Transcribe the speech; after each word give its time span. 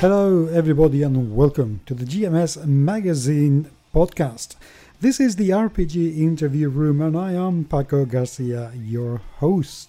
Hello, 0.00 0.46
everybody, 0.48 1.02
and 1.02 1.34
welcome 1.34 1.80
to 1.86 1.94
the 1.94 2.04
GMS 2.04 2.66
Magazine 2.66 3.70
podcast. 3.94 4.54
This 5.00 5.18
is 5.18 5.36
the 5.36 5.48
RPG 5.48 6.18
interview 6.18 6.68
room, 6.68 7.00
and 7.00 7.16
I 7.16 7.32
am 7.32 7.64
Paco 7.64 8.04
Garcia, 8.04 8.72
your 8.76 9.22
host. 9.38 9.88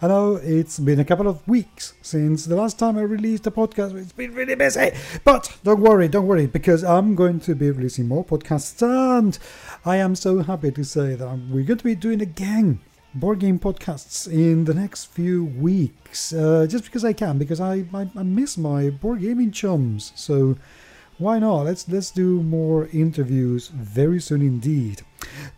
I 0.00 0.08
know 0.08 0.36
it's 0.36 0.78
been 0.78 0.98
a 0.98 1.04
couple 1.04 1.28
of 1.28 1.46
weeks 1.46 1.92
since 2.00 2.46
the 2.46 2.56
last 2.56 2.78
time 2.78 2.96
I 2.96 3.02
released 3.02 3.46
a 3.46 3.50
podcast. 3.50 3.94
It's 4.00 4.12
been 4.12 4.32
really 4.32 4.54
busy, 4.54 4.92
but 5.22 5.54
don't 5.62 5.80
worry, 5.80 6.08
don't 6.08 6.26
worry, 6.26 6.46
because 6.46 6.82
I'm 6.82 7.14
going 7.14 7.40
to 7.40 7.54
be 7.54 7.70
releasing 7.70 8.08
more 8.08 8.24
podcasts, 8.24 8.80
and 8.80 9.38
I 9.84 9.96
am 9.96 10.14
so 10.14 10.38
happy 10.44 10.70
to 10.70 10.82
say 10.82 11.14
that 11.14 11.38
we're 11.50 11.64
going 11.64 11.78
to 11.78 11.84
be 11.84 11.94
doing 11.94 12.22
again 12.22 12.80
board 13.16 13.38
game 13.38 13.58
podcasts 13.58 14.30
in 14.30 14.64
the 14.64 14.74
next 14.74 15.06
few 15.06 15.44
weeks, 15.44 16.32
uh, 16.32 16.66
just 16.68 16.84
because 16.84 17.04
I 17.04 17.12
can, 17.12 17.38
because 17.38 17.60
I, 17.60 17.84
I, 17.94 18.08
I 18.14 18.22
miss 18.22 18.58
my 18.58 18.90
board 18.90 19.20
gaming 19.20 19.50
chums. 19.50 20.12
So 20.14 20.56
why 21.18 21.38
not? 21.38 21.62
Let's 21.62 21.88
let's 21.88 22.10
do 22.10 22.42
more 22.42 22.88
interviews 22.92 23.68
very 23.68 24.20
soon 24.20 24.42
indeed. 24.42 25.02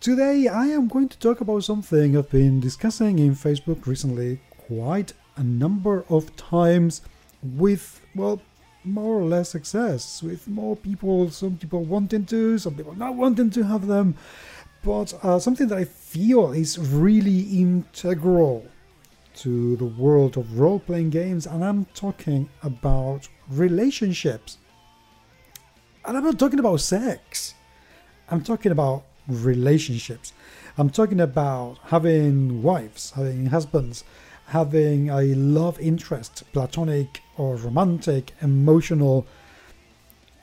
Today 0.00 0.46
I 0.46 0.66
am 0.66 0.86
going 0.86 1.08
to 1.08 1.18
talk 1.18 1.40
about 1.40 1.64
something 1.64 2.16
I've 2.16 2.30
been 2.30 2.60
discussing 2.60 3.18
in 3.18 3.34
Facebook 3.34 3.86
recently 3.86 4.40
quite 4.68 5.12
a 5.36 5.42
number 5.42 6.04
of 6.08 6.34
times 6.36 7.02
with 7.42 8.00
well 8.14 8.40
more 8.84 9.20
or 9.20 9.24
less 9.24 9.50
success 9.50 10.22
with 10.22 10.46
more 10.48 10.76
people 10.76 11.30
some 11.30 11.56
people 11.56 11.82
wanting 11.84 12.24
to 12.24 12.58
some 12.58 12.74
people 12.74 12.94
not 12.94 13.14
wanting 13.14 13.50
to 13.50 13.62
have 13.64 13.86
them 13.86 14.14
but 14.88 15.12
uh, 15.22 15.38
something 15.38 15.68
that 15.68 15.76
I 15.76 15.84
feel 15.84 16.52
is 16.52 16.78
really 16.78 17.40
integral 17.60 18.66
to 19.34 19.76
the 19.76 19.84
world 19.84 20.38
of 20.38 20.58
role 20.58 20.80
playing 20.80 21.10
games, 21.10 21.46
and 21.46 21.62
I'm 21.62 21.84
talking 21.92 22.48
about 22.62 23.28
relationships. 23.50 24.56
And 26.06 26.16
I'm 26.16 26.24
not 26.24 26.38
talking 26.38 26.58
about 26.58 26.80
sex, 26.80 27.52
I'm 28.30 28.42
talking 28.42 28.72
about 28.72 29.04
relationships. 29.26 30.32
I'm 30.78 30.88
talking 30.88 31.20
about 31.20 31.76
having 31.84 32.62
wives, 32.62 33.10
having 33.10 33.44
husbands, 33.46 34.04
having 34.46 35.10
a 35.10 35.34
love 35.34 35.78
interest, 35.80 36.44
platonic 36.54 37.20
or 37.36 37.56
romantic, 37.56 38.32
emotional 38.40 39.26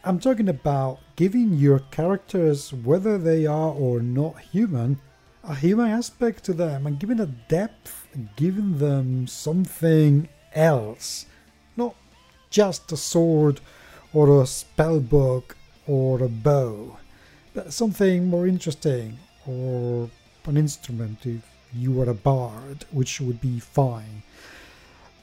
I'm 0.08 0.20
talking 0.20 0.50
about 0.50 1.00
giving 1.16 1.54
your 1.54 1.80
characters, 1.80 2.72
whether 2.72 3.18
they 3.18 3.48
are 3.48 3.72
or 3.72 4.02
not 4.02 4.40
human, 4.40 5.00
a 5.44 5.56
human 5.56 5.90
aspect 5.90 6.44
to 6.44 6.54
them 6.54 6.86
and 6.86 7.00
giving 7.00 7.20
a 7.20 7.26
depth, 7.26 8.08
giving 8.36 8.78
them 8.78 9.26
something 9.26 10.30
else. 10.54 11.26
Not 11.76 11.96
just 12.52 12.92
a 12.92 12.98
sword 12.98 13.62
or 14.14 14.44
a 14.44 14.46
spell 14.46 15.00
book 15.00 15.58
or 15.88 16.22
a 16.22 16.30
bow, 16.30 16.98
but 17.56 17.74
something 17.74 18.28
more 18.28 18.46
interesting 18.46 19.18
or 19.48 20.12
an 20.46 20.56
instrument 20.56 21.26
if 21.26 21.42
you 21.74 21.92
were 21.92 22.12
a 22.12 22.14
bard, 22.14 22.86
which 22.92 23.20
would 23.20 23.42
be 23.42 23.60
fine. 23.60 24.22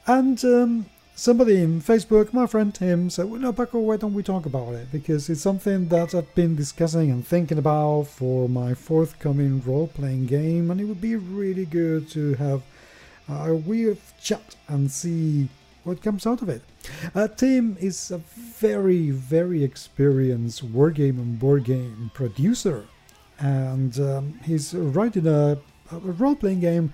And 0.07 0.43
um, 0.43 0.85
somebody 1.15 1.61
in 1.61 1.81
Facebook, 1.81 2.33
my 2.33 2.47
friend 2.47 2.73
Tim, 2.73 3.09
said, 3.09 3.29
well, 3.29 3.39
no, 3.39 3.53
Paco, 3.53 3.79
why 3.79 3.97
don't 3.97 4.13
we 4.13 4.23
talk 4.23 4.45
about 4.45 4.73
it? 4.73 4.91
Because 4.91 5.29
it's 5.29 5.41
something 5.41 5.87
that 5.89 6.15
I've 6.15 6.33
been 6.35 6.55
discussing 6.55 7.11
and 7.11 7.25
thinking 7.25 7.57
about 7.57 8.03
for 8.03 8.49
my 8.49 8.73
forthcoming 8.73 9.61
role 9.65 9.87
playing 9.87 10.25
game, 10.25 10.71
and 10.71 10.81
it 10.81 10.85
would 10.85 11.01
be 11.01 11.15
really 11.15 11.65
good 11.65 12.09
to 12.11 12.33
have 12.35 12.63
a 13.29 13.53
weird 13.53 13.97
chat 14.21 14.55
and 14.67 14.91
see 14.91 15.47
what 15.83 16.01
comes 16.01 16.25
out 16.25 16.41
of 16.41 16.49
it. 16.49 16.61
Uh, 17.13 17.27
Tim 17.27 17.77
is 17.79 18.11
a 18.11 18.17
very, 18.17 19.11
very 19.11 19.63
experienced 19.63 20.73
wargame 20.73 21.17
and 21.19 21.39
board 21.39 21.65
game 21.65 22.11
producer, 22.13 22.85
and 23.39 23.99
um, 23.99 24.39
he's 24.43 24.73
writing 24.73 25.27
a, 25.27 25.57
a 25.91 25.97
role 25.97 26.35
playing 26.35 26.61
game 26.61 26.93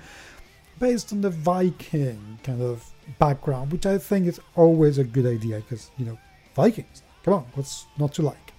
based 0.80 1.12
on 1.12 1.22
the 1.22 1.30
Viking 1.30 2.40
kind 2.44 2.62
of 2.62 2.92
background, 3.18 3.72
which 3.72 3.86
I 3.86 3.98
think 3.98 4.28
is 4.28 4.40
always 4.56 4.98
a 4.98 5.04
good 5.04 5.26
idea 5.26 5.58
because 5.58 5.92
you 5.98 6.06
know 6.06 6.18
Vikings. 6.56 7.04
Come 7.24 7.34
on, 7.34 7.46
what's 7.54 7.86
not 7.98 8.14
to 8.14 8.22
like? 8.22 8.50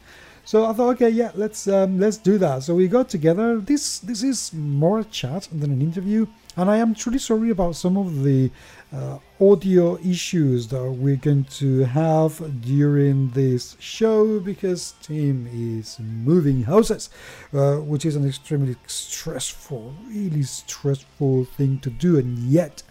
So 0.44 0.64
I 0.64 0.72
thought, 0.72 0.90
okay, 0.94 1.10
yeah, 1.10 1.30
let's 1.34 1.68
um, 1.68 2.00
let's 2.00 2.16
do 2.16 2.38
that. 2.38 2.62
So 2.62 2.74
we 2.74 2.88
got 2.88 3.08
together. 3.08 3.58
This 3.58 4.00
this 4.00 4.22
is 4.22 4.52
more 4.52 5.00
a 5.00 5.04
chat 5.04 5.48
than 5.52 5.70
an 5.70 5.80
interview, 5.80 6.26
and 6.56 6.70
I 6.70 6.78
am 6.78 6.94
truly 6.94 7.18
sorry 7.18 7.50
about 7.50 7.76
some 7.76 7.96
of 7.96 8.24
the 8.24 8.50
uh, 8.92 9.18
audio 9.40 9.98
issues 9.98 10.66
that 10.68 10.82
we're 10.82 11.22
going 11.28 11.44
to 11.60 11.84
have 11.84 12.62
during 12.62 13.30
this 13.30 13.76
show 13.78 14.40
because 14.40 14.94
Tim 15.02 15.48
is 15.52 15.98
moving 16.00 16.64
houses, 16.64 17.10
uh, 17.52 17.76
which 17.76 18.04
is 18.04 18.16
an 18.16 18.26
extremely 18.26 18.76
stressful, 18.86 19.94
really 20.08 20.42
stressful 20.42 21.44
thing 21.44 21.78
to 21.80 21.90
do, 21.90 22.18
and 22.18 22.38
yet 22.38 22.82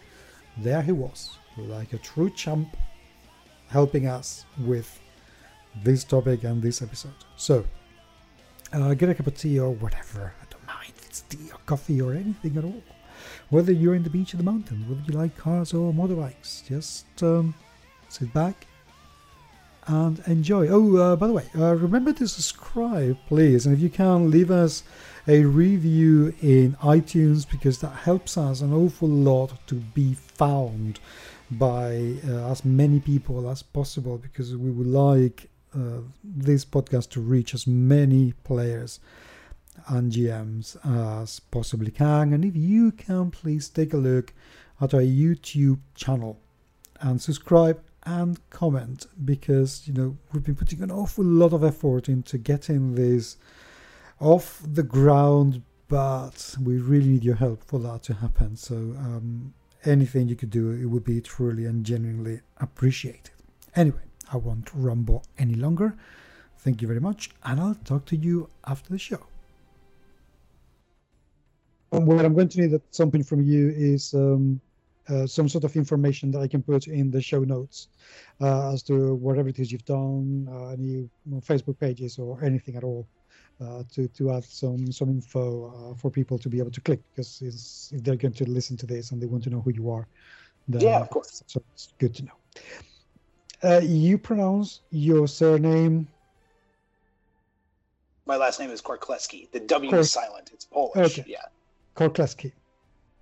there 0.56 0.82
he 0.82 0.92
was 0.92 1.39
like 1.60 1.94
a 1.94 1.98
true 1.98 2.30
champ, 2.30 2.76
helping 3.70 4.08
us 4.08 4.46
with 4.60 5.00
this 5.84 6.04
topic 6.04 6.44
and 6.44 6.62
this 6.62 6.82
episode. 6.82 7.14
So, 7.36 7.66
uh, 8.74 8.94
get 8.94 9.10
a 9.10 9.16
cup 9.16 9.28
of 9.28 9.38
tea 9.38 9.60
or 9.60 9.72
whatever. 9.72 10.34
I 10.42 10.46
don't 10.50 10.68
mind 10.68 10.94
if 10.98 11.06
it's 11.06 11.22
tea 11.22 11.50
or 11.52 11.60
coffee 11.66 12.02
or 12.02 12.14
anything 12.14 12.58
at 12.58 12.64
all. 12.64 12.84
Whether 13.50 13.72
you're 13.72 13.96
in 13.96 14.04
the 14.04 14.10
beach 14.10 14.34
or 14.34 14.38
the 14.38 14.44
mountains, 14.44 14.88
whether 14.88 15.02
you 15.08 15.18
like 15.18 15.36
cars 15.38 15.74
or 15.74 15.92
motorbikes, 15.92 16.66
just 16.68 17.06
um, 17.24 17.54
sit 18.08 18.32
back 18.34 18.68
and 19.88 20.20
enjoy. 20.28 20.68
Oh, 20.70 20.96
uh, 20.98 21.16
by 21.16 21.28
the 21.28 21.34
way, 21.34 21.46
uh, 21.56 21.76
remember 21.76 22.14
to 22.14 22.28
subscribe, 22.28 23.18
please. 23.28 23.66
And 23.66 23.76
if 23.76 23.82
you 23.82 23.90
can, 23.90 24.30
leave 24.30 24.52
us 24.52 24.84
a 25.28 25.44
review 25.44 26.34
in 26.42 26.76
iTunes 26.82 27.50
because 27.50 27.80
that 27.80 27.90
helps 27.90 28.38
us 28.38 28.62
an 28.62 28.74
awful 28.74 29.10
lot 29.10 29.68
to 29.68 29.76
be 29.76 30.14
found 30.14 31.00
by 31.52 32.16
uh, 32.28 32.52
as 32.52 32.64
many 32.64 33.00
people 33.00 33.50
as 33.50 33.64
possible 33.64 34.18
because 34.18 34.56
we 34.56 34.70
would 34.70 34.88
like 34.88 35.50
uh, 35.76 36.02
this 36.24 36.66
podcast 36.66 37.10
to 37.12 37.22
reach 37.22 37.54
as 37.54 37.68
many 37.68 38.34
players 38.44 39.00
and 39.88 40.12
GMs 40.12 40.78
as 41.22 41.40
possibly 41.40 41.92
can. 41.92 42.34
And 42.34 42.44
if 42.46 42.56
you 42.56 42.92
can, 42.92 43.32
please 43.32 43.70
take 43.70 43.94
a 43.94 43.98
look 43.98 44.34
at 44.82 44.94
our 44.94 45.02
YouTube 45.02 45.80
channel 45.96 46.40
and 47.02 47.22
subscribe 47.22 47.82
and 48.04 48.40
comment 48.50 49.08
because 49.26 49.88
you 49.88 49.94
know 49.94 50.18
we've 50.32 50.44
been 50.44 50.56
putting 50.56 50.82
an 50.82 50.90
awful 50.90 51.24
lot 51.24 51.54
of 51.54 51.64
effort 51.64 52.08
into 52.08 52.38
getting 52.38 52.96
this 52.96 53.38
off 54.20 54.62
the 54.66 54.84
ground 54.84 55.62
but 55.90 56.56
we 56.64 56.78
really 56.78 57.10
need 57.10 57.24
your 57.24 57.36
help 57.36 57.62
for 57.64 57.78
that 57.80 58.02
to 58.04 58.14
happen 58.14 58.56
so 58.56 58.76
um, 58.76 59.54
anything 59.86 60.28
you 60.28 60.36
could 60.36 60.50
do, 60.50 60.72
it 60.72 60.86
would 60.86 61.04
be 61.04 61.22
truly 61.22 61.66
and 61.66 61.86
genuinely 61.86 62.42
appreciated. 62.58 63.32
Anyway, 63.76 64.02
I 64.32 64.38
won't 64.38 64.70
rumble 64.74 65.24
any 65.38 65.56
longer. 65.56 65.96
Thank 66.60 66.82
you 66.82 66.88
very 66.88 67.00
much, 67.00 67.30
and 67.44 67.60
I'll 67.60 67.76
talk 67.86 68.06
to 68.06 68.16
you 68.16 68.50
after 68.66 68.90
the 68.90 68.98
show. 68.98 69.26
What 71.90 72.26
I'm 72.26 72.36
going 72.36 72.50
to 72.50 72.62
need 72.62 72.74
at 72.74 72.82
some 72.92 73.10
from 73.24 73.42
you 73.42 73.70
is 73.76 74.14
um, 74.14 74.62
uh, 75.08 75.26
some 75.26 75.50
sort 75.50 75.64
of 75.64 75.76
information 75.76 76.30
that 76.32 76.40
I 76.40 76.48
can 76.48 76.62
put 76.62 76.88
in 76.88 77.10
the 77.10 77.22
show 77.22 77.40
notes 77.40 77.88
uh, 78.42 78.74
as 78.74 78.84
to 78.84 79.16
whatever 79.16 79.50
it 79.50 79.58
is 79.58 79.72
you've 79.72 79.86
done, 79.86 80.48
uh, 80.52 80.68
any 80.68 81.10
Facebook 81.40 81.80
pages 81.80 82.20
or 82.20 82.44
anything 82.44 82.76
at 82.76 82.84
all 82.84 83.08
uh, 83.62 83.84
to 83.94 84.08
to 84.08 84.32
add 84.32 84.44
some 84.44 84.92
some 84.92 85.10
info 85.10 85.92
uh, 85.92 85.96
for 85.96 86.10
people 86.10 86.38
to 86.38 86.50
be 86.50 86.60
able 86.60 86.72
to 86.72 86.82
click 86.82 87.02
because 87.12 87.92
if 87.92 88.04
they're 88.04 88.16
going 88.16 88.34
to 88.34 88.50
listen 88.50 88.78
to 88.78 88.86
this 88.86 89.12
and 89.12 89.22
they 89.22 89.28
want 89.28 89.44
to 89.44 89.50
know 89.50 89.62
who 89.62 89.72
you 89.72 89.90
are, 89.90 90.08
then, 90.68 90.82
yeah, 90.82 91.00
of 91.00 91.10
course. 91.10 91.44
So 91.48 91.62
it's 91.74 91.94
good 91.98 92.14
to 92.16 92.26
know. 92.26 92.32
Uh, 93.62 93.82
you 93.84 94.18
pronounce 94.18 94.82
your 94.92 95.28
surname. 95.28 96.08
My 98.26 98.38
last 98.38 98.60
name 98.60 98.70
is 98.70 98.82
Korkleski. 98.82 99.52
The 99.52 99.60
W 99.60 99.90
Kork- 99.90 100.00
is 100.02 100.12
silent. 100.12 100.52
It's 100.54 100.66
Polish. 100.66 101.20
Okay. 101.20 101.26
Yeah. 101.28 101.40
Korkleski. 101.96 102.52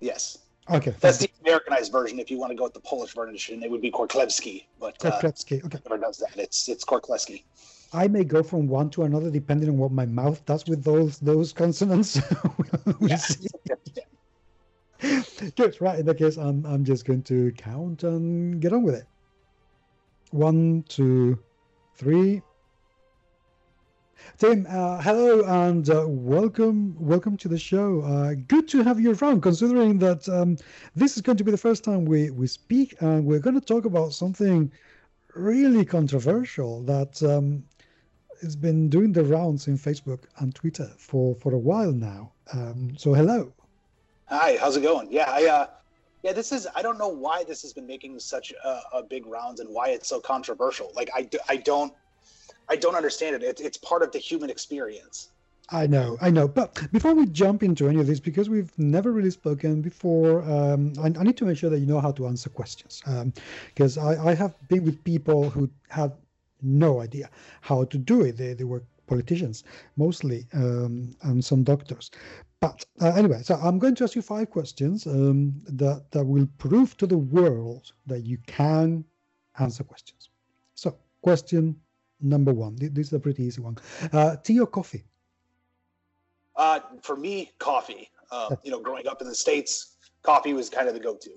Yes. 0.00 0.38
Okay. 0.70 0.94
That's 1.00 1.18
the 1.18 1.30
Americanized 1.40 1.90
version. 1.90 2.18
If 2.18 2.30
you 2.30 2.38
want 2.38 2.50
to 2.50 2.54
go 2.54 2.64
with 2.64 2.74
the 2.74 2.80
Polish 2.80 3.14
version, 3.14 3.62
it 3.62 3.70
would 3.70 3.80
be 3.80 3.90
Korklewski. 3.90 4.66
But 4.78 4.98
Korklewski. 4.98 5.62
Uh, 5.62 5.66
okay. 5.66 5.78
Whoever 5.84 6.00
does 6.00 6.18
that, 6.18 6.36
it's 6.36 6.68
it's 6.68 6.84
Korkleski. 6.84 7.44
I 7.92 8.06
may 8.06 8.24
go 8.24 8.42
from 8.42 8.68
one 8.68 8.90
to 8.90 9.04
another 9.04 9.30
depending 9.30 9.70
on 9.70 9.78
what 9.78 9.92
my 9.92 10.04
mouth 10.04 10.44
does 10.44 10.66
with 10.66 10.84
those 10.84 11.18
those 11.18 11.52
consonants. 11.52 12.20
we'll. 13.00 13.16
Good, 15.56 15.80
right. 15.80 15.98
In 15.98 16.06
that 16.06 16.18
case, 16.18 16.36
I'm 16.36 16.66
I'm 16.66 16.84
just 16.84 17.06
going 17.06 17.22
to 17.24 17.50
count 17.52 18.02
and 18.02 18.60
get 18.60 18.72
on 18.72 18.82
with 18.82 18.94
it. 18.94 19.06
One, 20.32 20.84
two, 20.88 21.38
three. 21.94 22.42
Tim, 24.36 24.66
uh, 24.68 25.00
hello 25.00 25.44
and 25.44 25.88
uh, 25.88 26.04
welcome, 26.06 26.94
welcome 26.98 27.36
to 27.38 27.48
the 27.48 27.58
show. 27.58 28.02
Uh, 28.02 28.34
good 28.48 28.68
to 28.68 28.82
have 28.82 29.00
you 29.00 29.14
around, 29.14 29.40
considering 29.40 29.98
that 30.00 30.28
um, 30.28 30.56
this 30.94 31.16
is 31.16 31.22
going 31.22 31.38
to 31.38 31.44
be 31.44 31.52
the 31.52 31.56
first 31.56 31.84
time 31.84 32.04
we 32.04 32.30
we 32.30 32.46
speak, 32.46 32.94
and 33.00 33.24
we're 33.24 33.38
going 33.38 33.58
to 33.58 33.64
talk 33.64 33.84
about 33.84 34.12
something 34.12 34.70
really 35.34 35.84
controversial 35.84 36.82
that 36.82 37.22
um, 37.22 37.64
it's 38.40 38.56
been 38.56 38.88
doing 38.88 39.12
the 39.12 39.24
rounds 39.24 39.68
in 39.68 39.78
Facebook 39.78 40.20
and 40.38 40.54
Twitter 40.54 40.90
for, 40.96 41.34
for 41.36 41.54
a 41.54 41.58
while 41.58 41.92
now. 41.92 42.32
Um, 42.52 42.96
so 42.96 43.14
hello. 43.14 43.52
Hi, 44.26 44.56
how's 44.60 44.76
it 44.76 44.82
going? 44.82 45.08
Yeah, 45.10 45.30
I 45.30 45.46
uh, 45.46 45.66
yeah, 46.22 46.32
this 46.32 46.52
is 46.52 46.66
I 46.74 46.82
don't 46.82 46.98
know 46.98 47.08
why 47.08 47.44
this 47.44 47.62
has 47.62 47.72
been 47.72 47.86
making 47.86 48.18
such 48.18 48.52
a, 48.52 48.80
a 48.92 49.02
big 49.02 49.26
rounds 49.26 49.60
and 49.60 49.68
why 49.70 49.88
it's 49.88 50.08
so 50.08 50.20
controversial. 50.20 50.92
Like 50.94 51.10
I, 51.14 51.28
I 51.48 51.56
don't 51.56 51.92
I 52.68 52.76
don't 52.76 52.94
understand 52.94 53.36
it. 53.36 53.42
it. 53.42 53.60
It's 53.60 53.78
part 53.78 54.02
of 54.02 54.12
the 54.12 54.18
human 54.18 54.50
experience. 54.50 55.30
I 55.70 55.86
know, 55.86 56.16
I 56.20 56.30
know. 56.30 56.48
But 56.48 56.90
before 56.92 57.14
we 57.14 57.26
jump 57.26 57.62
into 57.62 57.88
any 57.88 58.00
of 58.00 58.06
this, 58.06 58.20
because 58.20 58.48
we've 58.48 58.76
never 58.78 59.12
really 59.12 59.30
spoken 59.30 59.82
before, 59.82 60.42
um, 60.50 60.94
I, 60.98 61.06
I, 61.08 61.22
need 61.22 61.36
to 61.36 61.44
make 61.44 61.58
sure 61.58 61.68
that 61.68 61.78
you 61.78 61.84
know 61.84 62.00
how 62.00 62.10
to 62.12 62.26
answer 62.26 62.48
questions. 62.48 63.02
Because 63.74 63.98
um, 63.98 64.08
I, 64.08 64.30
I, 64.30 64.34
have 64.34 64.54
been 64.68 64.84
with 64.84 65.04
people 65.04 65.50
who 65.50 65.68
have 65.90 66.14
no 66.62 67.00
idea 67.00 67.30
how 67.60 67.84
to 67.84 67.98
do 67.98 68.22
it. 68.22 68.36
They, 68.36 68.54
they 68.54 68.64
were 68.64 68.82
politicians 69.06 69.64
mostly 69.96 70.46
um, 70.52 71.14
and 71.22 71.44
some 71.44 71.62
doctors. 71.64 72.10
But 72.60 72.84
uh, 73.00 73.12
anyway, 73.14 73.42
so 73.42 73.54
I'm 73.54 73.78
going 73.78 73.94
to 73.96 74.04
ask 74.04 74.16
you 74.16 74.22
five 74.22 74.50
questions 74.50 75.06
um, 75.06 75.54
that, 75.66 76.10
that 76.10 76.24
will 76.24 76.48
prove 76.58 76.96
to 76.98 77.06
the 77.06 77.18
world 77.18 77.92
that 78.06 78.20
you 78.26 78.38
can 78.46 79.04
answer 79.58 79.84
questions. 79.84 80.30
So, 80.74 80.96
question 81.22 81.76
number 82.20 82.52
one. 82.52 82.76
This 82.76 83.08
is 83.08 83.12
a 83.12 83.20
pretty 83.20 83.44
easy 83.44 83.60
one. 83.60 83.78
Uh, 84.12 84.36
tea 84.36 84.60
or 84.60 84.66
coffee? 84.66 85.04
Uh, 86.56 86.80
for 87.02 87.16
me, 87.16 87.52
coffee. 87.58 88.10
Uh, 88.30 88.56
you 88.64 88.70
know, 88.70 88.80
growing 88.80 89.06
up 89.06 89.22
in 89.22 89.28
the 89.28 89.34
states, 89.34 89.96
coffee 90.22 90.52
was 90.52 90.68
kind 90.68 90.88
of 90.88 90.94
the 90.94 91.00
go-to. 91.00 91.30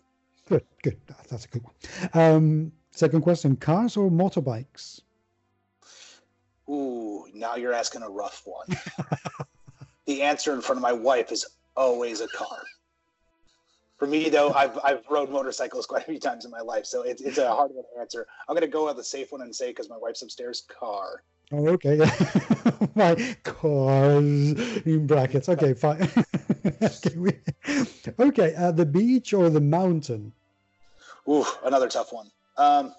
Good, 0.50 0.66
good. 0.84 0.98
That's 1.30 1.46
a 1.46 1.48
good 1.48 1.64
one. 1.64 1.74
Um, 2.14 2.72
second 2.90 3.22
question: 3.22 3.56
cars 3.56 3.96
or 3.96 4.10
motorbikes? 4.10 5.02
Ooh, 6.72 7.26
now 7.34 7.56
you're 7.56 7.74
asking 7.74 8.02
a 8.04 8.10
rough 8.10 8.44
one. 8.46 8.68
the 10.06 10.22
answer 10.22 10.54
in 10.54 10.62
front 10.62 10.78
of 10.78 10.82
my 10.82 10.94
wife 10.94 11.32
is 11.32 11.46
always 11.76 12.22
a 12.22 12.28
car. 12.30 12.64
For 13.98 14.08
me, 14.08 14.30
though, 14.30 14.52
I've 14.54 14.80
I've 14.84 15.04
rode 15.10 15.30
motorcycles 15.30 15.86
quite 15.86 16.04
a 16.04 16.06
few 16.06 16.20
times 16.20 16.46
in 16.46 16.50
my 16.50 16.62
life, 16.62 16.86
so 16.86 17.04
it's 17.04 17.22
it's 17.22 17.38
a 17.38 17.54
hard 17.54 17.72
one 17.74 17.84
to 17.94 18.00
answer. 18.00 18.26
I'm 18.48 18.56
gonna 18.56 18.68
go 18.68 18.88
with 18.88 18.96
the 18.96 19.04
safe 19.04 19.32
one 19.32 19.42
and 19.42 19.56
say 19.56 19.68
because 19.68 19.90
my 19.90 19.98
wife's 19.98 20.22
upstairs, 20.22 20.64
car. 20.80 21.24
Oh, 21.52 21.68
okay. 21.68 21.98
My 22.96 23.36
cars 23.44 24.24
in 24.86 25.06
brackets. 25.06 25.50
Okay, 25.50 25.74
fine. 25.74 26.10
okay, 26.82 27.18
we, 27.18 27.32
okay 28.20 28.56
uh, 28.56 28.72
the 28.72 28.86
beach 28.86 29.34
or 29.34 29.50
the 29.50 29.60
mountain? 29.60 30.32
Ooh, 31.28 31.46
another 31.66 31.90
tough 31.90 32.14
one. 32.14 32.32
Um, 32.58 32.96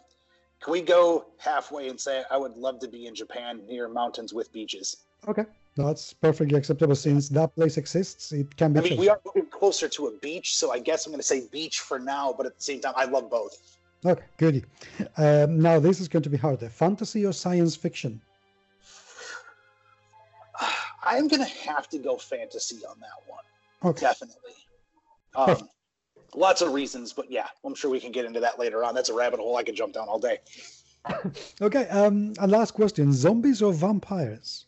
can 0.63 0.73
we 0.73 0.81
go 0.81 1.27
halfway 1.39 1.89
and 1.89 2.01
say 2.01 2.23
I 2.31 2.37
would 2.37 2.57
love 2.57 2.79
to 2.81 2.89
be 2.89 3.07
in 3.07 3.15
Japan 3.15 3.63
near 3.69 3.89
mountains 3.89 4.33
with 4.33 4.53
beaches? 4.53 4.99
Okay, 5.27 5.45
that's 5.77 6.13
perfectly 6.13 6.57
acceptable 6.57 6.95
since 6.95 7.29
that 7.31 7.55
place 7.57 7.77
exists. 7.77 8.33
It 8.33 8.57
can 8.57 8.73
be. 8.73 8.79
I 8.79 8.83
mean, 8.83 8.99
we 8.99 9.09
are 9.09 9.21
moving 9.27 9.51
closer 9.51 9.89
to 9.89 10.07
a 10.07 10.13
beach, 10.19 10.57
so 10.57 10.73
I 10.73 10.79
guess 10.79 11.07
I'm 11.07 11.13
going 11.13 11.21
to 11.21 11.27
say 11.27 11.47
beach 11.51 11.81
for 11.81 11.99
now. 11.99 12.33
But 12.37 12.47
at 12.47 12.57
the 12.57 12.63
same 12.63 12.81
time, 12.81 12.95
I 12.97 13.07
love 13.07 13.29
both. 13.29 13.79
Okay, 14.05 14.23
goody. 14.37 14.65
Um, 15.17 15.61
now 15.61 15.81
this 15.81 16.01
is 16.01 16.09
going 16.09 16.23
to 16.23 16.31
be 16.31 16.37
harder: 16.37 16.69
fantasy 16.69 17.27
or 17.27 17.33
science 17.33 17.75
fiction? 17.75 18.21
I'm 21.05 21.27
going 21.27 21.43
to 21.43 21.53
have 21.69 21.89
to 21.89 21.99
go 21.99 22.17
fantasy 22.17 22.85
on 22.85 23.01
that 23.01 23.21
one. 23.27 23.45
Okay. 23.85 24.01
Definitely. 24.01 24.53
Um, 25.35 25.69
lots 26.35 26.63
of 26.63 26.73
reasons, 26.73 27.13
but 27.13 27.31
yeah, 27.31 27.47
I'm 27.65 27.75
sure 27.75 27.91
we 27.91 28.01
can 28.01 28.13
get 28.13 28.25
into 28.25 28.41
that 28.41 28.59
later 28.59 28.85
on. 28.85 28.95
That's 28.95 29.09
a 29.09 29.15
rabbit 29.15 29.41
hole 29.41 29.57
I 29.57 29.63
could 29.63 29.77
jump 29.77 29.95
down 29.95 30.09
all 30.09 30.19
day. 30.19 30.39
okay. 31.61 31.89
Um, 31.89 32.35
and 32.41 32.51
last 32.53 32.73
question: 32.73 33.13
zombies 33.13 33.63
or 33.63 33.73
vampires? 33.73 34.67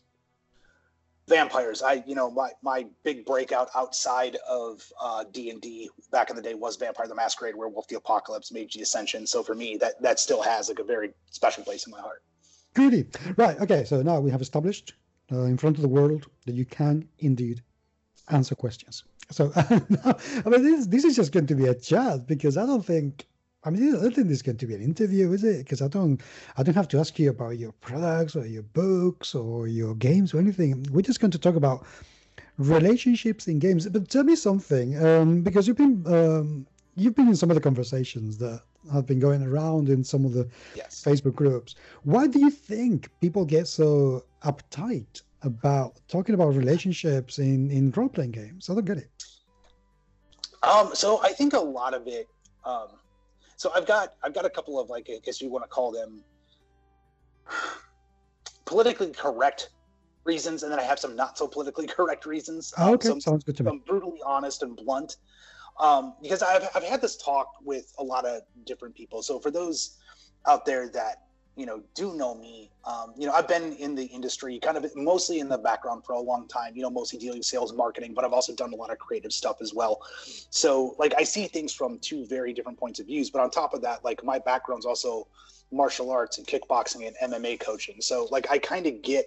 Vampires. 1.27 1.81
I, 1.81 2.03
you 2.05 2.13
know, 2.13 2.29
my 2.29 2.51
my 2.61 2.85
big 3.03 3.25
breakout 3.25 3.69
outside 3.75 4.37
of 4.47 4.83
uh, 5.01 5.23
D 5.31 5.49
and 5.49 5.61
D 5.61 5.89
back 6.11 6.29
in 6.29 6.35
the 6.35 6.41
day 6.41 6.53
was 6.53 6.75
Vampire 6.75 7.07
the 7.07 7.15
Masquerade, 7.15 7.55
Werewolf 7.55 7.87
the 7.87 7.95
Apocalypse, 7.95 8.51
Mage 8.51 8.73
the 8.73 8.81
Ascension. 8.81 9.25
So 9.25 9.41
for 9.41 9.55
me, 9.55 9.77
that 9.77 10.01
that 10.01 10.19
still 10.19 10.41
has 10.41 10.69
like 10.69 10.79
a 10.79 10.83
very 10.83 11.13
special 11.31 11.63
place 11.63 11.85
in 11.87 11.91
my 11.91 11.99
heart. 11.99 12.21
Goody. 12.73 13.05
Right. 13.37 13.59
Okay. 13.59 13.85
So 13.85 14.01
now 14.01 14.19
we 14.19 14.29
have 14.29 14.41
established 14.41 14.93
uh, 15.31 15.43
in 15.43 15.57
front 15.57 15.77
of 15.77 15.81
the 15.81 15.87
world 15.87 16.27
that 16.45 16.53
you 16.53 16.65
can 16.65 17.07
indeed 17.19 17.63
answer 18.29 18.55
questions. 18.55 19.03
So, 19.31 19.51
I 19.55 20.49
mean, 20.49 20.63
this, 20.63 20.87
this 20.87 21.03
is 21.03 21.15
just 21.15 21.31
going 21.31 21.47
to 21.47 21.55
be 21.55 21.65
a 21.65 21.75
chat 21.75 22.27
because 22.27 22.57
I 22.57 22.65
don't 22.65 22.85
think, 22.85 23.25
I 23.63 23.69
mean, 23.71 23.95
I 23.95 24.01
don't 24.01 24.13
think 24.13 24.27
this 24.27 24.37
is 24.37 24.43
going 24.43 24.57
to 24.57 24.67
be 24.67 24.75
an 24.75 24.83
interview, 24.83 25.31
is 25.31 25.43
it? 25.43 25.59
Because 25.59 25.81
I 25.81 25.87
don't, 25.87 26.21
I 26.57 26.63
don't 26.63 26.75
have 26.75 26.87
to 26.89 26.99
ask 26.99 27.17
you 27.17 27.31
about 27.31 27.57
your 27.57 27.71
products 27.73 28.35
or 28.35 28.45
your 28.45 28.63
books 28.63 29.33
or 29.33 29.67
your 29.67 29.95
games 29.95 30.33
or 30.33 30.39
anything. 30.39 30.85
We're 30.91 31.01
just 31.01 31.19
going 31.19 31.31
to 31.31 31.39
talk 31.39 31.55
about 31.55 31.85
relationships 32.57 33.47
in 33.47 33.59
games. 33.59 33.87
But 33.87 34.09
tell 34.09 34.23
me 34.23 34.35
something, 34.35 35.03
um, 35.03 35.41
because 35.41 35.67
you've 35.67 35.77
been, 35.77 36.03
um, 36.05 36.67
you've 36.95 37.15
been 37.15 37.27
in 37.27 37.35
some 37.35 37.49
of 37.49 37.55
the 37.55 37.61
conversations 37.61 38.37
that 38.37 38.61
have 38.93 39.07
been 39.07 39.19
going 39.19 39.41
around 39.41 39.89
in 39.89 40.03
some 40.03 40.25
of 40.25 40.33
the 40.33 40.47
yes. 40.75 41.03
Facebook 41.03 41.35
groups. 41.35 41.75
Why 42.03 42.27
do 42.27 42.39
you 42.39 42.51
think 42.51 43.09
people 43.21 43.45
get 43.45 43.67
so 43.67 44.23
uptight 44.43 45.23
about 45.41 45.99
talking 46.07 46.35
about 46.35 46.55
relationships 46.55 47.39
in 47.39 47.69
in 47.71 47.91
role 47.91 48.09
playing 48.09 48.31
games. 48.31 48.69
I 48.69 48.73
don't 48.73 48.85
get 48.85 48.97
it. 48.97 49.09
Um, 50.63 50.91
so 50.93 51.21
I 51.21 51.31
think 51.31 51.53
a 51.53 51.59
lot 51.59 51.93
of 51.93 52.07
it. 52.07 52.27
Um, 52.65 52.87
so 53.55 53.71
I've 53.75 53.85
got 53.85 54.13
I've 54.23 54.33
got 54.33 54.45
a 54.45 54.49
couple 54.49 54.79
of 54.79 54.89
like 54.89 55.07
I 55.09 55.19
guess 55.23 55.41
you 55.41 55.49
want 55.49 55.63
to 55.63 55.69
call 55.69 55.91
them 55.91 56.23
politically 58.65 59.11
correct 59.11 59.69
reasons, 60.23 60.63
and 60.63 60.71
then 60.71 60.79
I 60.79 60.83
have 60.83 60.99
some 60.99 61.15
not 61.15 61.37
so 61.37 61.47
politically 61.47 61.87
correct 61.97 62.25
reasons. 62.25 62.73
Oh, 62.77 62.93
okay, 62.93 63.19
sounds 63.19 63.43
good 63.43 63.55
to 63.57 63.63
me. 63.63 63.71
I'm 63.71 63.79
brutally 63.79 64.19
honest 64.25 64.63
and 64.63 64.75
blunt 64.75 65.17
um, 65.79 66.15
because 66.21 66.41
I've 66.41 66.67
I've 66.75 66.83
had 66.83 67.01
this 67.01 67.17
talk 67.17 67.53
with 67.63 67.93
a 67.99 68.03
lot 68.03 68.25
of 68.25 68.41
different 68.65 68.95
people. 68.95 69.21
So 69.21 69.39
for 69.39 69.51
those 69.51 69.97
out 70.47 70.65
there 70.65 70.89
that 70.89 71.23
you 71.55 71.65
know 71.65 71.81
do 71.93 72.13
know 72.15 72.35
me. 72.35 72.69
Um, 72.85 73.13
you 73.17 73.25
know 73.25 73.33
i've 73.33 73.47
been 73.47 73.73
in 73.73 73.95
the 73.95 74.05
industry 74.05 74.59
kind 74.59 74.77
of 74.77 74.85
mostly 74.95 75.39
in 75.39 75.49
the 75.49 75.57
background 75.57 76.05
for 76.05 76.13
a 76.13 76.19
long 76.19 76.47
time 76.47 76.75
you 76.75 76.83
know 76.83 76.89
mostly 76.89 77.17
dealing 77.17 77.41
sales 77.41 77.73
marketing 77.73 78.13
but 78.13 78.23
i've 78.23 78.33
also 78.33 78.53
done 78.53 78.73
a 78.73 78.75
lot 78.75 78.91
of 78.91 78.99
creative 78.99 79.33
stuff 79.33 79.57
as 79.61 79.73
well. 79.73 80.01
So 80.49 80.95
like 80.99 81.13
i 81.17 81.23
see 81.23 81.47
things 81.47 81.73
from 81.73 81.97
two 81.99 82.25
very 82.27 82.53
different 82.53 82.77
points 82.77 82.99
of 82.99 83.07
views 83.07 83.29
but 83.29 83.41
on 83.41 83.49
top 83.49 83.73
of 83.73 83.81
that 83.81 84.03
like 84.05 84.23
my 84.23 84.37
background's 84.39 84.85
also 84.85 85.27
martial 85.71 86.11
arts 86.11 86.37
and 86.37 86.45
kickboxing 86.45 87.11
and 87.19 87.33
mma 87.33 87.59
coaching. 87.59 88.01
So 88.01 88.27
like 88.31 88.49
i 88.51 88.57
kind 88.57 88.85
of 88.85 89.01
get 89.01 89.25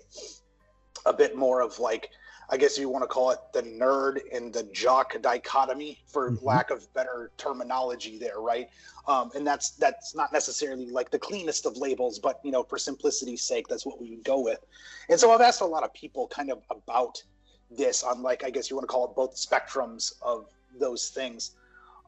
a 1.06 1.12
bit 1.12 1.36
more 1.36 1.60
of 1.62 1.78
like 1.78 2.10
I 2.50 2.56
guess 2.56 2.78
you 2.78 2.88
want 2.88 3.02
to 3.02 3.08
call 3.08 3.30
it 3.30 3.38
the 3.52 3.62
nerd 3.62 4.20
and 4.32 4.52
the 4.52 4.62
jock 4.64 5.20
dichotomy, 5.20 5.98
for 6.06 6.30
mm-hmm. 6.30 6.44
lack 6.44 6.70
of 6.70 6.92
better 6.94 7.30
terminology, 7.36 8.18
there, 8.18 8.40
right? 8.40 8.68
Um, 9.06 9.30
and 9.34 9.46
that's 9.46 9.70
that's 9.72 10.14
not 10.14 10.32
necessarily 10.32 10.90
like 10.90 11.10
the 11.10 11.18
cleanest 11.18 11.66
of 11.66 11.76
labels, 11.76 12.18
but 12.18 12.40
you 12.44 12.50
know, 12.50 12.62
for 12.62 12.78
simplicity's 12.78 13.42
sake, 13.42 13.68
that's 13.68 13.84
what 13.84 14.00
we 14.00 14.10
would 14.10 14.24
go 14.24 14.40
with. 14.40 14.60
And 15.08 15.20
so 15.20 15.30
I've 15.32 15.40
asked 15.40 15.60
a 15.60 15.66
lot 15.66 15.82
of 15.82 15.92
people 15.92 16.26
kind 16.28 16.50
of 16.50 16.62
about 16.70 17.22
this 17.70 18.02
on 18.02 18.22
like 18.22 18.44
I 18.44 18.50
guess 18.50 18.70
you 18.70 18.76
want 18.76 18.88
to 18.88 18.92
call 18.92 19.04
it 19.06 19.14
both 19.14 19.36
spectrums 19.36 20.12
of 20.22 20.46
those 20.78 21.10
things. 21.10 21.54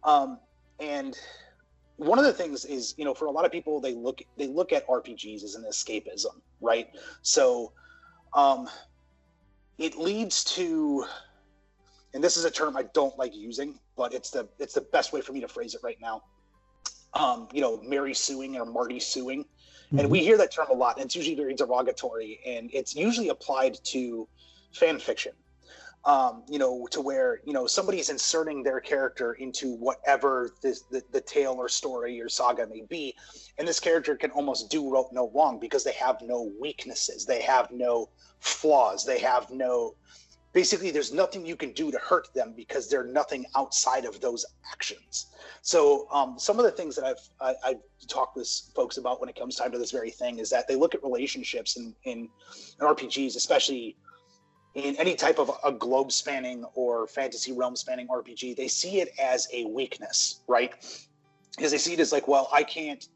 Um, 0.05 0.39
and 0.79 1.19
one 1.97 2.19
of 2.19 2.25
the 2.25 2.33
things 2.33 2.65
is, 2.65 2.95
you 2.97 3.05
know, 3.05 3.13
for 3.13 3.27
a 3.27 3.31
lot 3.31 3.45
of 3.45 3.53
people, 3.53 3.79
they 3.79 3.95
look 3.95 4.23
they 4.39 4.47
look 4.47 4.73
at 4.73 4.87
RPGs 4.89 5.45
as 5.45 5.55
an 5.55 5.65
escapism, 5.65 6.41
right? 6.63 6.89
So 7.21 7.73
um, 8.33 8.69
it 9.81 9.99
leads 9.99 10.45
to 10.45 11.05
and 12.13 12.23
this 12.23 12.37
is 12.37 12.45
a 12.45 12.51
term 12.51 12.77
I 12.77 12.85
don't 12.95 13.17
like 13.19 13.35
using, 13.35 13.79
but 13.97 14.13
it's 14.13 14.31
the 14.31 14.49
it's 14.59 14.75
the 14.75 14.81
best 14.81 15.13
way 15.13 15.21
for 15.21 15.33
me 15.33 15.41
to 15.41 15.49
phrase 15.49 15.75
it 15.75 15.81
right 15.83 15.99
now. 16.01 16.23
Um, 17.15 17.49
you 17.53 17.61
know, 17.61 17.81
Mary 17.83 18.15
suing 18.15 18.57
or 18.57 18.65
Marty 18.65 19.01
suing. 19.01 19.45
Mm-hmm. 19.45 19.99
And 19.99 20.11
we 20.11 20.21
hear 20.21 20.37
that 20.39 20.53
term 20.53 20.67
a 20.71 20.75
lot, 20.75 20.97
and 20.97 21.07
it's 21.07 21.17
usually 21.17 21.35
very 21.35 21.55
derogatory, 21.55 22.41
and 22.47 22.71
it's 22.73 22.95
usually 22.95 23.29
applied 23.29 23.79
to 23.85 24.29
fan 24.73 24.99
fiction. 24.99 25.33
Um, 26.07 26.45
you 26.49 26.59
know, 26.59 26.89
to 26.93 27.03
where 27.03 27.41
you 27.45 27.53
know 27.53 27.67
somebody's 27.67 28.09
inserting 28.09 28.63
their 28.63 28.81
character 28.81 29.35
into 29.35 29.75
whatever 29.75 30.55
this, 30.63 30.81
the 30.91 31.03
the 31.13 31.21
tale 31.21 31.57
or 31.59 31.69
story 31.69 32.19
or 32.23 32.29
saga 32.31 32.67
may 32.67 32.85
be, 32.89 33.15
and 33.59 33.69
this 33.69 33.79
character 33.79 34.17
can 34.17 34.31
almost 34.31 34.71
do 34.71 34.83
no 35.13 35.31
wrong 35.35 35.59
because 35.61 35.85
they 35.85 35.93
have 35.93 36.23
no 36.23 36.51
weaknesses, 36.59 37.27
they 37.27 37.43
have 37.43 37.71
no 37.71 38.09
flaws. 38.41 39.05
They 39.05 39.19
have 39.21 39.51
no, 39.51 39.95
basically, 40.53 40.91
there's 40.91 41.13
nothing 41.13 41.47
you 41.47 41.57
can 41.57 41.73
do 41.73 41.91
to 41.91 41.99
hurt 41.99 42.33
them 42.35 42.55
because 42.57 42.89
they're 42.89 43.05
nothing 43.05 43.47
outside 43.55 44.05
of 44.05 44.21
those 44.21 44.45
actions. 44.73 45.27
So, 45.63 46.09
um, 46.11 46.39
some 46.39 46.59
of 46.59 46.65
the 46.65 46.71
things 46.71 46.97
that 46.97 47.05
I've 47.05 47.29
I, 47.41 47.49
have 47.49 47.57
i 47.63 47.69
have 47.69 47.79
talked 48.09 48.37
with 48.37 48.49
folks 48.75 48.97
about 48.97 49.21
when 49.21 49.29
it 49.29 49.37
comes 49.37 49.57
time 49.57 49.71
to 49.73 49.79
this 49.79 49.91
very 49.91 50.11
thing 50.11 50.39
is 50.39 50.51
that 50.51 50.67
they 50.67 50.75
look 50.75 50.95
at 50.95 51.03
relationships 51.03 51.77
in, 51.77 51.95
in, 52.05 52.29
in 52.81 52.87
RPGs, 52.87 53.37
especially 53.37 53.97
in 54.75 54.97
any 54.97 55.15
type 55.15 55.39
of 55.39 55.51
a 55.65 55.73
globe 55.73 56.13
spanning 56.13 56.65
or 56.75 57.07
fantasy 57.07 57.53
realm 57.53 57.77
spanning 57.77 58.09
RPG, 58.09 58.57
they 58.57 58.69
see 58.69 59.01
it 59.01 59.11
as 59.21 59.49
a 59.53 59.65
weakness, 59.65 60.41
right? 60.47 60.73
Because 61.57 61.73
they 61.73 61.79
see 61.79 61.95
it 61.95 62.01
as 62.01 62.13
like, 62.13 62.29
well, 62.29 62.49
I 62.53 62.63
can't 62.63 63.07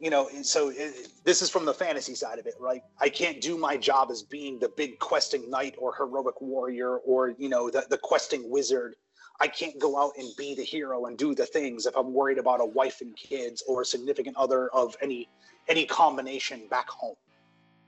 you 0.00 0.08
know, 0.08 0.28
so 0.42 0.70
it, 0.70 1.08
this 1.24 1.42
is 1.42 1.50
from 1.50 1.66
the 1.66 1.74
fantasy 1.74 2.14
side 2.14 2.38
of 2.38 2.46
it, 2.46 2.54
right? 2.58 2.82
I 2.98 3.10
can't 3.10 3.40
do 3.40 3.58
my 3.58 3.76
job 3.76 4.10
as 4.10 4.22
being 4.22 4.58
the 4.58 4.70
big 4.70 4.98
questing 4.98 5.48
knight 5.50 5.74
or 5.78 5.94
heroic 5.94 6.40
warrior 6.40 6.96
or, 6.98 7.34
you 7.38 7.50
know, 7.50 7.70
the, 7.70 7.84
the 7.90 7.98
questing 7.98 8.50
wizard. 8.50 8.96
I 9.40 9.46
can't 9.46 9.78
go 9.78 9.98
out 9.98 10.12
and 10.18 10.28
be 10.36 10.54
the 10.54 10.64
hero 10.64 11.04
and 11.04 11.18
do 11.18 11.34
the 11.34 11.46
things 11.46 11.84
if 11.84 11.94
I'm 11.96 12.14
worried 12.14 12.38
about 12.38 12.60
a 12.60 12.64
wife 12.64 13.02
and 13.02 13.14
kids 13.14 13.62
or 13.68 13.82
a 13.82 13.84
significant 13.84 14.36
other 14.36 14.68
of 14.70 14.96
any 15.02 15.28
any 15.68 15.84
combination 15.84 16.66
back 16.68 16.88
home. 16.88 17.14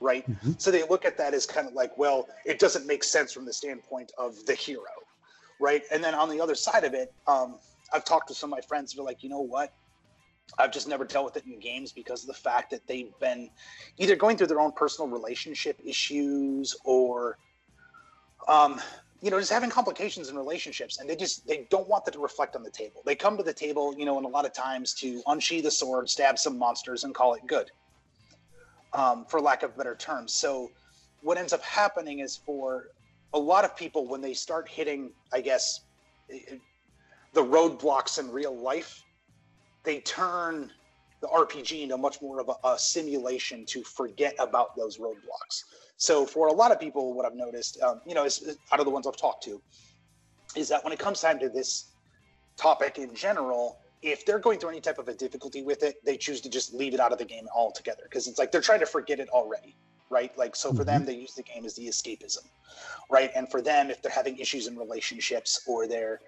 Right. 0.02 0.28
Mm-hmm. 0.28 0.52
So 0.58 0.70
they 0.70 0.82
look 0.82 1.04
at 1.04 1.16
that 1.18 1.32
as 1.32 1.46
kind 1.46 1.68
of 1.68 1.74
like, 1.74 1.96
well, 1.96 2.28
it 2.44 2.58
doesn't 2.58 2.86
make 2.86 3.04
sense 3.04 3.32
from 3.32 3.44
the 3.44 3.52
standpoint 3.52 4.10
of 4.18 4.44
the 4.46 4.54
hero. 4.54 4.82
Right. 5.60 5.82
And 5.92 6.02
then 6.02 6.14
on 6.14 6.28
the 6.28 6.40
other 6.40 6.56
side 6.56 6.84
of 6.84 6.92
it, 6.92 7.12
um, 7.26 7.58
I've 7.92 8.04
talked 8.04 8.28
to 8.28 8.34
some 8.34 8.52
of 8.52 8.58
my 8.58 8.62
friends 8.62 8.92
who 8.92 9.02
are 9.02 9.04
like, 9.04 9.22
you 9.22 9.28
know 9.28 9.40
what? 9.40 9.72
I've 10.58 10.72
just 10.72 10.88
never 10.88 11.04
dealt 11.04 11.24
with 11.24 11.36
it 11.36 11.44
in 11.46 11.60
games 11.60 11.92
because 11.92 12.22
of 12.22 12.26
the 12.26 12.34
fact 12.34 12.70
that 12.72 12.86
they've 12.86 13.12
been 13.20 13.48
either 13.96 14.16
going 14.16 14.36
through 14.36 14.48
their 14.48 14.60
own 14.60 14.72
personal 14.72 15.08
relationship 15.08 15.78
issues 15.84 16.76
or, 16.84 17.38
um, 18.48 18.80
you 19.22 19.30
know, 19.30 19.38
just 19.38 19.52
having 19.52 19.70
complications 19.70 20.28
in 20.30 20.36
relationships, 20.36 20.98
and 20.98 21.08
they 21.08 21.14
just 21.14 21.46
they 21.46 21.66
don't 21.70 21.88
want 21.88 22.04
that 22.04 22.12
to 22.12 22.18
reflect 22.18 22.56
on 22.56 22.64
the 22.64 22.70
table. 22.70 23.02
They 23.06 23.14
come 23.14 23.36
to 23.36 23.44
the 23.44 23.52
table, 23.52 23.94
you 23.96 24.04
know, 24.04 24.16
and 24.16 24.26
a 24.26 24.28
lot 24.28 24.44
of 24.44 24.52
times 24.52 24.94
to 24.94 25.22
unsheath 25.28 25.62
the 25.62 25.70
sword, 25.70 26.10
stab 26.10 26.40
some 26.40 26.58
monsters, 26.58 27.04
and 27.04 27.14
call 27.14 27.34
it 27.34 27.46
good, 27.46 27.70
um, 28.94 29.24
for 29.28 29.40
lack 29.40 29.62
of 29.62 29.76
better 29.76 29.94
terms. 29.94 30.32
So, 30.32 30.70
what 31.22 31.38
ends 31.38 31.52
up 31.52 31.62
happening 31.62 32.18
is 32.18 32.36
for 32.36 32.88
a 33.32 33.38
lot 33.38 33.64
of 33.64 33.76
people 33.76 34.08
when 34.08 34.20
they 34.20 34.34
start 34.34 34.68
hitting, 34.68 35.12
I 35.32 35.40
guess, 35.40 35.80
the 36.28 37.42
roadblocks 37.42 38.18
in 38.18 38.30
real 38.30 38.56
life 38.56 39.04
they 39.84 40.00
turn 40.00 40.70
the 41.20 41.28
RPG 41.28 41.82
into 41.82 41.96
much 41.96 42.20
more 42.20 42.40
of 42.40 42.48
a, 42.48 42.68
a, 42.68 42.78
simulation 42.78 43.64
to 43.66 43.82
forget 43.82 44.34
about 44.38 44.76
those 44.76 44.98
roadblocks. 44.98 45.64
So 45.96 46.26
for 46.26 46.48
a 46.48 46.52
lot 46.52 46.72
of 46.72 46.80
people, 46.80 47.14
what 47.14 47.24
I've 47.24 47.34
noticed, 47.34 47.80
um, 47.80 48.00
you 48.06 48.14
know, 48.14 48.24
is, 48.24 48.42
is, 48.42 48.58
out 48.72 48.80
of 48.80 48.86
the 48.86 48.90
ones 48.90 49.06
I've 49.06 49.16
talked 49.16 49.44
to, 49.44 49.62
is 50.56 50.68
that 50.68 50.82
when 50.82 50.92
it 50.92 50.98
comes 50.98 51.20
time 51.20 51.38
to 51.38 51.48
this 51.48 51.92
topic 52.56 52.98
in 52.98 53.14
general, 53.14 53.78
if 54.02 54.26
they're 54.26 54.38
going 54.38 54.58
through 54.58 54.70
any 54.70 54.80
type 54.80 54.98
of 54.98 55.08
a 55.08 55.14
difficulty 55.14 55.62
with 55.62 55.82
it, 55.82 56.04
they 56.04 56.16
choose 56.16 56.40
to 56.42 56.50
just 56.50 56.74
leave 56.74 56.92
it 56.92 57.00
out 57.00 57.12
of 57.12 57.18
the 57.18 57.24
game 57.24 57.46
altogether 57.54 58.02
because 58.04 58.26
it's 58.26 58.38
like 58.38 58.50
they're 58.50 58.60
trying 58.60 58.80
to 58.80 58.86
forget 58.86 59.20
it 59.20 59.28
already, 59.30 59.76
right? 60.10 60.36
Like 60.36 60.56
so 60.56 60.70
for 60.70 60.78
mm-hmm. 60.78 60.86
them, 60.86 61.04
they 61.06 61.14
use 61.14 61.34
the 61.34 61.42
game 61.42 61.64
as 61.64 61.74
the 61.74 61.86
escapism, 61.86 62.44
right? 63.10 63.30
And 63.34 63.48
for 63.48 63.62
them, 63.62 63.90
if 63.90 64.02
they're 64.02 64.12
having 64.12 64.38
issues 64.38 64.66
in 64.66 64.76
relationships 64.76 65.62
or 65.66 65.86
they're 65.86 66.20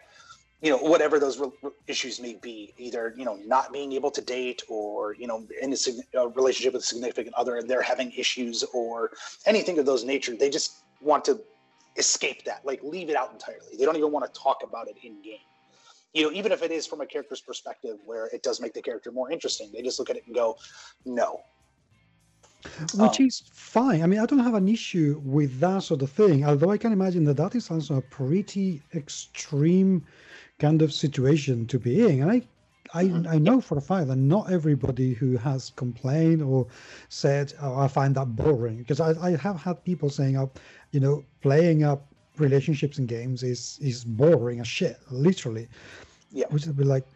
you 0.63 0.71
know 0.71 0.79
whatever 0.79 1.19
those 1.19 1.39
re- 1.39 1.51
issues 1.89 2.21
may 2.21 2.35
be 2.35 2.73
either 2.79 3.13
you 3.17 3.25
know 3.25 3.37
not 3.45 3.73
being 3.73 3.93
able 3.93 4.11
to 4.11 4.23
date 4.23 4.63
or 4.69 5.15
you 5.15 5.27
know 5.27 5.47
in 5.61 5.73
a, 5.73 6.19
a, 6.19 6.29
relationship 6.29 6.73
with 6.73 6.83
a 6.83 6.87
significant 6.87 7.35
other 7.35 7.57
and 7.57 7.69
they're 7.69 7.83
having 7.83 8.11
issues 8.13 8.65
or 8.73 9.11
anything 9.47 9.79
of 9.79 9.85
those 9.85 10.05
nature 10.05 10.35
they 10.35 10.49
just 10.49 10.85
want 11.03 11.25
to 11.25 11.39
escape 11.97 12.45
that 12.45 12.65
like 12.65 12.83
leave 12.83 13.11
it 13.11 13.17
out 13.17 13.31
entirely 13.33 13.77
they 13.79 13.85
don't 13.85 13.97
even 13.97 14.11
want 14.11 14.25
to 14.25 14.41
talk 14.41 14.63
about 14.63 14.89
it 14.89 14.97
in 15.03 15.21
game 15.23 15.37
you 16.15 16.23
know 16.23 16.33
even 16.33 16.53
if 16.53 16.63
it 16.63 16.71
is 16.71 16.87
from 16.87 17.01
a 17.01 17.07
character's 17.07 17.41
perspective 17.41 17.97
where 18.05 18.27
it 18.27 18.43
does 18.43 18.61
make 18.61 18.73
the 18.73 18.83
character 18.83 19.13
more 19.13 19.31
interesting 19.31 19.71
they 19.73 19.83
just 19.83 19.99
look 19.99 20.11
at 20.11 20.17
it 20.17 20.25
and 20.27 20.35
go 20.35 20.57
no 21.05 21.41
which 22.95 23.21
um, 23.21 23.27
is 23.27 23.43
fine. 23.53 24.03
I 24.03 24.07
mean, 24.07 24.21
I 24.21 24.27
don't 24.27 24.39
have 24.39 24.55
an 24.55 24.69
issue 24.69 25.21
with 25.25 25.61
that 25.61 25.83
sort 25.83 26.03
of 26.03 26.11
thing. 26.11 26.45
Although 26.45 26.71
I 26.71 26.79
can 26.79 26.93
imagine 26.93 27.25
that 27.25 27.37
that 27.37 27.55
is 27.55 27.71
also 27.71 27.97
a 27.97 28.01
pretty 28.01 28.83
extreme 28.95 30.05
kind 30.59 30.83
of 30.83 30.93
situation 30.93 31.67
to 31.67 31.79
be 31.79 32.07
in. 32.07 32.23
And 32.23 32.31
I, 32.31 32.43
I, 32.95 33.05
mm-hmm. 33.05 33.29
I 33.29 33.39
know 33.39 33.61
for 33.61 33.77
a 33.77 33.81
fact 33.81 34.09
that 34.09 34.17
not 34.17 34.51
everybody 34.51 35.13
who 35.13 35.37
has 35.37 35.73
complained 35.77 36.43
or 36.43 36.67
said, 37.09 37.53
"Oh, 37.61 37.77
I 37.77 37.89
find 37.89 38.15
that 38.15 38.37
boring," 38.37 38.79
because 38.79 39.01
I, 39.01 39.11
I 39.21 39.37
have 39.37 39.61
had 39.61 39.85
people 39.85 40.09
saying, 40.09 40.37
"Up, 40.37 40.59
oh, 40.59 40.61
you 40.93 41.01
know, 41.01 41.25
playing 41.43 41.83
up 41.83 42.07
relationships 42.39 42.99
in 42.99 43.07
games 43.07 43.43
is 43.43 43.79
is 43.83 44.05
boring 44.05 44.61
as 44.61 44.69
shit, 44.69 44.99
literally." 45.11 45.69
Yeah. 46.35 46.47
Which 46.51 46.67
would 46.67 46.77
be 46.77 46.83
like, 46.83 47.07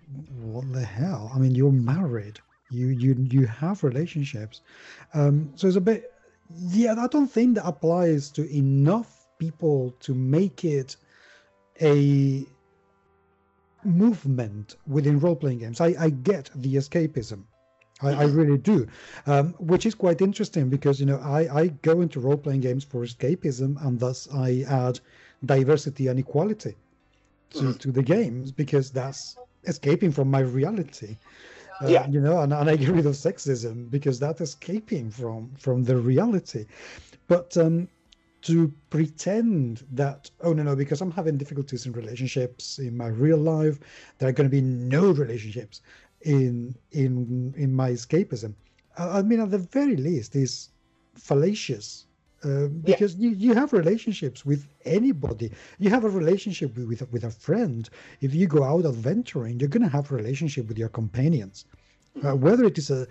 what 0.40 0.72
the 0.72 0.84
hell? 0.84 1.32
I 1.34 1.38
mean, 1.40 1.52
you're 1.52 1.72
married. 1.72 2.38
You 2.70 2.88
you 2.88 3.16
you 3.18 3.46
have 3.46 3.82
relationships. 3.82 4.60
Um, 5.12 5.52
so 5.56 5.66
it's 5.66 5.76
a 5.76 5.80
bit. 5.80 6.12
Yeah, 6.56 6.94
I 6.96 7.08
don't 7.08 7.26
think 7.26 7.56
that 7.56 7.66
applies 7.66 8.30
to 8.30 8.48
enough 8.56 9.26
people 9.38 9.94
to 10.00 10.14
make 10.14 10.64
it 10.64 10.96
a 11.82 12.46
movement 13.84 14.76
within 14.86 15.18
role 15.18 15.36
playing 15.36 15.58
games. 15.58 15.80
I, 15.80 15.94
I 15.98 16.10
get 16.10 16.50
the 16.54 16.76
escapism. 16.76 17.42
I, 18.00 18.10
I 18.10 18.24
really 18.26 18.58
do, 18.58 18.86
um, 19.26 19.54
which 19.58 19.84
is 19.84 19.96
quite 19.96 20.20
interesting 20.20 20.68
because 20.68 21.00
you 21.00 21.06
know 21.06 21.18
I, 21.18 21.40
I 21.62 21.66
go 21.82 22.02
into 22.02 22.20
role 22.20 22.36
playing 22.36 22.60
games 22.60 22.84
for 22.84 23.04
escapism, 23.04 23.84
and 23.84 23.98
thus 23.98 24.28
I 24.32 24.64
add 24.68 25.00
diversity 25.44 26.06
and 26.06 26.20
equality 26.20 26.76
to, 27.50 27.74
to 27.74 27.92
the 27.92 28.02
games 28.02 28.52
because 28.52 28.90
that's 28.90 29.36
escaping 29.64 30.12
from 30.12 30.30
my 30.30 30.40
reality. 30.40 31.16
Uh, 31.80 31.86
yeah. 31.86 32.08
you 32.08 32.20
know, 32.20 32.40
and, 32.40 32.52
and 32.52 32.68
I 32.68 32.76
get 32.76 32.88
rid 32.88 33.06
of 33.06 33.14
sexism 33.14 33.88
because 33.90 34.18
that's 34.18 34.40
escaping 34.40 35.10
from 35.10 35.52
from 35.58 35.84
the 35.84 35.96
reality. 35.96 36.66
But 37.28 37.56
um, 37.56 37.88
to 38.42 38.72
pretend 38.90 39.84
that 39.92 40.30
oh 40.42 40.52
no 40.52 40.62
no 40.62 40.76
because 40.76 41.00
i'm 41.00 41.10
having 41.10 41.36
difficulties 41.36 41.86
in 41.86 41.92
relationships 41.92 42.78
in 42.78 42.96
my 42.96 43.08
real 43.08 43.36
life 43.36 43.80
there 44.18 44.28
are 44.28 44.32
going 44.32 44.48
to 44.48 44.50
be 44.50 44.60
no 44.60 45.10
relationships 45.10 45.82
in 46.22 46.74
in 46.92 47.52
in 47.56 47.74
my 47.74 47.90
escapism 47.90 48.54
i, 48.96 49.18
I 49.18 49.22
mean 49.22 49.40
at 49.40 49.50
the 49.50 49.58
very 49.58 49.96
least 49.96 50.36
is 50.36 50.70
fallacious 51.16 52.06
uh, 52.44 52.66
because 52.84 53.14
yeah. 53.16 53.30
you, 53.30 53.36
you 53.36 53.54
have 53.54 53.72
relationships 53.72 54.44
with 54.44 54.68
anybody 54.84 55.50
you 55.78 55.90
have 55.90 56.04
a 56.04 56.08
relationship 56.08 56.76
with 56.76 57.10
with 57.12 57.24
a 57.24 57.30
friend 57.30 57.90
if 58.20 58.34
you 58.34 58.46
go 58.46 58.62
out 58.62 58.84
adventuring 58.84 59.58
you're 59.58 59.68
going 59.68 59.82
to 59.82 59.88
have 59.88 60.10
a 60.10 60.14
relationship 60.14 60.68
with 60.68 60.78
your 60.78 60.88
companions 60.88 61.64
uh, 62.16 62.20
mm-hmm. 62.20 62.40
whether 62.40 62.64
it 62.64 62.78
is 62.78 62.90
a 62.90 63.06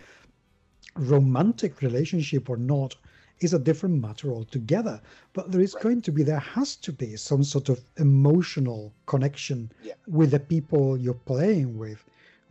romantic 0.95 1.81
relationship 1.81 2.49
or 2.49 2.57
not 2.57 2.95
is 3.39 3.53
a 3.53 3.59
different 3.59 4.01
matter 4.01 4.31
altogether. 4.31 4.99
But 5.33 5.51
there 5.51 5.61
is 5.61 5.73
right. 5.75 5.83
going 5.83 6.01
to 6.03 6.11
be, 6.11 6.23
there 6.23 6.39
has 6.39 6.75
to 6.77 6.91
be 6.91 7.15
some 7.15 7.43
sort 7.43 7.69
of 7.69 7.79
emotional 7.97 8.93
connection 9.05 9.71
yeah. 9.83 9.93
with 10.07 10.31
the 10.31 10.39
people 10.39 10.97
you're 10.97 11.13
playing 11.13 11.77
with, 11.77 12.03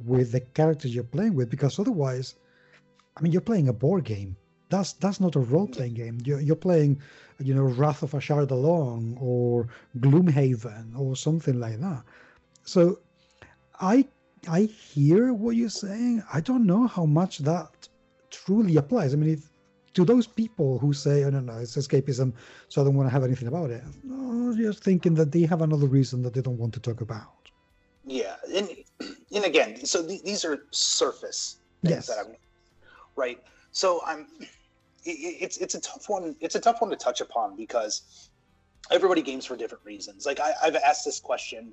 with 0.04 0.33
the 0.33 0.40
characters 0.40 0.95
you're 0.95 1.04
playing 1.04 1.35
with, 1.35 1.50
because 1.50 1.78
otherwise, 1.78 2.37
I 3.16 3.23
mean, 3.23 3.33
you're 3.33 3.40
playing 3.40 3.68
a 3.68 3.73
board 3.73 4.04
game. 4.04 4.37
That's 4.68 4.94
that's 4.94 5.20
not 5.20 5.37
a 5.37 5.40
role 5.40 5.68
playing 5.68 5.92
mm. 5.92 5.96
game. 5.96 6.18
You're, 6.25 6.40
you're 6.40 6.56
playing, 6.56 7.00
you 7.38 7.54
know, 7.54 7.62
Wrath 7.62 8.02
of 8.02 8.12
Ashardalon 8.12 9.16
or 9.20 9.68
Gloomhaven 9.99 10.99
or 10.99 11.16
something 11.16 11.61
like 11.61 11.80
that. 11.80 12.02
So, 12.64 13.00
I 13.80 14.06
I 14.49 14.62
hear 14.62 15.32
what 15.32 15.56
you're 15.56 15.68
saying. 15.68 16.23
I 16.32 16.40
don't 16.40 16.66
know 16.66 16.87
how 16.87 17.04
much 17.04 17.38
that 17.38 17.88
truly 18.30 18.76
applies. 18.76 19.12
I 19.12 19.16
mean, 19.16 19.30
if 19.30 19.50
to 19.94 20.04
those 20.04 20.26
people 20.26 20.78
who 20.78 20.92
say, 20.92 21.25
"Oh 21.25 21.30
no, 21.30 21.40
no, 21.40 21.58
it's 21.58 21.76
escapism, 21.76 22.32
so 22.68 22.80
I 22.80 22.85
don't 22.85 22.94
want 22.94 23.08
to 23.08 23.12
have 23.12 23.25
anything 23.25 23.49
about 23.49 23.70
it," 23.70 23.82
no, 24.04 24.54
just 24.54 24.85
thinking 24.85 25.14
that 25.14 25.32
they 25.32 25.42
have 25.42 25.62
another 25.62 25.87
reason 25.87 26.23
that 26.23 26.35
they 26.35 26.42
don't 26.42 26.58
want 26.58 26.75
to 26.75 26.80
talk 26.80 27.00
about. 27.00 27.50
Yeah, 28.04 28.37
and 28.54 28.68
and 29.35 29.44
again, 29.44 29.85
so 29.85 30.06
th- 30.06 30.23
these 30.23 30.44
are 30.44 30.66
surface 30.70 31.58
things 31.82 31.94
yes. 31.94 32.06
that 32.06 32.18
I'm 32.18 32.37
right. 33.16 33.42
So 33.73 34.00
I'm. 34.06 34.26
It, 35.06 35.36
it's 35.40 35.56
it's 35.58 35.75
a 35.75 35.80
tough 35.80 36.08
one. 36.08 36.36
It's 36.40 36.54
a 36.54 36.60
tough 36.60 36.80
one 36.80 36.90
to 36.90 36.96
touch 36.96 37.20
upon 37.20 37.56
because 37.56 38.28
everybody 38.90 39.22
games 39.22 39.46
for 39.46 39.56
different 39.56 39.84
reasons. 39.84 40.26
Like 40.26 40.40
I, 40.40 40.52
I've 40.62 40.76
asked 40.76 41.04
this 41.04 41.20
question 41.20 41.72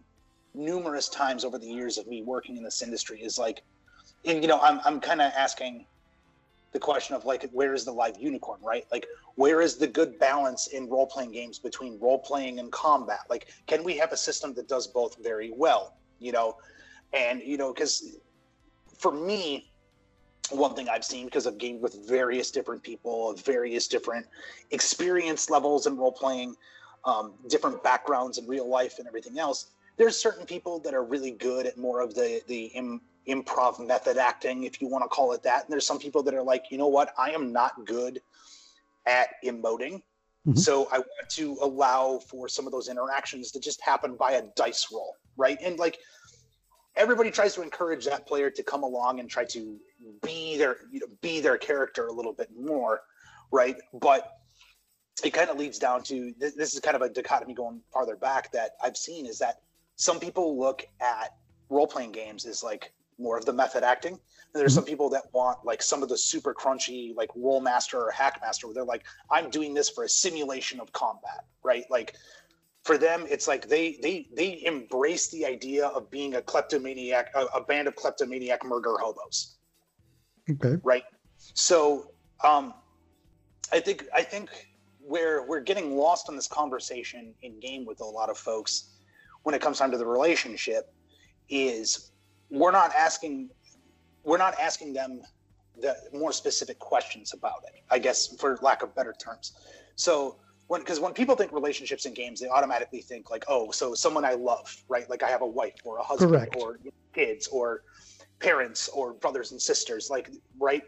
numerous 0.54 1.10
times 1.10 1.44
over 1.44 1.58
the 1.58 1.68
years 1.68 1.98
of 1.98 2.08
me 2.08 2.22
working 2.24 2.58
in 2.58 2.64
this 2.64 2.82
industry. 2.82 3.22
Is 3.22 3.38
like, 3.38 3.64
and 4.26 4.42
you 4.42 4.48
know, 4.48 4.60
I'm 4.60 4.80
I'm 4.86 5.00
kind 5.00 5.22
of 5.22 5.32
asking 5.36 5.86
the 6.74 6.80
question 6.80 7.16
of 7.16 7.24
like 7.24 7.50
where 7.52 7.74
is 7.74 7.86
the 7.86 7.92
live 7.92 8.18
unicorn 8.20 8.60
right 8.64 8.86
like 8.92 9.08
where 9.36 9.62
is 9.62 9.78
the 9.78 9.88
good 9.88 10.20
balance 10.20 10.68
in 10.68 10.90
role 10.90 11.06
playing 11.06 11.32
games 11.32 11.60
between 11.60 12.00
role 12.00 12.18
playing 12.18 12.60
and 12.60 12.72
combat 12.72 13.20
like 13.30 13.48
can 13.68 13.84
we 13.84 13.96
have 13.96 14.12
a 14.12 14.18
system 14.18 14.54
that 14.56 14.68
does 14.68 14.88
both 14.88 15.16
very 15.24 15.52
well 15.56 15.96
you 16.20 16.32
know 16.32 16.58
and 17.14 17.42
you 17.44 17.58
know 17.58 17.72
because 17.72 18.18
for 18.98 19.12
me 19.12 19.72
one 20.56 20.76
thing 20.76 20.90
i've 20.90 21.06
seen 21.06 21.26
because 21.26 21.48
i've 21.48 21.58
gamed 21.58 21.82
with 21.82 22.08
various 22.08 22.52
different 22.52 22.82
people 22.82 23.32
of 23.32 23.42
various 23.42 23.88
different 23.88 24.26
experience 24.72 25.50
levels 25.50 25.88
in 25.88 25.98
role 25.98 26.12
playing 26.12 26.56
um, 27.06 27.34
different 27.50 27.84
backgrounds 27.84 28.38
in 28.38 28.48
real 28.48 28.70
life 28.70 29.00
and 29.00 29.08
everything 29.08 29.38
else 29.38 29.72
there's 29.98 30.18
certain 30.18 30.46
people 30.46 30.80
that 30.80 30.94
are 30.94 31.04
really 31.04 31.32
good 31.32 31.66
at 31.66 31.78
more 31.78 32.02
of 32.02 32.16
the 32.16 32.42
the 32.48 32.72
improv 33.28 33.86
method 33.86 34.18
acting, 34.18 34.64
if 34.64 34.82
you 34.82 34.88
want 34.88 35.04
to 35.04 35.08
call 35.08 35.34
it 35.34 35.44
that. 35.44 35.64
And 35.64 35.72
there's 35.72 35.86
some 35.86 36.00
people 36.00 36.24
that 36.24 36.34
are 36.34 36.44
like, 36.44 36.66
you 36.70 36.78
know 36.78 36.88
what, 36.88 37.14
I 37.18 37.32
am 37.32 37.52
not 37.52 37.86
good 37.86 38.22
at 39.06 39.30
emoting. 39.44 40.02
Mm-hmm. 40.48 40.56
So 40.56 40.88
I 40.92 41.00
want 41.00 41.30
to 41.30 41.58
allow 41.62 42.20
for 42.20 42.50
some 42.50 42.66
of 42.66 42.72
those 42.72 42.90
interactions 42.90 43.52
to 43.52 43.60
just 43.60 43.82
happen 43.82 44.16
by 44.16 44.34
a 44.34 44.44
dice 44.56 44.88
roll, 44.92 45.16
right? 45.38 45.58
And 45.62 45.80
like 45.80 46.00
everybody 46.96 47.32
tries 47.32 47.56
to 47.56 47.62
encourage 47.62 48.06
that 48.06 48.28
player 48.28 48.50
to 48.50 48.64
come 48.64 48.84
along 48.84 49.20
and 49.20 49.30
try 49.30 49.46
to 49.46 49.78
be 50.22 50.58
their 50.58 50.78
you 50.92 51.00
know 51.00 51.08
be 51.22 51.40
their 51.40 51.58
character 51.58 52.08
a 52.08 52.12
little 52.12 52.34
bit 52.34 52.50
more 52.60 53.02
right? 53.54 53.78
But 53.94 54.40
it 55.24 55.32
kind 55.32 55.50
of 55.50 55.58
leads 55.58 55.78
down 55.78 56.04
to 56.04 56.34
this, 56.40 56.56
this 56.56 56.74
is 56.74 56.80
kind 56.80 56.96
of 56.96 57.04
a 57.04 57.10
dichotomy 57.10 57.54
going 57.54 57.80
farther 57.94 58.16
back 58.16 58.52
that 58.52 58.72
i've 58.84 58.98
seen 58.98 59.28
is 59.28 59.38
that 59.38 59.62
some 59.96 60.20
people 60.20 60.58
look 60.60 60.84
at 61.00 61.36
role-playing 61.70 62.12
games 62.12 62.46
as 62.46 62.64
like 62.64 62.92
more 63.20 63.38
of 63.38 63.46
the 63.46 63.54
method 63.54 63.84
acting. 63.84 64.14
And 64.14 64.20
there's 64.60 64.72
mm-hmm. 64.72 64.80
some 64.80 64.86
people 64.86 65.10
that 65.12 65.26
want 65.34 65.60
like 65.64 65.84
some 65.84 66.02
of 66.02 66.10
the 66.10 66.18
super 66.18 66.52
crunchy 66.54 67.16
like 67.16 67.30
Rolemaster 67.38 67.94
or 67.94 68.12
HackMaster 68.12 68.66
where 68.66 68.74
they're 68.74 68.84
like 68.84 69.04
i'm 69.30 69.52
doing 69.52 69.74
this 69.74 69.90
for 69.90 70.04
a 70.04 70.10
simulation 70.10 70.80
of 70.80 70.92
combat 70.94 71.46
right? 71.64 71.86
Like 71.90 72.16
for 72.84 72.98
them 72.98 73.26
it's 73.30 73.48
like 73.48 73.68
they 73.68 73.98
they 74.02 74.28
they 74.36 74.62
embrace 74.66 75.30
the 75.30 75.46
idea 75.46 75.88
of 75.88 76.10
being 76.12 76.36
a 76.36 76.42
kleptomaniac 76.42 77.32
a, 77.36 77.46
a 77.58 77.64
band 77.64 77.88
of 77.88 77.96
kleptomaniac 77.96 78.64
murder 78.66 78.96
hobos. 79.00 79.56
Okay. 80.50 80.78
Right? 80.84 81.04
So 81.54 82.12
um 82.44 82.74
i 83.72 83.80
think 83.80 84.06
i 84.14 84.22
think 84.22 84.50
where 85.00 85.44
we're 85.48 85.62
getting 85.62 85.98
lost 85.98 86.30
in 86.30 86.36
this 86.36 86.48
conversation 86.48 87.34
in 87.42 87.60
game 87.60 87.86
with 87.86 88.02
a 88.02 88.06
lot 88.06 88.30
of 88.30 88.38
folks 88.38 88.92
when 89.44 89.56
it 89.56 89.62
comes 89.62 89.80
down 89.80 89.92
to 89.92 89.98
the 89.98 90.06
relationship 90.06 90.94
is 91.50 92.12
we're 92.50 92.72
not 92.72 92.94
asking 92.96 93.50
we're 94.24 94.38
not 94.38 94.58
asking 94.60 94.94
them 94.94 95.22
the 95.82 95.96
more 96.14 96.32
specific 96.32 96.80
questions 96.80 97.34
about 97.34 97.64
it 97.66 97.82
i 97.90 97.98
guess 97.98 98.36
for 98.38 98.58
lack 98.62 98.84
of 98.84 98.94
better 98.96 99.14
terms. 99.14 99.54
So 99.96 100.38
when 100.68 100.82
because 100.82 101.00
when 101.00 101.14
people 101.14 101.36
think 101.36 101.52
relationships 101.52 102.06
in 102.06 102.14
games, 102.14 102.40
they 102.40 102.48
automatically 102.48 103.02
think 103.02 103.30
like, 103.30 103.46
oh, 103.48 103.72
so 103.72 103.94
someone 103.94 104.26
I 104.26 104.34
love, 104.34 104.76
right? 104.88 105.10
Like 105.10 105.24
I 105.24 105.30
have 105.30 105.42
a 105.42 105.48
wife 105.48 105.76
or 105.84 105.98
a 105.98 106.04
husband 106.04 106.32
Correct. 106.32 106.56
or 106.60 106.80
kids 107.14 107.48
or 107.48 107.84
parents 108.40 108.88
or 108.90 109.14
brothers 109.14 109.52
and 109.52 109.62
sisters, 109.62 110.10
like 110.10 110.30
right. 110.60 110.84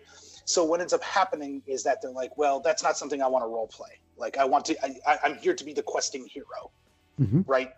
So 0.46 0.64
what 0.64 0.80
ends 0.80 0.94
up 0.94 1.04
happening 1.04 1.64
is 1.66 1.84
that 1.84 2.02
they're 2.02 2.12
like, 2.12 2.38
well, 2.38 2.60
that's 2.60 2.84
not 2.84 2.98
something 2.98 3.22
I 3.22 3.28
want 3.28 3.44
to 3.44 3.48
role 3.48 3.68
play. 3.68 4.00
Like 4.16 4.38
I 4.38 4.46
want 4.46 4.66
to, 4.66 4.86
I, 5.10 5.18
I'm 5.24 5.38
here 5.38 5.56
to 5.56 5.64
be 5.64 5.74
the 5.74 5.82
questing 5.82 6.28
hero, 6.28 6.72
mm-hmm. 7.20 7.42
right? 7.48 7.74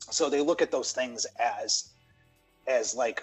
So 0.00 0.28
they 0.28 0.40
look 0.40 0.60
at 0.60 0.72
those 0.72 0.92
things 0.92 1.24
as, 1.38 1.90
as 2.66 2.94
like 2.94 3.22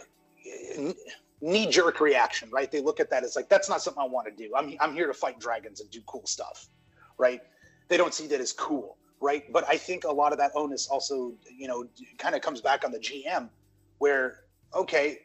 knee 1.41 1.67
jerk 1.67 1.99
reaction, 1.99 2.49
right? 2.51 2.71
They 2.71 2.81
look 2.81 2.99
at 2.99 3.09
that 3.09 3.23
as 3.23 3.35
like 3.35 3.49
that's 3.49 3.69
not 3.69 3.81
something 3.81 4.01
I 4.01 4.07
want 4.07 4.27
to 4.27 4.33
do. 4.33 4.53
I'm 4.55 4.75
I'm 4.79 4.93
here 4.93 5.07
to 5.07 5.13
fight 5.13 5.39
dragons 5.39 5.81
and 5.81 5.89
do 5.91 6.01
cool 6.05 6.25
stuff, 6.25 6.67
right? 7.17 7.41
They 7.91 7.97
don't 7.97 8.13
see 8.13 8.25
that 8.25 8.39
as 8.39 8.53
cool, 8.53 8.97
right? 9.19 9.51
But 9.51 9.65
I 9.67 9.75
think 9.75 10.05
a 10.05 10.11
lot 10.11 10.31
of 10.31 10.37
that 10.37 10.53
onus 10.55 10.87
also, 10.87 11.33
you 11.53 11.67
know, 11.67 11.85
kind 12.17 12.35
of 12.35 12.41
comes 12.41 12.61
back 12.61 12.85
on 12.85 12.91
the 12.93 12.99
GM, 12.99 13.49
where 13.97 14.45
okay, 14.73 15.19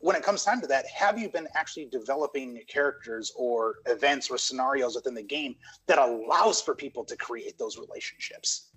when 0.00 0.16
it 0.16 0.24
comes 0.24 0.42
time 0.42 0.60
to 0.62 0.66
that, 0.66 0.84
have 0.88 1.16
you 1.16 1.28
been 1.28 1.46
actually 1.54 1.84
developing 1.86 2.60
characters 2.66 3.32
or 3.36 3.76
events 3.86 4.28
or 4.28 4.36
scenarios 4.36 4.96
within 4.96 5.14
the 5.14 5.22
game 5.22 5.54
that 5.86 5.98
allows 6.00 6.60
for 6.60 6.74
people 6.74 7.04
to 7.04 7.16
create 7.16 7.56
those 7.56 7.78
relationships? 7.78 8.70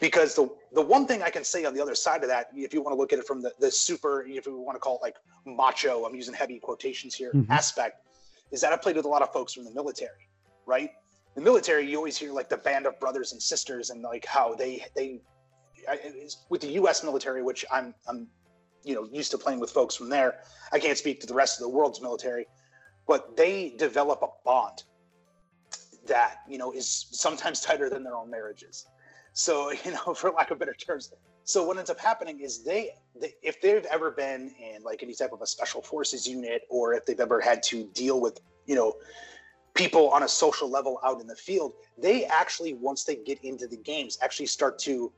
Because 0.00 0.34
the 0.34 0.50
the 0.74 0.82
one 0.82 1.06
thing 1.06 1.22
I 1.22 1.30
can 1.30 1.44
say 1.44 1.64
on 1.64 1.72
the 1.72 1.80
other 1.80 1.94
side 1.94 2.22
of 2.24 2.28
that, 2.28 2.50
if 2.54 2.74
you 2.74 2.82
want 2.82 2.94
to 2.94 2.98
look 2.98 3.14
at 3.14 3.18
it 3.18 3.26
from 3.26 3.40
the, 3.40 3.54
the 3.58 3.70
super, 3.70 4.26
if 4.28 4.44
you 4.44 4.54
want 4.58 4.76
to 4.76 4.80
call 4.80 4.96
it 4.96 5.02
like 5.02 5.16
macho, 5.46 6.04
I'm 6.04 6.14
using 6.14 6.34
heavy 6.34 6.58
quotations 6.58 7.14
here, 7.14 7.32
mm-hmm. 7.32 7.50
aspect, 7.50 8.06
is 8.50 8.60
that 8.60 8.74
I 8.74 8.76
played 8.76 8.96
with 8.96 9.06
a 9.06 9.08
lot 9.16 9.22
of 9.22 9.32
folks 9.32 9.54
from 9.54 9.64
the 9.64 9.72
military, 9.72 10.28
right? 10.66 10.90
The 11.38 11.44
military, 11.44 11.88
you 11.88 11.96
always 11.96 12.18
hear 12.18 12.32
like 12.32 12.48
the 12.48 12.56
band 12.56 12.84
of 12.84 12.98
brothers 12.98 13.32
and 13.32 13.40
sisters 13.40 13.90
and 13.90 14.02
like 14.02 14.26
how 14.26 14.54
they 14.54 14.84
they 14.96 15.20
with 16.48 16.60
the 16.60 16.72
U.S. 16.72 17.04
military, 17.04 17.42
which 17.42 17.64
I'm 17.70 17.94
I'm 18.08 18.26
you 18.82 18.94
know 18.94 19.04
used 19.12 19.30
to 19.30 19.38
playing 19.38 19.60
with 19.60 19.70
folks 19.70 19.94
from 19.94 20.08
there. 20.08 20.40
I 20.72 20.80
can't 20.80 20.98
speak 20.98 21.20
to 21.20 21.26
the 21.28 21.34
rest 21.34 21.60
of 21.60 21.62
the 21.62 21.68
world's 21.68 22.00
military, 22.00 22.46
but 23.06 23.36
they 23.36 23.74
develop 23.78 24.20
a 24.22 24.28
bond 24.44 24.82
that 26.06 26.38
you 26.48 26.58
know 26.58 26.72
is 26.72 27.06
sometimes 27.12 27.60
tighter 27.60 27.88
than 27.88 28.02
their 28.02 28.16
own 28.16 28.28
marriages. 28.28 28.86
So 29.32 29.70
you 29.84 29.92
know, 29.92 30.14
for 30.14 30.30
lack 30.30 30.50
of 30.50 30.58
better 30.58 30.74
terms. 30.74 31.12
So 31.44 31.64
what 31.64 31.78
ends 31.78 31.88
up 31.88 31.98
happening 31.98 32.40
is 32.40 32.62
they, 32.62 32.90
they, 33.18 33.32
if 33.42 33.58
they've 33.62 33.86
ever 33.86 34.10
been 34.10 34.52
in 34.60 34.82
like 34.82 35.02
any 35.02 35.14
type 35.14 35.32
of 35.32 35.40
a 35.40 35.46
special 35.46 35.80
forces 35.80 36.26
unit, 36.26 36.62
or 36.68 36.92
if 36.92 37.06
they've 37.06 37.20
ever 37.20 37.40
had 37.40 37.62
to 37.64 37.84
deal 37.94 38.20
with 38.20 38.40
you 38.66 38.74
know 38.74 38.94
people 39.78 40.10
on 40.10 40.24
a 40.24 40.28
social 40.28 40.68
level 40.68 40.98
out 41.04 41.20
in 41.20 41.26
the 41.28 41.36
field, 41.36 41.72
they 41.96 42.24
actually, 42.24 42.74
once 42.74 43.04
they 43.04 43.14
get 43.14 43.42
into 43.44 43.68
the 43.68 43.76
games, 43.76 44.18
actually 44.20 44.46
start 44.46 44.76
to 44.80 45.12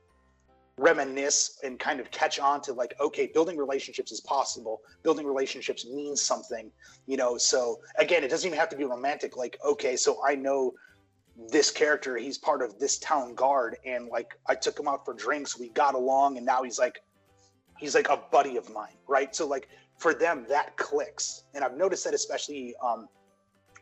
reminisce 0.77 1.59
and 1.63 1.79
kind 1.79 1.99
of 1.99 2.11
catch 2.11 2.39
on 2.39 2.61
to 2.61 2.71
like, 2.71 2.93
okay, 2.99 3.25
building 3.33 3.57
relationships 3.57 4.11
is 4.11 4.21
possible. 4.21 4.81
Building 5.01 5.25
relationships 5.25 5.85
means 5.87 6.21
something, 6.21 6.71
you 7.07 7.17
know. 7.17 7.37
So 7.37 7.79
again, 7.97 8.23
it 8.23 8.29
doesn't 8.29 8.47
even 8.47 8.59
have 8.59 8.69
to 8.69 8.77
be 8.77 8.83
romantic. 8.83 9.35
Like, 9.35 9.57
okay, 9.65 9.95
so 9.95 10.21
I 10.25 10.35
know 10.35 10.73
this 11.49 11.71
character, 11.71 12.15
he's 12.17 12.37
part 12.37 12.61
of 12.61 12.77
this 12.77 12.99
town 12.99 13.33
guard, 13.33 13.77
and 13.83 14.09
like 14.09 14.37
I 14.47 14.53
took 14.53 14.79
him 14.79 14.87
out 14.87 15.05
for 15.05 15.15
drinks, 15.15 15.59
we 15.59 15.69
got 15.69 15.95
along, 15.95 16.37
and 16.37 16.45
now 16.45 16.61
he's 16.61 16.77
like 16.77 16.99
he's 17.79 17.95
like 17.95 18.09
a 18.09 18.21
buddy 18.31 18.57
of 18.57 18.71
mine, 18.71 18.97
right? 19.07 19.35
So 19.35 19.47
like 19.47 19.69
for 19.97 20.13
them 20.13 20.45
that 20.49 20.77
clicks. 20.77 21.45
And 21.55 21.63
I've 21.63 21.75
noticed 21.75 22.03
that 22.03 22.13
especially 22.13 22.75
um 22.83 23.07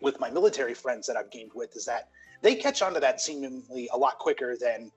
with 0.02 0.20
my 0.20 0.30
military 0.30 0.74
friends 0.74 1.08
that 1.08 1.18
I've 1.18 1.32
gamed 1.32 1.52
with 1.54 1.76
is 1.76 1.86
that 1.86 2.10
they 2.42 2.56
catch 2.56 2.82
on 2.82 2.94
to 2.94 3.00
that 3.00 3.20
seemingly 3.20 3.90
a 3.94 3.98
lot 3.98 4.18
quicker 4.18 4.56
than 4.60 4.92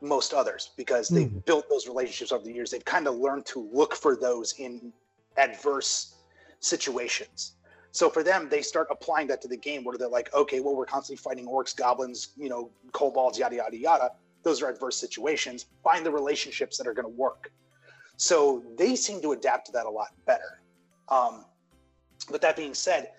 most 0.00 0.34
others 0.34 0.70
because 0.76 1.08
they've 1.08 1.28
mm. 1.28 1.44
built 1.44 1.68
those 1.68 1.86
relationships 1.86 2.32
over 2.32 2.44
the 2.44 2.52
years. 2.52 2.70
They've 2.70 2.84
kind 2.84 3.06
of 3.06 3.16
learned 3.16 3.46
to 3.46 3.68
look 3.72 3.94
for 3.94 4.16
those 4.16 4.54
in 4.58 4.92
adverse 5.36 6.16
situations. 6.60 7.54
So 7.92 8.10
for 8.10 8.22
them, 8.22 8.48
they 8.50 8.60
start 8.60 8.88
applying 8.90 9.28
that 9.28 9.40
to 9.42 9.48
the 9.48 9.56
game 9.56 9.84
where 9.84 9.96
they're 9.96 10.08
like, 10.08 10.32
okay, 10.34 10.60
well, 10.60 10.74
we're 10.74 10.84
constantly 10.84 11.22
fighting 11.22 11.46
orcs, 11.46 11.76
goblins, 11.76 12.30
you 12.36 12.48
know, 12.48 12.70
kobolds, 12.92 13.38
yada, 13.38 13.56
yada, 13.56 13.76
yada. 13.76 14.10
Those 14.42 14.62
are 14.62 14.68
adverse 14.68 14.96
situations. 14.96 15.66
Find 15.82 16.04
the 16.04 16.10
relationships 16.10 16.76
that 16.78 16.86
are 16.86 16.92
going 16.92 17.06
to 17.06 17.16
work. 17.16 17.52
So 18.16 18.64
they 18.76 18.96
seem 18.96 19.22
to 19.22 19.32
adapt 19.32 19.66
to 19.66 19.72
that 19.72 19.86
a 19.86 19.90
lot 19.90 20.08
better. 20.26 20.60
Um, 21.08 21.44
but 22.30 22.40
that 22.40 22.56
being 22.56 22.74
said, 22.74 23.10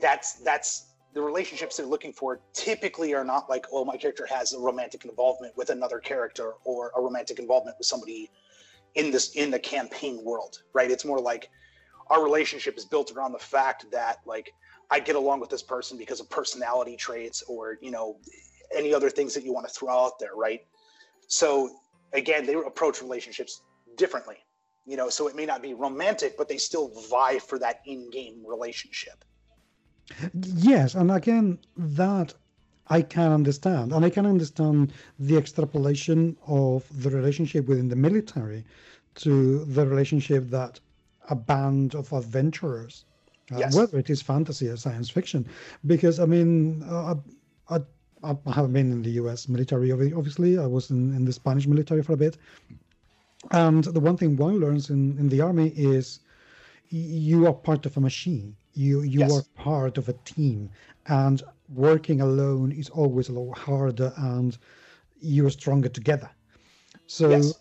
that's 0.00 0.34
that's 0.44 0.86
the 1.16 1.22
relationships 1.22 1.78
they're 1.78 1.86
looking 1.86 2.12
for 2.12 2.40
typically 2.52 3.14
are 3.14 3.24
not 3.24 3.48
like 3.48 3.66
oh 3.72 3.84
my 3.84 3.96
character 3.96 4.26
has 4.26 4.52
a 4.52 4.60
romantic 4.60 5.04
involvement 5.06 5.56
with 5.56 5.70
another 5.70 5.98
character 5.98 6.52
or 6.64 6.92
a 6.94 7.00
romantic 7.00 7.38
involvement 7.38 7.76
with 7.78 7.86
somebody 7.86 8.30
in 8.96 9.10
this 9.10 9.34
in 9.34 9.50
the 9.50 9.58
campaign 9.58 10.22
world 10.22 10.62
right? 10.74 10.90
It's 10.90 11.04
more 11.04 11.18
like 11.18 11.48
our 12.08 12.22
relationship 12.22 12.76
is 12.76 12.84
built 12.84 13.10
around 13.12 13.32
the 13.32 13.38
fact 13.38 13.86
that 13.90 14.18
like 14.26 14.52
i 14.90 15.00
get 15.00 15.16
along 15.16 15.40
with 15.40 15.50
this 15.50 15.62
person 15.62 15.96
because 15.96 16.20
of 16.20 16.28
personality 16.30 16.96
traits 16.96 17.42
or 17.48 17.78
you 17.80 17.90
know 17.90 18.18
any 18.76 18.92
other 18.92 19.10
things 19.10 19.32
that 19.34 19.42
you 19.42 19.52
want 19.52 19.66
to 19.66 19.72
throw 19.72 20.04
out 20.04 20.18
there 20.18 20.34
right? 20.36 20.60
So 21.28 21.70
again 22.12 22.44
they 22.46 22.54
approach 22.54 23.00
relationships 23.00 23.62
differently 23.96 24.36
you 24.88 24.96
know? 24.96 25.08
So 25.08 25.26
it 25.26 25.34
may 25.34 25.46
not 25.46 25.62
be 25.62 25.72
romantic 25.72 26.36
but 26.36 26.46
they 26.46 26.58
still 26.58 26.92
vie 27.10 27.38
for 27.38 27.58
that 27.58 27.80
in-game 27.86 28.44
relationship 28.46 29.24
Yes, 30.34 30.94
and 30.94 31.10
again, 31.10 31.58
that 31.76 32.34
I 32.88 33.02
can 33.02 33.32
understand, 33.32 33.92
and 33.92 34.04
I 34.04 34.10
can 34.10 34.26
understand 34.26 34.92
the 35.18 35.36
extrapolation 35.36 36.36
of 36.46 36.84
the 37.02 37.10
relationship 37.10 37.66
within 37.66 37.88
the 37.88 37.96
military 37.96 38.64
to 39.16 39.64
the 39.64 39.86
relationship 39.86 40.50
that 40.50 40.78
a 41.28 41.34
band 41.34 41.94
of 41.96 42.12
adventurers, 42.12 43.04
uh, 43.52 43.68
whether 43.72 43.98
it 43.98 44.10
is 44.10 44.22
fantasy 44.22 44.68
or 44.68 44.76
science 44.76 45.10
fiction, 45.10 45.46
because 45.86 46.20
I 46.20 46.26
mean, 46.26 46.84
uh, 46.84 47.16
I, 47.68 47.76
I, 48.22 48.36
I 48.46 48.52
haven't 48.52 48.72
been 48.72 48.92
in 48.92 49.02
the 49.02 49.10
U.S. 49.22 49.48
military, 49.48 49.90
obviously. 49.92 50.58
I 50.58 50.66
was 50.66 50.90
in, 50.90 51.14
in 51.14 51.24
the 51.24 51.32
Spanish 51.32 51.66
military 51.66 52.02
for 52.02 52.12
a 52.12 52.16
bit, 52.16 52.36
and 53.50 53.82
the 53.82 54.00
one 54.00 54.16
thing 54.16 54.36
one 54.36 54.60
learns 54.60 54.90
in, 54.90 55.18
in 55.18 55.28
the 55.28 55.40
army 55.40 55.68
is 55.76 56.20
you 56.90 57.46
are 57.48 57.52
part 57.52 57.84
of 57.86 57.96
a 57.96 58.00
machine 58.00 58.56
you 58.76 59.02
you 59.02 59.20
yes. 59.20 59.32
are 59.32 59.42
part 59.54 59.98
of 59.98 60.08
a 60.08 60.12
team, 60.24 60.70
and 61.06 61.42
working 61.68 62.20
alone 62.20 62.72
is 62.72 62.88
always 62.90 63.28
a 63.28 63.32
lot 63.32 63.56
harder, 63.58 64.12
and 64.16 64.58
you're 65.20 65.50
stronger 65.50 65.88
together. 65.88 66.30
So 67.06 67.30
yes. 67.30 67.54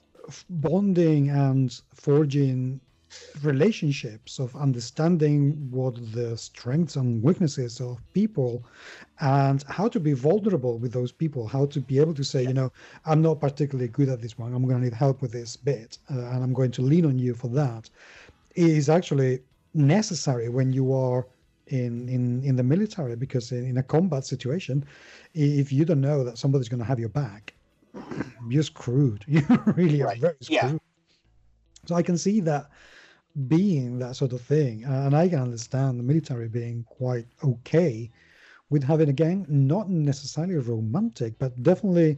bonding 0.49 1.29
and 1.29 1.79
forging 1.93 2.81
relationships 3.43 4.39
of 4.39 4.55
understanding 4.55 5.69
what 5.71 5.95
the 6.11 6.35
strengths 6.37 6.95
and 6.95 7.23
weaknesses 7.23 7.79
of 7.79 8.01
people 8.13 8.65
and 9.21 9.63
how 9.69 9.87
to 9.87 9.99
be 9.99 10.13
vulnerable 10.13 10.77
with 10.79 10.91
those 10.91 11.11
people 11.11 11.47
how 11.47 11.65
to 11.65 11.79
be 11.79 11.99
able 11.99 12.13
to 12.13 12.23
say 12.23 12.43
you 12.43 12.53
know 12.53 12.71
i'm 13.05 13.21
not 13.21 13.39
particularly 13.39 13.87
good 13.87 14.09
at 14.09 14.21
this 14.21 14.37
one 14.37 14.53
i'm 14.53 14.65
going 14.65 14.79
to 14.79 14.83
need 14.83 14.93
help 14.93 15.21
with 15.21 15.31
this 15.31 15.55
bit 15.55 15.97
uh, 16.11 16.25
and 16.31 16.43
i'm 16.43 16.53
going 16.53 16.71
to 16.71 16.81
lean 16.81 17.05
on 17.05 17.17
you 17.17 17.33
for 17.33 17.47
that 17.47 17.89
is 18.55 18.89
actually 18.89 19.39
necessary 19.75 20.49
when 20.49 20.71
you 20.73 20.93
are 20.93 21.27
in 21.67 22.07
in 22.09 22.43
in 22.43 22.55
the 22.55 22.63
military 22.63 23.15
because 23.15 23.51
in, 23.51 23.65
in 23.65 23.77
a 23.77 23.83
combat 23.83 24.25
situation 24.25 24.85
if 25.33 25.71
you 25.71 25.83
don't 25.83 26.01
know 26.01 26.23
that 26.23 26.37
somebody's 26.37 26.69
going 26.69 26.79
to 26.79 26.85
have 26.85 26.99
your 26.99 27.09
back 27.09 27.53
you're 28.49 28.63
screwed 28.63 29.23
you 29.27 29.41
really 29.75 30.01
right. 30.01 30.17
are 30.17 30.21
very 30.21 30.37
screwed 30.41 30.79
So 31.85 31.95
I 31.95 32.01
can 32.01 32.17
see 32.17 32.39
that 32.41 32.69
being 33.47 33.99
that 33.99 34.15
sort 34.15 34.33
of 34.33 34.41
thing, 34.41 34.83
and 34.85 35.15
I 35.15 35.27
can 35.27 35.39
understand 35.39 35.99
the 35.99 36.03
military 36.03 36.47
being 36.47 36.83
quite 36.83 37.27
okay 37.43 38.09
with 38.69 38.83
having 38.83 39.09
a 39.09 39.11
again 39.11 39.45
not 39.47 39.89
necessarily 39.89 40.55
romantic, 40.55 41.37
but 41.37 41.61
definitely 41.61 42.17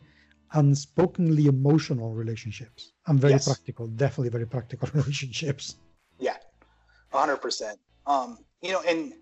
unspokenly 0.53 1.47
emotional 1.47 2.13
relationships 2.13 2.93
and 3.07 3.19
very 3.19 3.33
yes. 3.33 3.45
practical, 3.45 3.87
definitely 3.87 4.29
very 4.29 4.47
practical 4.47 4.89
relationships. 4.93 5.75
Hundred 7.17 7.37
percent. 7.37 7.79
Um, 8.05 8.37
you 8.61 8.71
know, 8.71 8.81
and 8.87 9.13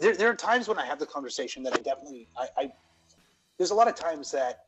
there 0.00 0.16
there 0.16 0.28
are 0.28 0.34
times 0.34 0.66
when 0.66 0.78
I 0.78 0.84
have 0.86 0.98
the 0.98 1.06
conversation 1.06 1.62
that 1.62 1.72
I 1.72 1.76
definitely 1.76 2.28
I, 2.36 2.48
I 2.56 2.72
there's 3.58 3.70
a 3.70 3.74
lot 3.74 3.86
of 3.86 3.94
times 3.94 4.30
that 4.32 4.64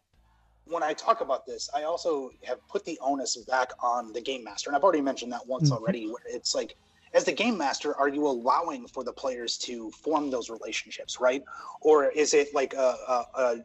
when 0.67 0.83
I 0.83 0.93
talk 0.93 1.21
about 1.21 1.47
this, 1.47 1.69
I 1.75 1.83
also 1.83 2.31
have 2.45 2.67
put 2.69 2.85
the 2.85 2.99
onus 3.01 3.37
back 3.37 3.73
on 3.81 4.13
the 4.13 4.21
game 4.21 4.45
master, 4.45 4.71
and 4.71 4.77
I've 4.77 4.83
already 4.83 5.01
mentioned 5.01 5.33
that 5.33 5.47
once 5.47 5.71
mm-hmm. 5.71 5.83
already. 5.83 6.07
Where 6.07 6.23
it's 6.27 6.55
like, 6.55 6.77
as 7.13 7.25
the 7.25 7.33
game 7.33 7.57
master, 7.59 7.97
are 7.97 8.09
you 8.09 8.27
allowing 8.27 8.87
for 8.87 9.05
the 9.05 9.13
players 9.13 9.59
to 9.59 9.91
form 9.91 10.31
those 10.31 10.51
relationships, 10.51 11.21
right? 11.21 11.43
Or 11.81 12.07
is 12.07 12.35
it 12.35 12.55
like 12.55 12.75
a, 12.75 12.97
a, 13.09 13.27
a 13.35 13.57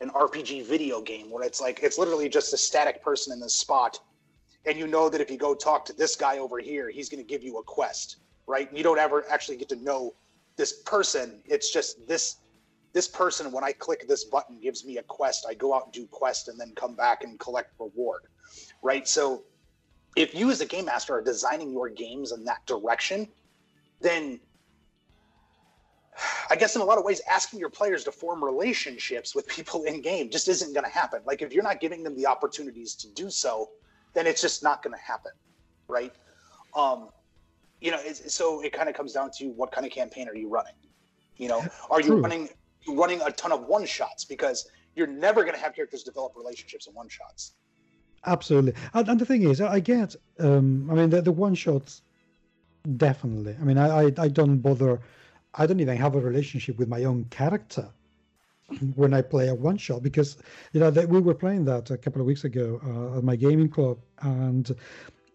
an 0.00 0.10
RPG 0.10 0.66
video 0.66 1.00
game 1.00 1.30
where 1.30 1.44
it's 1.44 1.60
like 1.60 1.80
it's 1.82 1.98
literally 1.98 2.28
just 2.28 2.52
a 2.52 2.56
static 2.56 3.02
person 3.02 3.32
in 3.32 3.40
this 3.40 3.54
spot, 3.54 4.00
and 4.66 4.78
you 4.78 4.86
know 4.86 5.08
that 5.08 5.20
if 5.20 5.30
you 5.30 5.36
go 5.36 5.54
talk 5.54 5.84
to 5.86 5.92
this 5.92 6.16
guy 6.16 6.38
over 6.38 6.58
here, 6.58 6.88
he's 6.88 7.08
going 7.08 7.22
to 7.22 7.28
give 7.28 7.42
you 7.42 7.58
a 7.58 7.62
quest, 7.62 8.16
right? 8.46 8.72
You 8.72 8.82
don't 8.82 8.98
ever 8.98 9.24
actually 9.30 9.56
get 9.56 9.68
to 9.70 9.76
know 9.76 10.14
this 10.56 10.82
person. 10.82 11.40
It's 11.46 11.72
just 11.72 12.06
this 12.06 12.36
this 12.92 13.08
person 13.08 13.50
when 13.50 13.64
I 13.64 13.72
click 13.72 14.06
this 14.06 14.22
button 14.22 14.60
gives 14.60 14.84
me 14.84 14.98
a 14.98 15.02
quest. 15.02 15.46
I 15.48 15.54
go 15.54 15.74
out 15.74 15.86
and 15.86 15.92
do 15.92 16.06
quest 16.06 16.46
and 16.46 16.58
then 16.58 16.72
come 16.76 16.94
back 16.94 17.24
and 17.24 17.38
collect 17.40 17.72
reward, 17.80 18.22
right? 18.82 19.08
So 19.08 19.42
if 20.14 20.32
you 20.32 20.50
as 20.52 20.60
a 20.60 20.66
game 20.66 20.84
master 20.84 21.14
are 21.14 21.20
designing 21.20 21.72
your 21.72 21.88
games 21.88 22.30
in 22.30 22.44
that 22.44 22.64
direction, 22.66 23.26
then 24.00 24.38
I 26.48 26.54
guess 26.54 26.76
in 26.76 26.82
a 26.82 26.84
lot 26.84 26.98
of 26.98 27.04
ways, 27.04 27.20
asking 27.28 27.58
your 27.58 27.68
players 27.68 28.04
to 28.04 28.12
form 28.12 28.44
relationships 28.44 29.34
with 29.34 29.48
people 29.48 29.82
in 29.84 30.00
game 30.00 30.30
just 30.30 30.46
isn't 30.46 30.72
going 30.72 30.84
to 30.84 30.90
happen. 30.90 31.20
Like 31.26 31.42
if 31.42 31.52
you're 31.52 31.64
not 31.64 31.80
giving 31.80 32.04
them 32.04 32.14
the 32.14 32.26
opportunities 32.26 32.94
to 32.96 33.08
do 33.08 33.28
so, 33.28 33.70
then 34.14 34.26
it's 34.26 34.40
just 34.40 34.62
not 34.62 34.82
going 34.82 34.96
to 34.96 35.02
happen, 35.02 35.32
right? 35.88 36.12
Um, 36.74 37.08
you 37.80 37.90
know, 37.90 38.00
so 38.12 38.62
it 38.62 38.72
kind 38.72 38.88
of 38.88 38.94
comes 38.94 39.12
down 39.12 39.30
to 39.38 39.48
what 39.50 39.70
kind 39.72 39.86
of 39.86 39.92
campaign 39.92 40.28
are 40.28 40.34
you 40.34 40.48
running? 40.48 40.74
You 41.36 41.48
know, 41.48 41.64
are 41.90 42.00
you 42.00 42.16
running 42.16 42.48
running 42.88 43.20
a 43.22 43.30
ton 43.30 43.52
of 43.52 43.66
one 43.66 43.84
shots 43.86 44.24
because 44.24 44.68
you're 44.94 45.06
never 45.06 45.42
going 45.42 45.54
to 45.54 45.60
have 45.60 45.74
characters 45.74 46.02
develop 46.02 46.34
relationships 46.36 46.86
in 46.86 46.94
one 46.94 47.08
shots. 47.08 47.52
Absolutely, 48.26 48.74
and, 48.94 49.08
and, 49.08 49.20
the 49.20 49.26
thing 49.26 49.42
is, 49.42 49.60
I 49.60 49.80
get. 49.80 50.16
Um, 50.38 50.90
I 50.90 50.94
mean, 50.94 51.10
the, 51.10 51.20
the 51.20 51.32
one 51.32 51.54
shots 51.54 52.00
definitely. 52.96 53.54
I 53.60 53.64
mean, 53.64 53.76
I, 53.76 54.06
I 54.06 54.12
I 54.16 54.28
don't 54.28 54.58
bother. 54.58 54.98
I 55.54 55.66
don't 55.66 55.80
even 55.80 55.96
have 55.98 56.14
a 56.14 56.20
relationship 56.20 56.78
with 56.78 56.88
my 56.88 57.04
own 57.04 57.26
character 57.26 57.86
when 58.96 59.14
I 59.14 59.22
play 59.22 59.48
a 59.48 59.54
one 59.54 59.76
shot 59.76 60.02
because 60.02 60.36
you 60.72 60.80
know 60.80 60.90
that 60.90 61.08
we 61.08 61.20
were 61.20 61.34
playing 61.34 61.64
that 61.66 61.90
a 61.90 61.98
couple 61.98 62.20
of 62.20 62.26
weeks 62.26 62.44
ago 62.44 62.80
uh, 62.84 63.18
at 63.18 63.24
my 63.24 63.36
gaming 63.36 63.68
club, 63.68 63.98
and 64.20 64.74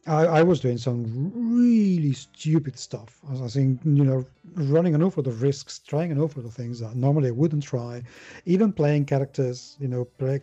I, 0.08 0.26
I, 0.26 0.44
was 0.44 0.60
doing 0.60 0.78
some 0.78 1.32
really 1.36 2.14
stupid 2.14 2.80
stuff. 2.80 3.20
I 3.30 3.34
was 3.34 3.54
saying, 3.54 3.80
you 3.84 4.04
know, 4.04 4.26
running 4.56 4.96
an 4.96 5.04
awful 5.04 5.24
lot 5.24 5.30
of 5.30 5.42
risks, 5.42 5.80
trying 5.80 6.12
an 6.12 6.20
awful 6.20 6.42
lot 6.42 6.50
of 6.50 6.56
things 6.56 6.80
that 6.80 6.96
normally 6.96 7.28
I 7.28 7.32
wouldn't 7.32 7.64
try, 7.64 8.02
even 8.46 8.74
playing 8.74 9.06
characters, 9.06 9.78
you 9.80 9.88
know, 9.88 10.06
play, 10.06 10.42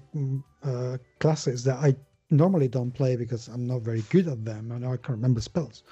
uh, 0.62 0.98
classes 1.18 1.64
that 1.64 1.78
I 1.78 1.96
normally 2.30 2.68
don't 2.68 2.92
play 2.92 3.16
because 3.16 3.48
I'm 3.48 3.66
not 3.66 3.82
very 3.82 4.02
good 4.10 4.28
at 4.28 4.44
them 4.44 4.72
and 4.72 4.84
I 4.84 4.90
can't 4.90 5.10
remember 5.10 5.40
spells. 5.40 5.82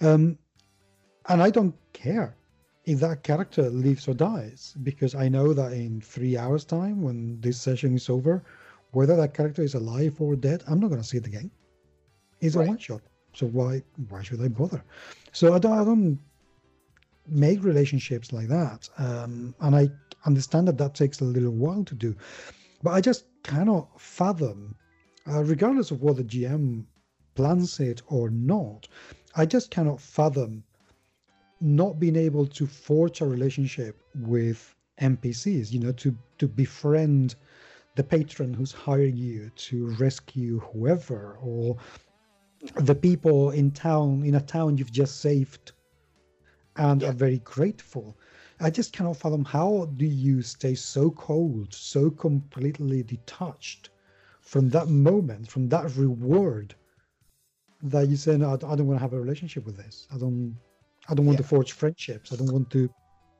Um, 0.00 0.38
and 1.28 1.42
I 1.42 1.50
don't 1.50 1.74
care 1.92 2.36
if 2.86 3.00
that 3.00 3.22
character 3.24 3.70
lives 3.70 4.08
or 4.08 4.14
dies 4.14 4.74
because 4.82 5.14
I 5.14 5.28
know 5.28 5.52
that 5.54 5.72
in 5.72 6.00
three 6.00 6.36
hours' 6.38 6.64
time, 6.64 7.02
when 7.02 7.40
this 7.40 7.60
session 7.60 7.94
is 7.94 8.08
over, 8.08 8.44
whether 8.92 9.16
that 9.16 9.34
character 9.34 9.62
is 9.62 9.74
alive 9.74 10.20
or 10.20 10.36
dead, 10.36 10.64
I'm 10.68 10.80
not 10.80 10.88
going 10.90 11.02
to 11.02 11.06
see 11.06 11.18
it 11.18 11.26
again 11.26 11.50
It's 12.40 12.56
right. 12.56 12.66
a 12.66 12.68
one 12.68 12.78
shot. 12.78 13.02
So 13.34 13.46
why 13.46 13.82
why 14.08 14.22
should 14.22 14.40
I 14.42 14.48
bother? 14.48 14.84
So 15.32 15.54
I 15.54 15.58
don't, 15.58 15.78
I 15.78 15.84
don't 15.84 16.20
make 17.28 17.62
relationships 17.64 18.32
like 18.32 18.48
that, 18.48 18.88
um, 18.98 19.54
and 19.60 19.76
I 19.76 19.90
understand 20.26 20.68
that 20.68 20.78
that 20.78 20.94
takes 20.94 21.20
a 21.20 21.24
little 21.24 21.52
while 21.52 21.84
to 21.84 21.94
do, 21.94 22.16
but 22.82 22.92
I 22.92 23.00
just 23.00 23.26
cannot 23.42 24.00
fathom, 24.00 24.76
uh, 25.28 25.42
regardless 25.44 25.90
of 25.90 26.02
whether 26.02 26.22
GM 26.24 26.86
plans 27.34 27.80
it 27.80 28.02
or 28.08 28.30
not, 28.30 28.88
I 29.36 29.46
just 29.46 29.70
cannot 29.70 30.00
fathom 30.00 30.64
not 31.60 31.98
being 31.98 32.16
able 32.16 32.46
to 32.46 32.66
forge 32.66 33.20
a 33.20 33.26
relationship 33.26 34.00
with 34.14 34.74
NPCs. 35.00 35.72
You 35.72 35.80
know, 35.80 35.92
to 35.92 36.16
to 36.38 36.48
befriend 36.48 37.34
the 37.96 38.04
patron 38.04 38.52
who's 38.52 38.72
hiring 38.72 39.16
you 39.16 39.50
to 39.56 39.86
rescue 39.96 40.60
whoever 40.60 41.38
or 41.40 41.76
the 42.76 42.94
people 42.94 43.50
in 43.50 43.70
town 43.70 44.22
in 44.24 44.34
a 44.34 44.40
town 44.40 44.76
you've 44.76 44.92
just 44.92 45.20
saved 45.20 45.72
and 46.76 47.02
yeah. 47.02 47.08
are 47.08 47.12
very 47.12 47.38
grateful 47.38 48.16
i 48.60 48.70
just 48.70 48.92
cannot 48.92 49.16
fathom 49.16 49.44
how 49.44 49.86
do 49.96 50.04
you 50.06 50.42
stay 50.42 50.74
so 50.74 51.10
cold 51.10 51.72
so 51.72 52.10
completely 52.10 53.02
detached 53.02 53.90
from 54.40 54.68
that 54.68 54.88
moment 54.88 55.48
from 55.50 55.68
that 55.68 55.94
reward 55.96 56.74
that 57.82 58.08
you 58.08 58.16
say 58.16 58.36
no, 58.36 58.52
i 58.52 58.56
don't 58.56 58.86
want 58.86 58.98
to 58.98 59.02
have 59.02 59.12
a 59.14 59.20
relationship 59.20 59.64
with 59.64 59.76
this 59.76 60.06
i 60.14 60.18
don't 60.18 60.56
i 61.08 61.14
don't 61.14 61.26
want 61.26 61.38
yeah. 61.38 61.42
to 61.42 61.48
forge 61.48 61.72
friendships. 61.72 62.32
I 62.32 62.36
don't 62.36 62.52
want 62.52 62.70
to 62.70 62.88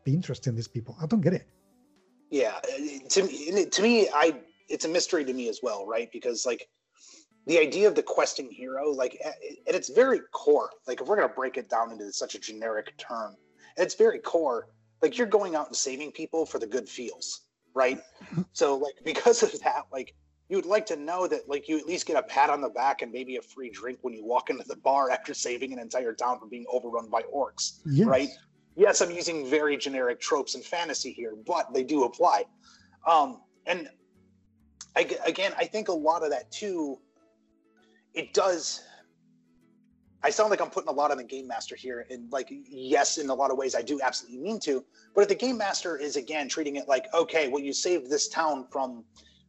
be 0.05 0.15
interested 0.15 0.51
in 0.51 0.57
these 0.57 0.69
people. 0.69 0.97
I 1.03 1.07
don't 1.07 1.21
get 1.21 1.33
it. 1.35 1.49
Yeah 2.31 2.57
uh, 2.57 3.09
to 3.09 3.23
me 3.25 3.67
to 3.67 3.83
me 3.83 4.09
i 4.15 4.35
it's 4.69 4.85
a 4.85 4.89
mystery 4.89 5.25
to 5.25 5.33
me 5.33 5.49
as 5.49 5.61
well 5.63 5.87
right? 5.87 6.11
Because 6.13 6.45
like 6.47 6.69
the 7.47 7.59
idea 7.59 7.87
of 7.87 7.95
the 7.95 8.03
questing 8.03 8.51
hero, 8.51 8.91
like 8.91 9.17
at, 9.25 9.35
at 9.69 9.75
its 9.75 9.89
very 9.89 10.21
core, 10.33 10.71
like 10.87 11.01
if 11.01 11.07
we're 11.07 11.17
gonna 11.17 11.29
break 11.29 11.57
it 11.57 11.71
down 11.71 11.93
into 11.93 12.13
such 12.13 12.35
a 12.35 12.41
generic 12.41 12.97
term, 12.99 13.37
at 13.79 13.85
its 13.85 13.95
very 13.95 14.19
core, 14.19 14.69
like 15.01 15.17
you're 15.17 15.27
going 15.27 15.55
out 15.55 15.69
and 15.69 15.77
saving 15.77 16.11
people 16.11 16.45
for 16.45 16.59
the 16.59 16.67
good 16.67 16.89
feels, 16.89 17.43
right? 17.75 18.01
so 18.53 18.77
like 18.77 18.95
because 19.05 19.43
of 19.43 19.53
that, 19.61 19.85
like 19.93 20.15
you 20.49 20.57
would 20.57 20.67
like 20.67 20.87
to 20.87 20.97
know 20.97 21.27
that 21.27 21.49
like 21.49 21.69
you 21.69 21.79
at 21.79 21.87
least 21.87 22.07
get 22.07 22.17
a 22.17 22.23
pat 22.23 22.51
on 22.51 22.61
the 22.61 22.69
back 22.69 23.03
and 23.03 23.11
maybe 23.11 23.37
a 23.37 23.43
free 23.43 23.71
drink 23.71 23.99
when 24.03 24.15
you 24.15 24.25
walk 24.25 24.51
into 24.51 24.65
the 24.65 24.77
bar 24.77 25.11
after 25.11 25.35
saving 25.35 25.73
an 25.73 25.79
entire 25.79 26.13
town 26.13 26.39
from 26.39 26.49
being 26.49 26.65
overrun 26.71 27.09
by 27.09 27.23
orcs, 27.35 27.81
yes. 27.85 28.07
right? 28.07 28.29
Yes, 28.77 29.01
I'm 29.01 29.11
using 29.11 29.47
very 29.47 29.77
generic 29.77 30.21
tropes 30.21 30.55
and 30.55 30.63
fantasy 30.63 31.13
here, 31.13 31.35
but 31.47 31.73
they 31.73 31.83
do 31.83 32.05
apply. 32.05 32.45
Um, 33.07 33.41
and 33.67 33.89
I, 34.95 35.17
again, 35.27 35.53
I 35.57 35.65
think 35.65 35.89
a 35.89 35.93
lot 35.93 36.23
of 36.23 36.31
that 36.31 36.51
too 36.53 36.99
it 38.15 38.33
does 38.33 38.83
I 40.23 40.31
sound 40.31 40.51
like 40.51 40.61
I'm 40.61 40.71
putting 40.71 40.89
a 40.89 40.93
lot 40.93 41.13
on 41.13 41.19
the 41.19 41.25
game 41.25 41.47
master 41.47 41.77
here. 41.77 42.05
And 42.11 42.33
like, 42.33 42.49
yes, 42.51 43.19
in 43.19 43.31
a 43.31 43.35
lot 43.35 43.53
of 43.53 43.59
ways, 43.59 43.77
I 43.77 43.83
do 43.83 44.01
absolutely 44.03 44.39
mean 44.41 44.59
to. 44.61 44.85
But 45.15 45.21
if 45.21 45.29
the 45.29 45.37
game 45.37 45.57
master 45.57 45.97
is 45.97 46.17
again 46.17 46.49
treating 46.49 46.77
it 46.77 46.89
like, 46.89 47.07
okay, 47.15 47.47
well, 47.47 47.63
you 47.63 47.73
saved 47.73 48.11
this 48.11 48.27
town 48.27 48.67
from 48.73 49.05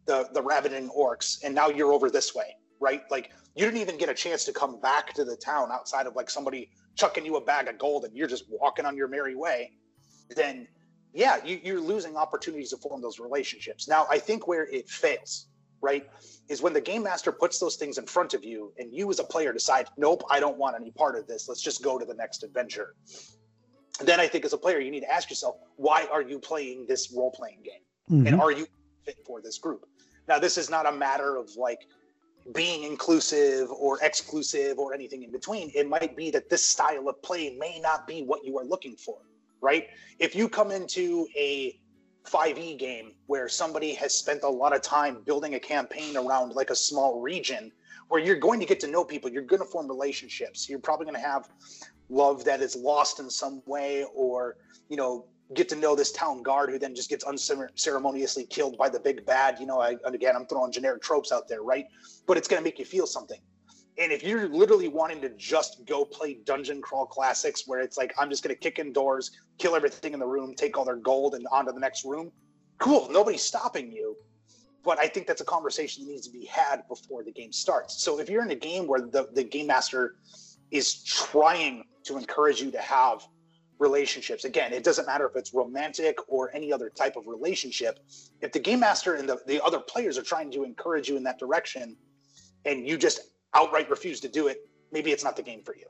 the 0.07 0.29
the 0.33 0.41
ravening 0.41 0.89
orcs, 0.89 1.43
and 1.43 1.53
now 1.53 1.69
you're 1.69 1.93
over 1.93 2.09
this 2.09 2.33
way, 2.33 2.55
right? 2.79 3.03
Like, 3.11 3.31
you 3.55 3.65
didn't 3.65 3.81
even 3.81 3.97
get 3.97 4.09
a 4.09 4.13
chance 4.13 4.45
to 4.45 4.53
come 4.53 4.79
back 4.79 5.13
to 5.13 5.23
the 5.23 5.35
town 5.35 5.69
outside 5.71 6.07
of 6.07 6.15
like 6.15 6.29
somebody 6.29 6.69
chucking 6.95 7.25
you 7.25 7.35
a 7.35 7.41
bag 7.41 7.67
of 7.67 7.77
gold, 7.77 8.05
and 8.05 8.15
you're 8.15 8.27
just 8.27 8.45
walking 8.49 8.85
on 8.85 8.97
your 8.97 9.07
merry 9.07 9.35
way. 9.35 9.71
Then, 10.35 10.67
yeah, 11.13 11.43
you, 11.45 11.59
you're 11.63 11.81
losing 11.81 12.17
opportunities 12.17 12.71
to 12.71 12.77
form 12.77 13.01
those 13.01 13.19
relationships. 13.19 13.87
Now, 13.87 14.07
I 14.09 14.19
think 14.19 14.47
where 14.47 14.67
it 14.67 14.89
fails 14.89 15.47
right? 15.81 16.07
Is 16.49 16.61
when 16.61 16.73
the 16.73 16.81
game 16.81 17.03
master 17.03 17.31
puts 17.31 17.59
those 17.59 17.75
things 17.75 17.97
in 17.97 18.05
front 18.05 18.33
of 18.33 18.43
you 18.43 18.73
and 18.77 18.93
you 18.93 19.09
as 19.09 19.19
a 19.19 19.23
player 19.23 19.53
decide, 19.53 19.87
nope, 19.97 20.23
I 20.29 20.39
don't 20.39 20.57
want 20.57 20.75
any 20.75 20.91
part 20.91 21.17
of 21.17 21.27
this. 21.27 21.47
Let's 21.47 21.61
just 21.61 21.83
go 21.83 21.97
to 21.97 22.05
the 22.05 22.13
next 22.13 22.43
adventure. 22.43 22.95
Then 24.01 24.19
I 24.19 24.27
think 24.27 24.45
as 24.45 24.53
a 24.53 24.57
player, 24.57 24.79
you 24.79 24.91
need 24.91 25.01
to 25.01 25.11
ask 25.11 25.29
yourself, 25.29 25.57
why 25.75 26.07
are 26.11 26.21
you 26.21 26.39
playing 26.39 26.85
this 26.87 27.11
role 27.11 27.31
playing 27.31 27.63
game? 27.63 27.81
Mm-hmm. 28.11 28.27
And 28.27 28.41
are 28.41 28.51
you 28.51 28.67
fit 29.05 29.17
for 29.25 29.41
this 29.41 29.57
group? 29.57 29.85
Now, 30.27 30.39
this 30.39 30.57
is 30.57 30.69
not 30.69 30.85
a 30.85 30.91
matter 30.91 31.37
of 31.37 31.55
like 31.55 31.87
being 32.53 32.83
inclusive 32.83 33.69
or 33.71 33.99
exclusive 34.01 34.79
or 34.79 34.93
anything 34.93 35.23
in 35.23 35.31
between. 35.31 35.71
It 35.75 35.89
might 35.89 36.15
be 36.15 36.31
that 36.31 36.49
this 36.49 36.63
style 36.63 37.09
of 37.09 37.21
play 37.21 37.55
may 37.57 37.79
not 37.79 38.07
be 38.07 38.23
what 38.23 38.45
you 38.45 38.57
are 38.57 38.65
looking 38.65 38.95
for, 38.95 39.17
right? 39.61 39.87
If 40.19 40.35
you 40.35 40.47
come 40.47 40.71
into 40.71 41.27
a 41.35 41.79
5e 42.25 42.77
game 42.77 43.13
where 43.27 43.47
somebody 43.47 43.93
has 43.93 44.13
spent 44.13 44.43
a 44.43 44.49
lot 44.49 44.75
of 44.75 44.81
time 44.81 45.23
building 45.25 45.55
a 45.55 45.59
campaign 45.59 46.17
around 46.17 46.53
like 46.53 46.69
a 46.69 46.75
small 46.75 47.21
region 47.21 47.71
where 48.09 48.21
you're 48.21 48.39
going 48.39 48.59
to 48.59 48.65
get 48.65 48.79
to 48.81 48.87
know 48.87 49.03
people, 49.03 49.29
you're 49.29 49.41
going 49.41 49.61
to 49.61 49.67
form 49.67 49.87
relationships. 49.87 50.69
You're 50.69 50.79
probably 50.79 51.05
going 51.05 51.21
to 51.21 51.27
have 51.27 51.49
love 52.09 52.45
that 52.45 52.61
is 52.61 52.75
lost 52.75 53.19
in 53.19 53.29
some 53.29 53.61
way 53.65 54.05
or, 54.13 54.57
you 54.89 54.95
know, 54.95 55.25
get 55.53 55.69
to 55.69 55.75
know 55.75 55.95
this 55.95 56.11
town 56.11 56.43
guard 56.43 56.69
who 56.69 56.77
then 56.77 56.93
just 56.93 57.09
gets 57.09 57.23
unceremoniously 57.23 58.45
killed 58.45 58.77
by 58.77 58.89
the 58.89 58.99
big 58.99 59.25
bad. 59.25 59.59
You 59.59 59.65
know, 59.65 59.79
I, 59.79 59.95
again, 60.03 60.35
I'm 60.35 60.45
throwing 60.45 60.71
generic 60.71 61.01
tropes 61.01 61.31
out 61.31 61.47
there, 61.47 61.61
right? 61.61 61.85
But 62.25 62.37
it's 62.37 62.47
going 62.47 62.59
to 62.59 62.63
make 62.63 62.79
you 62.79 62.85
feel 62.85 63.07
something. 63.07 63.39
And 63.99 64.11
if 64.11 64.23
you're 64.23 64.47
literally 64.47 64.87
wanting 64.87 65.21
to 65.21 65.29
just 65.29 65.83
go 65.85 66.05
play 66.05 66.35
dungeon 66.45 66.81
crawl 66.81 67.07
classics 67.07 67.63
where 67.65 67.79
it's 67.79 67.97
like 67.97 68.13
I'm 68.17 68.29
just 68.29 68.43
gonna 68.43 68.55
kick 68.55 68.77
in 68.77 68.93
doors, 68.93 69.31
kill 69.57 69.75
everything 69.75 70.13
in 70.13 70.19
the 70.19 70.27
room, 70.27 70.53
take 70.53 70.77
all 70.77 70.85
their 70.85 70.97
gold 70.97 71.33
and 71.33 71.47
on 71.51 71.65
to 71.65 71.71
the 71.71 71.79
next 71.79 72.05
room, 72.05 72.31
cool, 72.77 73.09
nobody's 73.09 73.41
stopping 73.41 73.91
you. 73.91 74.15
But 74.83 74.99
I 74.99 75.07
think 75.07 75.25
that's 75.25 75.41
a 75.41 75.45
conversation 75.45 76.05
that 76.05 76.11
needs 76.11 76.27
to 76.27 76.31
be 76.31 76.45
had 76.45 76.87
before 76.87 77.23
the 77.23 77.31
game 77.31 77.51
starts. 77.51 78.03
So 78.03 78.19
if 78.19 78.29
you're 78.29 78.43
in 78.43 78.51
a 78.51 78.55
game 78.55 78.87
where 78.87 79.01
the, 79.01 79.29
the 79.33 79.43
game 79.43 79.67
master 79.67 80.15
is 80.69 81.03
trying 81.03 81.83
to 82.03 82.17
encourage 82.17 82.61
you 82.61 82.71
to 82.71 82.79
have 82.79 83.27
relationships. 83.79 84.43
Again, 84.45 84.73
it 84.73 84.83
doesn't 84.83 85.05
matter 85.05 85.27
if 85.27 85.35
it's 85.35 85.53
romantic 85.53 86.17
or 86.27 86.53
any 86.55 86.71
other 86.71 86.89
type 86.89 87.15
of 87.15 87.27
relationship. 87.27 87.99
If 88.41 88.51
the 88.51 88.59
game 88.59 88.79
master 88.79 89.15
and 89.15 89.27
the, 89.27 89.39
the 89.45 89.63
other 89.63 89.79
players 89.79 90.17
are 90.17 90.23
trying 90.23 90.51
to 90.51 90.63
encourage 90.63 91.07
you 91.09 91.17
in 91.17 91.23
that 91.23 91.39
direction 91.39 91.95
and 92.65 92.87
you 92.87 92.97
just 92.97 93.21
outright 93.53 93.89
refuse 93.89 94.19
to 94.21 94.27
do 94.27 94.47
it, 94.47 94.67
maybe 94.91 95.11
it's 95.11 95.23
not 95.23 95.35
the 95.35 95.43
game 95.43 95.61
for 95.63 95.75
you. 95.75 95.85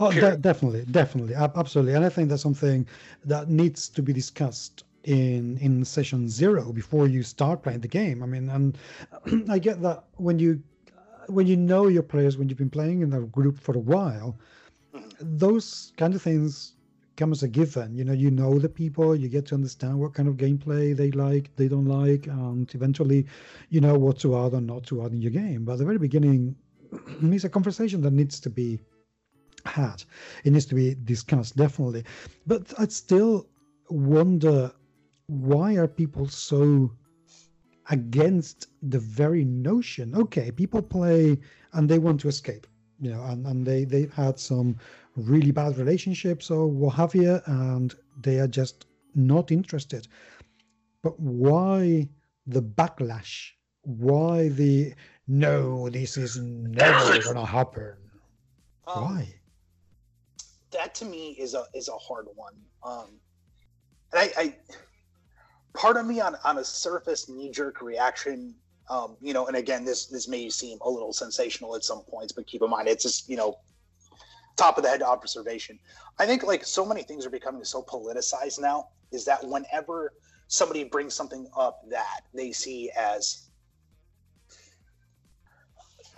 Oh, 0.00 0.10
de- 0.10 0.36
definitely, 0.36 0.84
definitely, 0.90 1.34
absolutely. 1.34 1.94
And 1.94 2.04
I 2.04 2.08
think 2.08 2.28
that's 2.28 2.42
something 2.42 2.86
that 3.24 3.48
needs 3.48 3.88
to 3.90 4.02
be 4.02 4.12
discussed 4.12 4.84
in 5.04 5.56
in 5.58 5.84
session 5.84 6.28
zero 6.28 6.72
before 6.72 7.06
you 7.06 7.22
start 7.22 7.62
playing 7.62 7.80
the 7.80 7.88
game. 7.88 8.22
I 8.22 8.26
mean, 8.26 8.48
and 8.48 8.76
I 9.50 9.58
get 9.58 9.80
that 9.82 10.04
when 10.16 10.38
you 10.38 10.62
when 11.28 11.46
you 11.46 11.56
know 11.56 11.86
your 11.86 12.02
players, 12.02 12.36
when 12.36 12.48
you've 12.48 12.58
been 12.58 12.70
playing 12.70 13.02
in 13.02 13.12
a 13.12 13.20
group 13.20 13.58
for 13.58 13.76
a 13.76 13.80
while, 13.80 14.38
those 15.20 15.92
kind 15.96 16.14
of 16.14 16.22
things 16.22 16.74
come 17.16 17.32
as 17.32 17.42
a 17.42 17.48
given. 17.48 17.94
You 17.94 18.04
know, 18.04 18.12
you 18.12 18.30
know 18.30 18.58
the 18.58 18.68
people, 18.68 19.14
you 19.14 19.28
get 19.28 19.46
to 19.46 19.54
understand 19.54 19.98
what 19.98 20.14
kind 20.14 20.28
of 20.28 20.36
gameplay 20.36 20.96
they 20.96 21.10
like, 21.10 21.54
they 21.56 21.68
don't 21.68 21.86
like, 21.86 22.26
and 22.26 22.72
eventually, 22.74 23.26
you 23.68 23.80
know 23.80 23.98
what 23.98 24.18
to 24.20 24.36
add 24.38 24.54
or 24.54 24.60
not 24.60 24.84
to 24.86 25.04
add 25.04 25.12
in 25.12 25.20
your 25.20 25.32
game. 25.32 25.64
But 25.64 25.72
at 25.72 25.78
the 25.78 25.84
very 25.84 25.98
beginning, 25.98 26.56
it's 27.22 27.44
a 27.44 27.48
conversation 27.48 28.00
that 28.02 28.12
needs 28.12 28.40
to 28.40 28.50
be 28.50 28.78
had. 29.66 30.02
It 30.44 30.52
needs 30.52 30.66
to 30.66 30.74
be 30.74 30.94
discussed, 31.04 31.56
definitely. 31.56 32.04
But 32.46 32.72
I 32.78 32.86
still 32.86 33.48
wonder 33.90 34.72
why 35.26 35.76
are 35.76 35.88
people 35.88 36.28
so 36.28 36.92
against 37.90 38.68
the 38.82 38.98
very 38.98 39.44
notion? 39.44 40.14
Okay, 40.14 40.50
people 40.52 40.80
play 40.80 41.38
and 41.72 41.88
they 41.88 41.98
want 41.98 42.20
to 42.20 42.28
escape 42.28 42.66
you 43.00 43.10
know, 43.10 43.22
and, 43.24 43.46
and 43.46 43.66
they, 43.66 43.84
they've 43.84 44.12
had 44.12 44.38
some 44.38 44.76
really 45.18 45.50
bad 45.50 45.76
relationships 45.78 46.50
or 46.50 46.66
what 46.66 46.94
have 46.94 47.14
you, 47.14 47.40
and 47.46 47.94
they 48.22 48.38
are 48.38 48.48
just 48.48 48.86
not 49.14 49.50
interested. 49.50 50.08
But 51.02 51.18
why 51.20 52.08
the 52.46 52.62
backlash? 52.62 53.50
Why 53.82 54.48
the 54.48 54.94
no, 55.26 55.88
this 55.88 56.16
is 56.16 56.38
never 56.38 57.18
gonna 57.24 57.46
happen? 57.46 57.94
Um, 58.86 59.04
why? 59.04 59.34
That 60.70 60.94
to 60.96 61.04
me 61.04 61.36
is 61.38 61.54
a 61.54 61.64
is 61.74 61.88
a 61.88 61.96
hard 61.96 62.26
one. 62.34 62.54
Um, 62.82 63.20
and 64.12 64.22
I, 64.22 64.42
I 64.42 64.56
part 65.74 65.96
of 65.96 66.06
me 66.06 66.20
on 66.20 66.36
on 66.44 66.58
a 66.58 66.64
surface 66.64 67.28
knee 67.28 67.50
jerk 67.50 67.80
reaction 67.82 68.54
um, 68.90 69.16
you 69.20 69.34
know, 69.34 69.46
and 69.46 69.56
again, 69.56 69.84
this 69.84 70.06
this 70.06 70.28
may 70.28 70.48
seem 70.48 70.78
a 70.80 70.88
little 70.88 71.12
sensational 71.12 71.76
at 71.76 71.84
some 71.84 72.00
points, 72.02 72.32
but 72.32 72.46
keep 72.46 72.62
in 72.62 72.70
mind 72.70 72.88
it's 72.88 73.02
just 73.02 73.28
you 73.28 73.36
know, 73.36 73.58
top 74.58 74.76
of 74.76 74.84
the 74.84 74.90
head 74.90 75.02
observation. 75.02 75.78
I 76.18 76.26
think 76.26 76.42
like 76.42 76.64
so 76.64 76.84
many 76.84 77.02
things 77.02 77.24
are 77.24 77.30
becoming 77.30 77.64
so 77.64 77.82
politicized 77.82 78.60
now 78.60 78.88
is 79.12 79.24
that 79.24 79.46
whenever 79.46 80.12
somebody 80.48 80.84
brings 80.84 81.14
something 81.14 81.46
up 81.56 81.80
that 81.90 82.20
they 82.34 82.52
see 82.52 82.90
as 82.96 83.48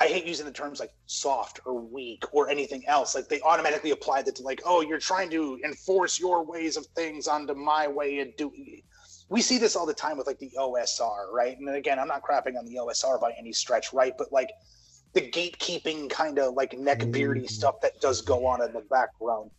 I 0.03 0.07
hate 0.07 0.25
using 0.25 0.47
the 0.47 0.53
terms 0.53 0.81
like 0.81 0.93
soft 1.05 1.61
or 1.67 1.79
weak 1.79 2.25
or 2.33 2.49
anything 2.49 2.87
else. 2.87 3.15
Like 3.15 3.29
they 3.29 3.41
automatically 3.43 3.91
apply 3.91 4.23
that 4.23 4.35
to 4.37 4.43
like, 4.43 4.63
oh, 4.65 4.81
you're 4.81 4.99
trying 4.99 5.29
to 5.31 5.61
enforce 5.63 6.19
your 6.19 6.43
ways 6.43 6.79
of 6.79 6.87
things 6.97 7.29
onto 7.29 7.53
my 7.55 7.87
way 7.87 8.21
of 8.21 8.35
doing 8.37 8.83
we 9.31 9.41
see 9.41 9.59
this 9.59 9.77
all 9.77 9.87
the 9.87 9.95
time 9.95 10.19
with 10.19 10.27
like 10.27 10.41
the 10.41 10.51
OSR, 10.59 11.33
right? 11.33 11.57
And 11.57 11.69
again, 11.71 11.99
I'm 12.01 12.09
not 12.09 12.23
crapping 12.23 12.59
on 12.59 12.67
the 12.67 12.75
OSR 12.75 13.21
by 13.21 13.33
any 13.39 13.53
stretch, 13.53 13.93
right? 13.93 14.13
But 14.19 14.33
like 14.33 14.51
the 15.13 15.21
gatekeeping 15.21 16.09
kind 16.09 16.39
of 16.39 16.55
like 16.55 16.73
neckbeardy 16.73 17.39
mm-hmm. 17.39 17.47
stuff 17.47 17.81
that 17.81 18.01
does 18.01 18.21
go 18.21 18.47
on 18.47 18.63
in 18.63 18.73
the 18.73 18.81
background, 18.91 19.51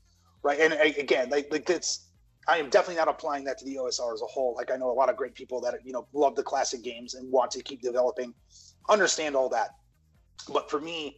right? 0.43 0.59
And 0.59 0.73
again, 0.97 1.29
like 1.29 1.47
like 1.51 1.69
it's 1.69 2.07
I 2.47 2.57
am 2.57 2.69
definitely 2.69 2.95
not 2.95 3.07
applying 3.07 3.43
that 3.45 3.57
to 3.59 3.65
the 3.65 3.75
OSR 3.75 4.13
as 4.13 4.21
a 4.21 4.25
whole. 4.25 4.55
Like 4.55 4.71
I 4.71 4.77
know 4.77 4.89
a 4.89 4.93
lot 4.93 5.09
of 5.09 5.15
great 5.15 5.35
people 5.35 5.61
that 5.61 5.75
you 5.83 5.93
know 5.93 6.07
love 6.13 6.35
the 6.35 6.43
classic 6.43 6.83
games 6.83 7.13
and 7.15 7.31
want 7.31 7.51
to 7.51 7.63
keep 7.63 7.81
developing, 7.81 8.33
understand 8.89 9.35
all 9.35 9.49
that. 9.49 9.71
But 10.51 10.69
for 10.69 10.79
me, 10.79 11.17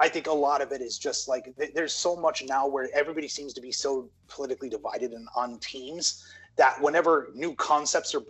I 0.00 0.08
think 0.08 0.26
a 0.26 0.32
lot 0.32 0.62
of 0.62 0.72
it 0.72 0.80
is 0.80 0.98
just 0.98 1.28
like 1.28 1.54
there's 1.74 1.92
so 1.92 2.16
much 2.16 2.42
now 2.44 2.66
where 2.66 2.88
everybody 2.94 3.28
seems 3.28 3.52
to 3.54 3.60
be 3.60 3.70
so 3.70 4.10
politically 4.28 4.68
divided 4.68 5.12
and 5.12 5.28
on 5.36 5.58
teams 5.58 6.24
that 6.56 6.80
whenever 6.80 7.30
new 7.34 7.54
concepts 7.54 8.14
are 8.14 8.22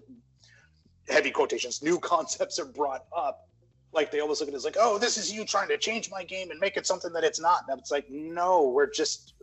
heavy 1.09 1.31
quotations, 1.31 1.83
new 1.83 1.99
concepts 2.13 2.59
are 2.59 2.67
brought 2.67 3.05
up, 3.17 3.49
like 3.93 4.11
they 4.11 4.21
almost 4.21 4.41
look 4.41 4.49
at 4.49 4.55
it 4.55 4.57
as 4.57 4.65
like, 4.65 4.77
oh, 4.79 4.99
this 4.99 5.17
is 5.17 5.33
you 5.33 5.45
trying 5.45 5.69
to 5.69 5.79
change 5.79 6.11
my 6.11 6.25
game 6.25 6.51
and 6.51 6.59
make 6.59 6.77
it 6.77 6.87
something 6.87 7.13
that 7.13 7.25
it's 7.25 7.41
not. 7.41 7.65
And 7.69 7.79
it's 7.79 7.91
like, 7.91 8.09
no, 8.11 8.69
we're 8.69 8.91
just 8.91 9.35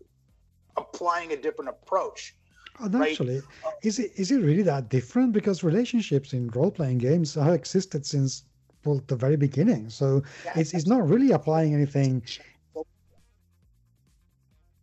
applying 0.78 1.32
a 1.34 1.38
different 1.38 1.70
approach. 1.70 2.36
Oh, 2.82 3.04
actually? 3.04 3.40
Uh, 3.66 3.72
is 3.84 4.00
it 4.00 4.12
is 4.16 4.32
it 4.32 4.42
really 4.42 4.64
that 4.64 4.90
different? 4.90 5.34
Because 5.34 5.64
relationships 5.64 6.34
in 6.34 6.48
role 6.50 6.72
playing 6.72 7.00
games 7.00 7.36
have 7.36 7.54
existed 7.54 8.06
since 8.06 8.46
well, 8.86 9.02
the 9.08 9.16
very 9.16 9.36
beginning. 9.36 9.90
So 9.90 10.24
yeah, 10.46 10.54
it's 10.56 10.74
it's 10.74 10.88
not 10.88 11.08
really 11.08 11.32
applying 11.32 11.74
anything 11.74 12.24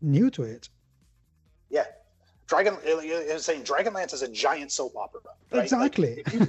new 0.03 0.31
to 0.31 0.43
it. 0.43 0.69
Yeah, 1.71 1.87
Dragon 2.47 2.77
is 2.85 3.45
saying 3.47 3.63
Dragonlance 3.63 4.13
is 4.13 4.21
a 4.21 4.29
giant 4.29 4.73
soap 4.73 4.95
opera. 4.97 5.21
Right? 5.51 5.63
Exactly. 5.63 6.23
Like, 6.27 6.35
you, 6.35 6.47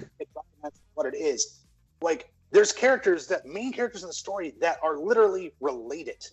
what 0.96 1.08
it 1.08 1.16
is. 1.16 1.60
Like 2.02 2.30
there's 2.58 2.74
characters 2.74 3.28
that 3.28 3.46
main 3.46 3.72
characters 3.72 4.02
in 4.02 4.08
the 4.08 4.14
story 4.14 4.56
that 4.60 4.80
are 4.82 4.98
literally 4.98 5.54
related 5.60 6.26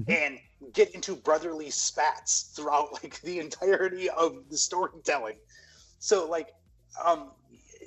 mm-hmm. 0.00 0.10
and 0.10 0.38
get 0.72 0.90
into 0.94 1.14
brotherly 1.14 1.68
spats 1.68 2.54
throughout 2.56 2.90
like 3.02 3.20
the 3.20 3.38
entirety 3.38 4.08
of 4.08 4.48
the 4.48 4.56
storytelling. 4.56 5.36
So 5.98 6.26
like 6.26 6.48
um 7.04 7.32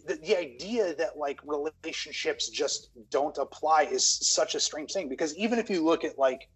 the, 0.06 0.18
the 0.18 0.38
idea 0.38 0.94
that 0.94 1.18
like 1.18 1.40
relationships 1.48 2.50
just 2.50 2.92
don't 3.10 3.40
apply 3.40 3.86
is 3.86 4.06
such 4.06 4.54
a 4.54 4.60
strange 4.60 4.92
thing 4.92 5.10
because 5.10 5.36
even 5.36 5.58
if 5.58 5.68
you 5.68 5.84
look 5.84 6.04
at 6.04 6.20
like 6.20 6.48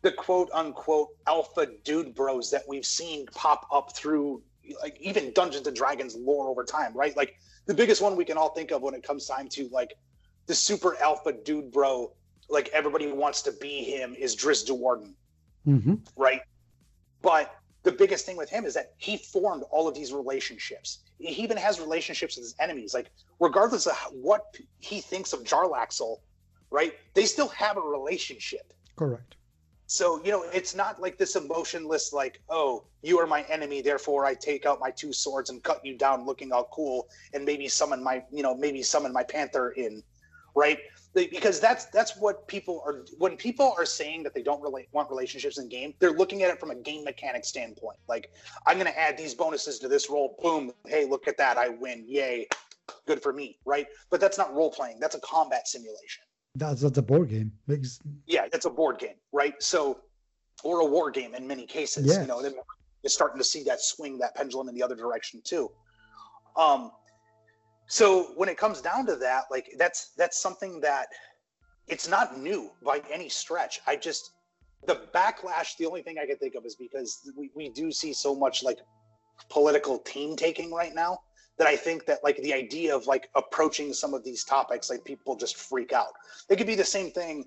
the 0.00 0.10
quote 0.10 0.48
unquote 0.54 1.08
alpha 1.26 1.66
dude 1.84 2.14
bros 2.14 2.50
that 2.50 2.62
we've 2.66 2.86
seen 2.86 3.26
pop 3.34 3.68
up 3.70 3.94
through 3.94 4.42
like 4.82 4.96
even 5.02 5.34
Dungeons 5.34 5.66
and 5.66 5.76
Dragons 5.76 6.16
lore 6.16 6.48
over 6.48 6.64
time, 6.64 6.94
right? 6.94 7.14
Like 7.14 7.34
the 7.66 7.74
biggest 7.74 8.00
one 8.00 8.16
we 8.16 8.24
can 8.24 8.38
all 8.38 8.54
think 8.54 8.70
of 8.70 8.80
when 8.80 8.94
it 8.94 9.02
comes 9.02 9.26
time 9.26 9.46
to 9.50 9.68
like 9.70 9.92
the 10.50 10.56
super 10.56 11.00
alpha 11.00 11.32
dude 11.32 11.70
bro, 11.70 12.10
like 12.48 12.68
everybody 12.72 13.06
wants 13.12 13.40
to 13.42 13.52
be 13.52 13.84
him 13.84 14.16
is 14.18 14.34
Drizzt 14.34 14.66
Do'Urden, 14.66 15.14
mm-hmm. 15.64 15.94
right? 16.16 16.40
But 17.22 17.54
the 17.84 17.92
biggest 17.92 18.26
thing 18.26 18.36
with 18.36 18.50
him 18.50 18.64
is 18.64 18.74
that 18.74 18.94
he 18.96 19.16
formed 19.16 19.62
all 19.70 19.86
of 19.86 19.94
these 19.94 20.12
relationships. 20.12 21.04
He 21.18 21.40
even 21.40 21.56
has 21.56 21.78
relationships 21.78 22.34
with 22.36 22.46
his 22.46 22.56
enemies. 22.58 22.92
Like 22.92 23.12
regardless 23.38 23.86
of 23.86 23.94
what 24.10 24.56
he 24.80 25.00
thinks 25.00 25.32
of 25.32 25.44
Jarlaxle, 25.44 26.16
right? 26.72 26.94
They 27.14 27.26
still 27.26 27.48
have 27.50 27.76
a 27.76 27.80
relationship. 27.80 28.72
Correct. 28.96 29.36
So, 29.86 30.20
you 30.24 30.32
know, 30.32 30.42
it's 30.52 30.74
not 30.74 31.00
like 31.00 31.16
this 31.16 31.36
emotionless, 31.36 32.12
like, 32.12 32.40
oh, 32.48 32.84
you 33.02 33.20
are 33.20 33.26
my 33.26 33.42
enemy, 33.42 33.82
therefore 33.82 34.24
I 34.24 34.34
take 34.34 34.66
out 34.66 34.80
my 34.80 34.90
two 34.90 35.12
swords 35.12 35.50
and 35.50 35.62
cut 35.62 35.84
you 35.84 35.96
down 35.96 36.26
looking 36.26 36.50
all 36.50 36.68
cool 36.72 37.08
and 37.34 37.44
maybe 37.44 37.68
summon 37.68 38.02
my, 38.02 38.24
you 38.32 38.42
know, 38.42 38.54
maybe 38.56 38.82
summon 38.82 39.12
my 39.12 39.22
panther 39.22 39.70
in, 39.70 40.02
right? 40.60 40.78
Because 41.14 41.58
that's 41.58 41.86
that's 41.86 42.16
what 42.16 42.46
people 42.46 42.82
are 42.86 43.04
when 43.18 43.36
people 43.36 43.74
are 43.76 43.86
saying 43.86 44.22
that 44.24 44.34
they 44.34 44.42
don't 44.42 44.62
really 44.62 44.86
want 44.92 45.10
relationships 45.10 45.58
in 45.58 45.68
game, 45.68 45.94
they're 45.98 46.12
looking 46.12 46.42
at 46.42 46.50
it 46.50 46.60
from 46.60 46.70
a 46.70 46.74
game 46.76 47.02
mechanic 47.02 47.44
standpoint. 47.44 47.96
Like, 48.08 48.30
I'm 48.66 48.78
gonna 48.78 48.90
add 48.90 49.16
these 49.16 49.34
bonuses 49.34 49.78
to 49.80 49.88
this 49.88 50.08
role 50.08 50.36
boom, 50.40 50.72
hey, 50.86 51.06
look 51.06 51.26
at 51.26 51.36
that, 51.38 51.58
I 51.58 51.70
win, 51.70 52.04
yay, 52.06 52.46
good 53.06 53.20
for 53.20 53.32
me, 53.32 53.58
right? 53.64 53.86
But 54.10 54.20
that's 54.20 54.38
not 54.38 54.54
role 54.54 54.70
playing, 54.70 55.00
that's 55.00 55.16
a 55.16 55.20
combat 55.20 55.66
simulation. 55.66 56.22
That's 56.54 56.82
that's 56.82 56.98
a 56.98 57.02
board 57.02 57.30
game. 57.30 57.50
It's, 57.66 57.98
yeah, 58.26 58.46
it's 58.52 58.66
a 58.66 58.70
board 58.70 58.98
game, 58.98 59.16
right? 59.32 59.60
So, 59.60 60.00
or 60.62 60.80
a 60.80 60.84
war 60.84 61.10
game 61.10 61.34
in 61.34 61.46
many 61.46 61.66
cases. 61.66 62.06
Yes. 62.06 62.18
You 62.20 62.26
know, 62.26 62.40
you're 62.42 63.10
starting 63.10 63.38
to 63.38 63.44
see 63.44 63.64
that 63.64 63.80
swing 63.80 64.18
that 64.18 64.36
pendulum 64.36 64.68
in 64.68 64.74
the 64.74 64.82
other 64.82 64.94
direction 64.94 65.40
too. 65.42 65.70
Um, 66.56 66.92
so 67.90 68.30
when 68.36 68.48
it 68.48 68.56
comes 68.56 68.80
down 68.80 69.04
to 69.06 69.16
that, 69.16 69.46
like 69.50 69.72
that's 69.76 70.12
that's 70.16 70.40
something 70.40 70.80
that 70.80 71.08
it's 71.88 72.06
not 72.06 72.38
new 72.38 72.70
by 72.84 73.02
any 73.12 73.28
stretch. 73.28 73.80
I 73.84 73.96
just 73.96 74.30
the 74.86 75.00
backlash. 75.12 75.76
The 75.76 75.86
only 75.86 76.00
thing 76.00 76.16
I 76.16 76.24
can 76.24 76.36
think 76.36 76.54
of 76.54 76.64
is 76.64 76.76
because 76.76 77.28
we, 77.36 77.50
we 77.56 77.68
do 77.70 77.90
see 77.90 78.12
so 78.12 78.32
much 78.32 78.62
like 78.62 78.78
political 79.48 79.98
team 79.98 80.36
taking 80.36 80.72
right 80.72 80.94
now 80.94 81.18
that 81.58 81.66
I 81.66 81.74
think 81.74 82.06
that 82.06 82.20
like 82.22 82.36
the 82.36 82.54
idea 82.54 82.94
of 82.94 83.08
like 83.08 83.28
approaching 83.34 83.92
some 83.92 84.14
of 84.14 84.22
these 84.22 84.44
topics, 84.44 84.88
like 84.88 85.04
people 85.04 85.34
just 85.34 85.56
freak 85.56 85.92
out. 85.92 86.12
It 86.48 86.58
could 86.58 86.68
be 86.68 86.76
the 86.76 86.84
same 86.84 87.10
thing 87.10 87.44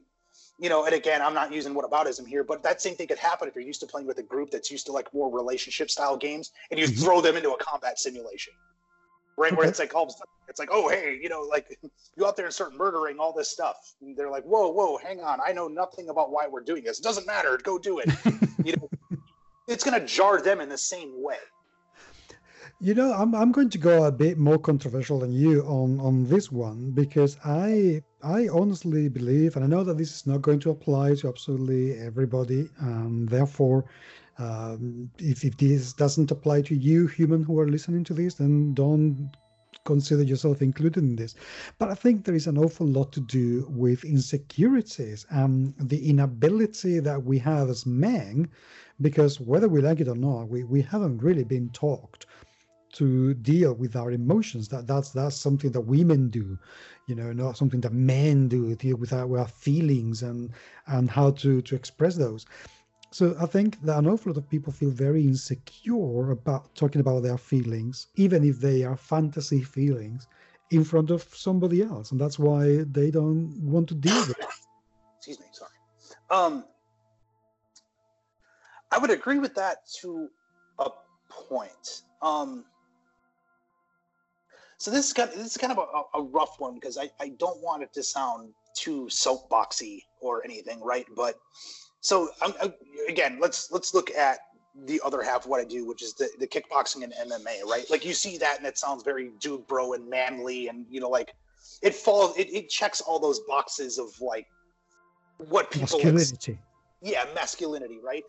you 0.59 0.69
know, 0.69 0.85
and 0.85 0.93
again, 0.93 1.21
I'm 1.21 1.33
not 1.33 1.53
using 1.53 1.73
whataboutism 1.73 2.27
here, 2.27 2.43
but 2.43 2.61
that 2.63 2.81
same 2.81 2.95
thing 2.95 3.07
could 3.07 3.17
happen 3.17 3.47
if 3.47 3.55
you're 3.55 3.63
used 3.63 3.79
to 3.79 3.87
playing 3.87 4.07
with 4.07 4.17
a 4.19 4.23
group 4.23 4.51
that's 4.51 4.69
used 4.69 4.85
to 4.87 4.91
like 4.91 5.11
more 5.13 5.31
relationship 5.31 5.89
style 5.89 6.17
games 6.17 6.51
and 6.69 6.79
you 6.79 6.85
mm-hmm. 6.85 7.01
throw 7.01 7.21
them 7.21 7.37
into 7.37 7.51
a 7.51 7.57
combat 7.57 7.97
simulation. 7.97 8.53
Right, 9.35 9.51
okay. 9.51 9.55
where 9.57 9.67
it's 9.67 9.79
like 9.79 9.95
all 9.95 10.03
of 10.03 10.09
a 10.09 10.11
sudden, 10.11 10.27
it's 10.47 10.59
like, 10.59 10.69
oh 10.71 10.89
hey, 10.89 11.19
you 11.21 11.29
know, 11.29 11.41
like 11.41 11.79
you 12.17 12.25
out 12.25 12.35
there 12.35 12.45
and 12.45 12.53
start 12.53 12.75
murdering 12.75 13.17
all 13.19 13.33
this 13.33 13.49
stuff. 13.49 13.95
And 14.01 14.15
they're 14.15 14.29
like, 14.29 14.43
whoa, 14.43 14.69
whoa, 14.69 14.97
hang 14.97 15.21
on, 15.21 15.39
I 15.45 15.53
know 15.53 15.67
nothing 15.67 16.09
about 16.09 16.31
why 16.31 16.47
we're 16.47 16.63
doing 16.63 16.83
this. 16.83 16.99
It 16.99 17.03
doesn't 17.03 17.25
matter, 17.25 17.59
go 17.63 17.79
do 17.79 17.99
it. 17.99 18.09
you 18.63 18.75
know, 18.75 18.89
it's 19.67 19.83
gonna 19.83 20.05
jar 20.05 20.41
them 20.41 20.61
in 20.61 20.69
the 20.69 20.77
same 20.77 21.21
way. 21.21 21.37
You 22.79 22.93
know, 22.93 23.13
I'm 23.13 23.33
I'm 23.33 23.51
going 23.51 23.69
to 23.69 23.77
go 23.77 24.03
a 24.03 24.11
bit 24.11 24.37
more 24.37 24.59
controversial 24.59 25.19
than 25.19 25.31
you 25.31 25.61
on 25.61 25.99
on 25.99 26.27
this 26.27 26.51
one 26.51 26.91
because 26.91 27.37
I 27.45 28.03
I 28.21 28.49
honestly 28.49 29.07
believe, 29.09 29.55
and 29.55 29.63
I 29.63 29.67
know 29.67 29.83
that 29.85 29.97
this 29.97 30.13
is 30.13 30.27
not 30.27 30.41
going 30.41 30.59
to 30.61 30.71
apply 30.71 31.15
to 31.15 31.29
absolutely 31.29 31.97
everybody, 31.97 32.69
and 32.79 33.29
therefore, 33.29 33.85
um, 34.39 35.09
if 35.19 35.43
if 35.43 35.57
this 35.57 35.93
doesn't 35.93 36.31
apply 36.31 36.61
to 36.63 36.75
you, 36.75 37.07
human 37.07 37.43
who 37.43 37.59
are 37.59 37.67
listening 37.67 38.03
to 38.05 38.13
this, 38.13 38.35
then 38.35 38.73
don't 38.73 39.31
consider 39.85 40.23
yourself 40.23 40.61
included 40.61 41.03
in 41.03 41.15
this. 41.15 41.35
But 41.77 41.89
I 41.89 41.95
think 41.95 42.23
there 42.23 42.35
is 42.35 42.47
an 42.47 42.57
awful 42.57 42.87
lot 42.87 43.11
to 43.13 43.19
do 43.19 43.67
with 43.69 44.03
insecurities 44.05 45.25
and 45.29 45.73
the 45.77 46.09
inability 46.09 46.99
that 46.99 47.23
we 47.23 47.37
have 47.39 47.69
as 47.69 47.85
men, 47.85 48.49
because 49.01 49.39
whether 49.39 49.67
we 49.67 49.81
like 49.81 49.99
it 49.99 50.07
or 50.07 50.15
not, 50.15 50.49
we, 50.49 50.63
we 50.63 50.81
haven't 50.81 51.21
really 51.21 51.43
been 51.43 51.69
taught 51.69 52.25
to 52.93 53.33
deal 53.33 53.73
with 53.73 53.95
our 53.95 54.11
emotions. 54.11 54.67
That 54.69 54.87
that's 54.87 55.11
that's 55.11 55.35
something 55.35 55.71
that 55.71 55.81
women 55.81 56.29
do, 56.29 56.57
you 57.07 57.15
know, 57.15 57.33
not 57.33 57.57
something 57.57 57.81
that 57.81 57.93
men 57.93 58.47
do. 58.47 58.75
Deal 58.75 58.97
with 58.97 59.13
our, 59.13 59.39
our 59.39 59.47
feelings 59.47 60.23
and 60.23 60.51
and 60.87 61.09
how 61.09 61.31
to 61.31 61.61
to 61.61 61.75
express 61.75 62.15
those. 62.15 62.45
So 63.13 63.35
I 63.39 63.45
think 63.45 63.79
that 63.83 63.99
an 63.99 64.07
awful 64.07 64.31
lot 64.31 64.37
of 64.37 64.49
people 64.49 64.73
feel 64.73 64.89
very 64.89 65.21
insecure 65.21 66.31
about 66.31 66.73
talking 66.73 66.99
about 66.99 67.21
their 67.21 67.37
feelings, 67.37 68.07
even 68.15 68.43
if 68.43 68.59
they 68.59 68.83
are 68.83 68.97
fantasy 68.97 69.61
feelings, 69.61 70.27
in 70.71 70.83
front 70.83 71.11
of 71.11 71.21
somebody 71.35 71.83
else, 71.83 72.11
and 72.11 72.19
that's 72.19 72.39
why 72.39 72.83
they 72.91 73.11
don't 73.11 73.53
want 73.61 73.87
to 73.89 73.93
deal 73.93 74.15
with 74.15 74.31
it. 74.31 74.45
Excuse 75.17 75.39
me, 75.39 75.45
sorry. 75.51 75.69
Um, 76.31 76.65
I 78.91 78.97
would 78.97 79.11
agree 79.11 79.37
with 79.37 79.53
that 79.53 79.85
to 80.01 80.27
a 80.79 80.89
point. 81.29 82.01
Um, 82.23 82.65
so 84.79 84.89
this 84.89 85.05
is 85.05 85.13
kind 85.13 85.29
of, 85.29 85.35
this 85.35 85.51
is 85.51 85.57
kind 85.57 85.71
of 85.71 85.77
a, 85.77 86.17
a 86.17 86.23
rough 86.23 86.59
one 86.59 86.73
because 86.73 86.97
I, 86.97 87.11
I 87.19 87.29
don't 87.37 87.61
want 87.61 87.83
it 87.83 87.93
to 87.93 88.01
sound 88.01 88.55
too 88.75 89.07
soapboxy 89.11 89.99
or 90.19 90.43
anything, 90.43 90.81
right? 90.81 91.05
But 91.15 91.35
so 92.03 92.29
um, 92.41 92.53
again, 93.07 93.37
let's 93.41 93.71
let's 93.71 93.93
look 93.93 94.11
at 94.11 94.39
the 94.85 94.99
other 95.05 95.23
half 95.23 95.45
of 95.45 95.49
what 95.49 95.61
I 95.61 95.63
do, 95.63 95.85
which 95.85 96.03
is 96.03 96.13
the, 96.13 96.29
the 96.37 96.45
kickboxing 96.45 97.03
and 97.03 97.13
MMA, 97.13 97.63
right? 97.63 97.85
Like 97.89 98.05
you 98.05 98.13
see 98.13 98.37
that 98.39 98.57
and 98.57 98.67
it 98.67 98.77
sounds 98.77 99.03
very 99.03 99.31
dude 99.39 99.65
bro 99.67 99.93
and 99.93 100.09
manly 100.09 100.67
and 100.67 100.85
you 100.89 100.99
know 100.99 101.09
like 101.09 101.33
it 101.81 101.95
falls 101.95 102.37
it, 102.37 102.53
it 102.53 102.69
checks 102.69 102.99
all 102.99 103.19
those 103.19 103.39
boxes 103.47 103.97
of 103.97 104.09
like 104.19 104.47
what 105.37 105.71
people 105.71 105.97
masculinity. 105.97 106.59
yeah, 107.01 107.23
masculinity, 107.33 107.99
right? 108.03 108.25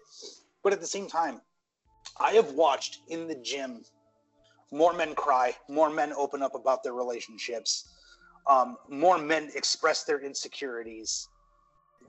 But 0.63 0.73
at 0.73 0.81
the 0.81 0.87
same 0.87 1.09
time, 1.09 1.41
I 2.21 2.33
have 2.33 2.53
watched 2.53 3.01
in 3.09 3.27
the 3.27 3.35
gym 3.35 3.83
more 4.71 4.93
men 4.93 5.17
cry, 5.17 5.57
more 5.69 5.91
men 5.91 6.13
open 6.13 6.43
up 6.43 6.55
about 6.55 6.85
their 6.85 6.95
relationships, 6.95 7.89
um, 8.47 8.77
more 8.89 9.19
men 9.19 9.51
express 9.57 10.05
their 10.05 10.21
insecurities 10.21 11.29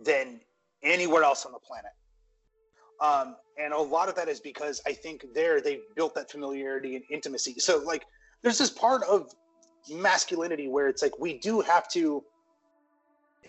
than 0.04 0.42
anywhere 0.84 1.24
else 1.24 1.46
on 1.46 1.52
the 1.52 1.60
planet. 1.60 1.92
Um, 3.02 3.36
and 3.58 3.74
a 3.74 3.80
lot 3.80 4.10
of 4.10 4.16
that 4.16 4.30
is 4.30 4.40
because 4.40 4.82
I 4.86 4.94
think 4.94 5.26
there 5.34 5.62
they've 5.62 5.84
built 5.96 6.16
that 6.16 6.32
familiarity 6.32 6.96
and 6.96 7.04
intimacy. 7.10 7.56
So 7.60 7.78
like 7.80 8.04
there's 8.42 8.58
this 8.58 8.70
part 8.70 9.04
of 9.04 9.32
masculinity 9.90 10.68
where 10.68 10.88
it's 10.88 11.02
like 11.02 11.18
we 11.20 11.38
do 11.40 11.62
have 11.62 11.88
to 11.90 12.24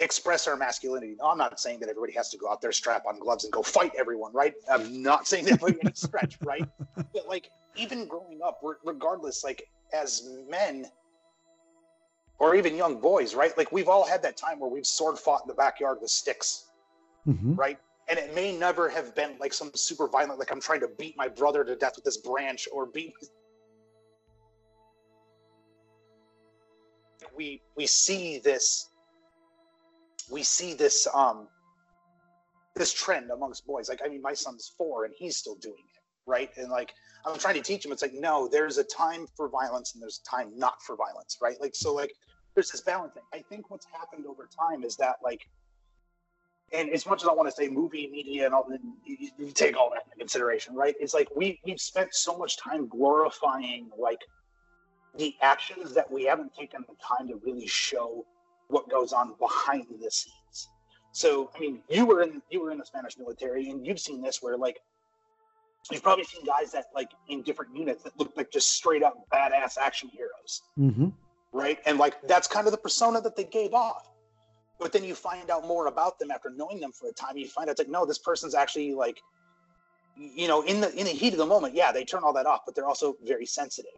express 0.00 0.46
our 0.46 0.56
masculinity. 0.56 1.16
Now, 1.18 1.30
I'm 1.30 1.38
not 1.38 1.58
saying 1.58 1.80
that 1.80 1.88
everybody 1.88 2.12
has 2.14 2.28
to 2.30 2.38
go 2.38 2.50
out 2.50 2.60
there, 2.60 2.72
strap 2.72 3.04
on 3.08 3.18
gloves, 3.18 3.44
and 3.44 3.52
go 3.52 3.62
fight 3.62 3.92
everyone, 3.98 4.32
right? 4.32 4.54
I'm 4.70 5.02
not 5.02 5.26
saying 5.26 5.46
that 5.46 5.60
by 5.60 5.68
any 5.68 5.94
stretch, 5.94 6.36
right? 6.44 6.66
But 6.96 7.28
like 7.28 7.50
even 7.76 8.06
growing 8.06 8.40
up, 8.44 8.60
regardless, 8.84 9.44
like 9.44 9.68
as 9.92 10.28
men 10.48 10.86
or 12.38 12.54
even 12.54 12.76
young 12.76 13.00
boys, 13.00 13.34
right? 13.34 13.56
Like 13.56 13.72
we've 13.72 13.88
all 13.88 14.06
had 14.06 14.22
that 14.22 14.36
time 14.36 14.60
where 14.60 14.70
we've 14.70 14.86
sword 14.86 15.18
fought 15.18 15.42
in 15.44 15.48
the 15.48 15.54
backyard 15.54 15.98
with 16.00 16.10
sticks, 16.10 16.66
mm-hmm. 17.26 17.54
right? 17.54 17.78
And 18.08 18.18
it 18.18 18.34
may 18.34 18.56
never 18.56 18.88
have 18.88 19.14
been 19.14 19.36
like 19.40 19.52
some 19.52 19.70
super 19.74 20.08
violent, 20.08 20.38
like 20.38 20.52
I'm 20.52 20.60
trying 20.60 20.80
to 20.80 20.88
beat 20.98 21.16
my 21.16 21.28
brother 21.28 21.64
to 21.64 21.74
death 21.74 21.94
with 21.96 22.04
this 22.04 22.18
branch 22.18 22.68
or 22.72 22.86
beat. 22.86 23.14
We 27.36 27.62
we 27.76 27.86
see 27.86 28.38
this. 28.38 28.90
We 30.30 30.42
see 30.42 30.74
this 30.74 31.06
um 31.12 31.48
this 32.76 32.92
trend 32.92 33.30
amongst 33.30 33.66
boys. 33.66 33.88
Like 33.88 34.00
I 34.04 34.08
mean, 34.08 34.22
my 34.22 34.34
son's 34.34 34.72
four 34.78 35.04
and 35.04 35.14
he's 35.16 35.36
still 35.36 35.56
doing 35.56 35.74
it, 35.74 36.02
right? 36.26 36.50
And 36.56 36.70
like 36.70 36.92
I'm 37.26 37.38
trying 37.38 37.54
to 37.54 37.60
teach 37.60 37.84
him, 37.84 37.92
It's 37.92 38.02
like, 38.02 38.14
no, 38.14 38.48
there's 38.48 38.78
a 38.78 38.84
time 38.84 39.26
for 39.36 39.48
violence 39.48 39.94
and 39.94 40.02
there's 40.02 40.18
time 40.18 40.52
not 40.56 40.80
for 40.82 40.96
violence, 40.96 41.38
right? 41.42 41.60
Like, 41.60 41.74
so 41.74 41.92
like, 41.92 42.12
there's 42.54 42.70
this 42.70 42.82
balancing. 42.82 43.22
I 43.34 43.42
think 43.48 43.70
what's 43.70 43.86
happened 43.86 44.26
over 44.26 44.48
time 44.58 44.84
is 44.84 44.96
that 44.96 45.16
like, 45.22 45.40
and 46.72 46.90
as 46.90 47.06
much 47.06 47.22
as 47.22 47.28
I 47.28 47.32
want 47.32 47.48
to 47.48 47.54
say 47.54 47.68
movie 47.68 48.08
media 48.08 48.46
and 48.46 48.54
all, 48.54 48.66
you, 49.04 49.30
you 49.38 49.52
take 49.52 49.76
all 49.76 49.90
that 49.90 50.04
into 50.04 50.16
consideration, 50.16 50.74
right? 50.74 50.94
It's 51.00 51.14
like 51.14 51.28
we 51.36 51.60
we've 51.64 51.80
spent 51.80 52.14
so 52.14 52.36
much 52.36 52.58
time 52.58 52.88
glorifying 52.88 53.90
like 53.98 54.20
the 55.16 55.34
actions 55.40 55.94
that 55.94 56.10
we 56.10 56.24
haven't 56.24 56.54
taken 56.54 56.84
the 56.88 56.94
time 57.02 57.28
to 57.28 57.36
really 57.44 57.66
show 57.66 58.26
what 58.68 58.90
goes 58.90 59.12
on 59.12 59.34
behind 59.38 59.86
the 60.00 60.10
scenes. 60.10 60.68
So, 61.12 61.50
I 61.56 61.60
mean, 61.60 61.80
you 61.88 62.04
were 62.04 62.22
in 62.22 62.42
you 62.50 62.60
were 62.60 62.72
in 62.72 62.78
the 62.78 62.84
Spanish 62.84 63.16
military, 63.16 63.70
and 63.70 63.86
you've 63.86 64.00
seen 64.00 64.20
this 64.20 64.42
where 64.42 64.56
like 64.56 64.80
you've 65.90 66.02
probably 66.02 66.24
seen 66.24 66.44
guys 66.44 66.72
that 66.72 66.86
like 66.94 67.10
in 67.28 67.42
different 67.42 67.76
units 67.76 68.02
that 68.02 68.18
look 68.18 68.32
like 68.36 68.50
just 68.50 68.70
straight 68.70 69.02
up 69.02 69.26
badass 69.32 69.78
action 69.78 70.08
heroes 70.08 70.62
mm-hmm. 70.78 71.08
right 71.52 71.78
and 71.86 71.98
like 71.98 72.20
that's 72.26 72.48
kind 72.48 72.66
of 72.66 72.72
the 72.72 72.78
persona 72.78 73.20
that 73.20 73.36
they 73.36 73.44
gave 73.44 73.74
off 73.74 74.10
but 74.78 74.92
then 74.92 75.04
you 75.04 75.14
find 75.14 75.50
out 75.50 75.66
more 75.66 75.86
about 75.86 76.18
them 76.18 76.30
after 76.30 76.50
knowing 76.50 76.80
them 76.80 76.92
for 76.92 77.08
a 77.08 77.12
time. 77.12 77.36
You 77.36 77.48
find 77.48 77.70
out 77.70 77.78
like 77.78 77.88
no 77.88 78.04
this 78.04 78.18
person's 78.18 78.54
actually 78.54 78.92
like 78.94 79.20
you 80.16 80.48
know 80.48 80.62
in 80.62 80.80
the 80.80 80.94
in 80.94 81.04
the 81.04 81.12
heat 81.12 81.32
of 81.34 81.38
the 81.38 81.46
moment 81.46 81.74
yeah 81.74 81.92
they 81.92 82.02
turn 82.02 82.22
all 82.24 82.32
that 82.32 82.46
off 82.46 82.60
but 82.64 82.74
they're 82.74 82.86
also 82.86 83.16
very 83.22 83.44
sensitive 83.44 83.92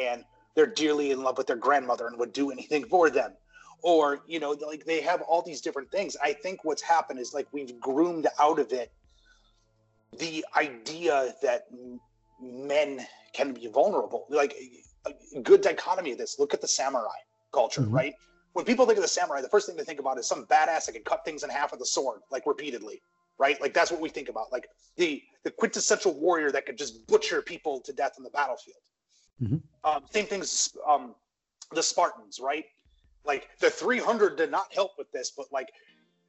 and 0.00 0.24
they're 0.54 0.66
dearly 0.66 1.10
in 1.10 1.22
love 1.22 1.36
with 1.36 1.48
their 1.48 1.56
grandmother 1.56 2.06
and 2.06 2.16
would 2.18 2.32
do 2.32 2.52
anything 2.52 2.84
for 2.84 3.10
them. 3.10 3.32
Or 3.82 4.20
you 4.26 4.40
know 4.40 4.52
like 4.66 4.84
they 4.84 5.00
have 5.02 5.20
all 5.22 5.42
these 5.42 5.60
different 5.60 5.90
things. 5.90 6.16
I 6.22 6.32
think 6.32 6.64
what's 6.64 6.82
happened 6.82 7.18
is 7.18 7.34
like 7.34 7.46
we've 7.52 7.78
groomed 7.80 8.26
out 8.40 8.58
of 8.58 8.72
it 8.72 8.90
the 10.18 10.44
idea 10.56 11.34
that 11.42 11.66
men 12.40 13.04
can 13.32 13.52
be 13.52 13.66
vulnerable. 13.66 14.26
Like 14.30 14.56
a 15.06 15.40
good 15.40 15.60
dichotomy 15.60 16.12
of 16.12 16.18
this. 16.18 16.38
Look 16.38 16.54
at 16.54 16.60
the 16.60 16.68
samurai 16.68 17.18
culture 17.52 17.82
mm-hmm. 17.82 17.94
right 17.94 18.14
when 18.54 18.64
people 18.64 18.86
think 18.86 18.96
of 18.98 19.02
the 19.02 19.08
samurai 19.08 19.40
the 19.40 19.48
first 19.48 19.66
thing 19.66 19.76
they 19.76 19.84
think 19.84 20.00
about 20.00 20.18
is 20.18 20.26
some 20.26 20.46
badass 20.46 20.86
that 20.86 20.92
can 20.92 21.02
cut 21.02 21.24
things 21.24 21.44
in 21.44 21.50
half 21.50 21.70
with 21.70 21.80
a 21.80 21.86
sword 21.86 22.20
like 22.30 22.44
repeatedly 22.46 23.00
right? 23.38 23.60
Like 23.60 23.74
that's 23.74 23.90
what 23.90 24.00
we 24.00 24.08
think 24.08 24.28
about. 24.28 24.52
Like 24.52 24.68
the 24.96 25.22
the 25.42 25.50
quintessential 25.50 26.14
warrior 26.14 26.50
that 26.52 26.66
could 26.66 26.78
just 26.78 27.06
butcher 27.06 27.42
people 27.42 27.80
to 27.80 27.92
death 27.92 28.14
on 28.16 28.24
the 28.24 28.30
battlefield. 28.30 28.78
Mm-hmm. 29.42 29.56
um, 29.84 30.04
same 30.10 30.26
things 30.26 30.76
um, 30.88 31.14
the 31.72 31.82
spartans 31.82 32.38
right? 32.40 32.64
Like 33.24 33.48
the 33.58 33.68
300 33.68 34.36
did 34.36 34.50
not 34.50 34.72
help 34.72 34.92
with 34.96 35.10
this 35.12 35.32
but 35.36 35.46
like 35.52 35.70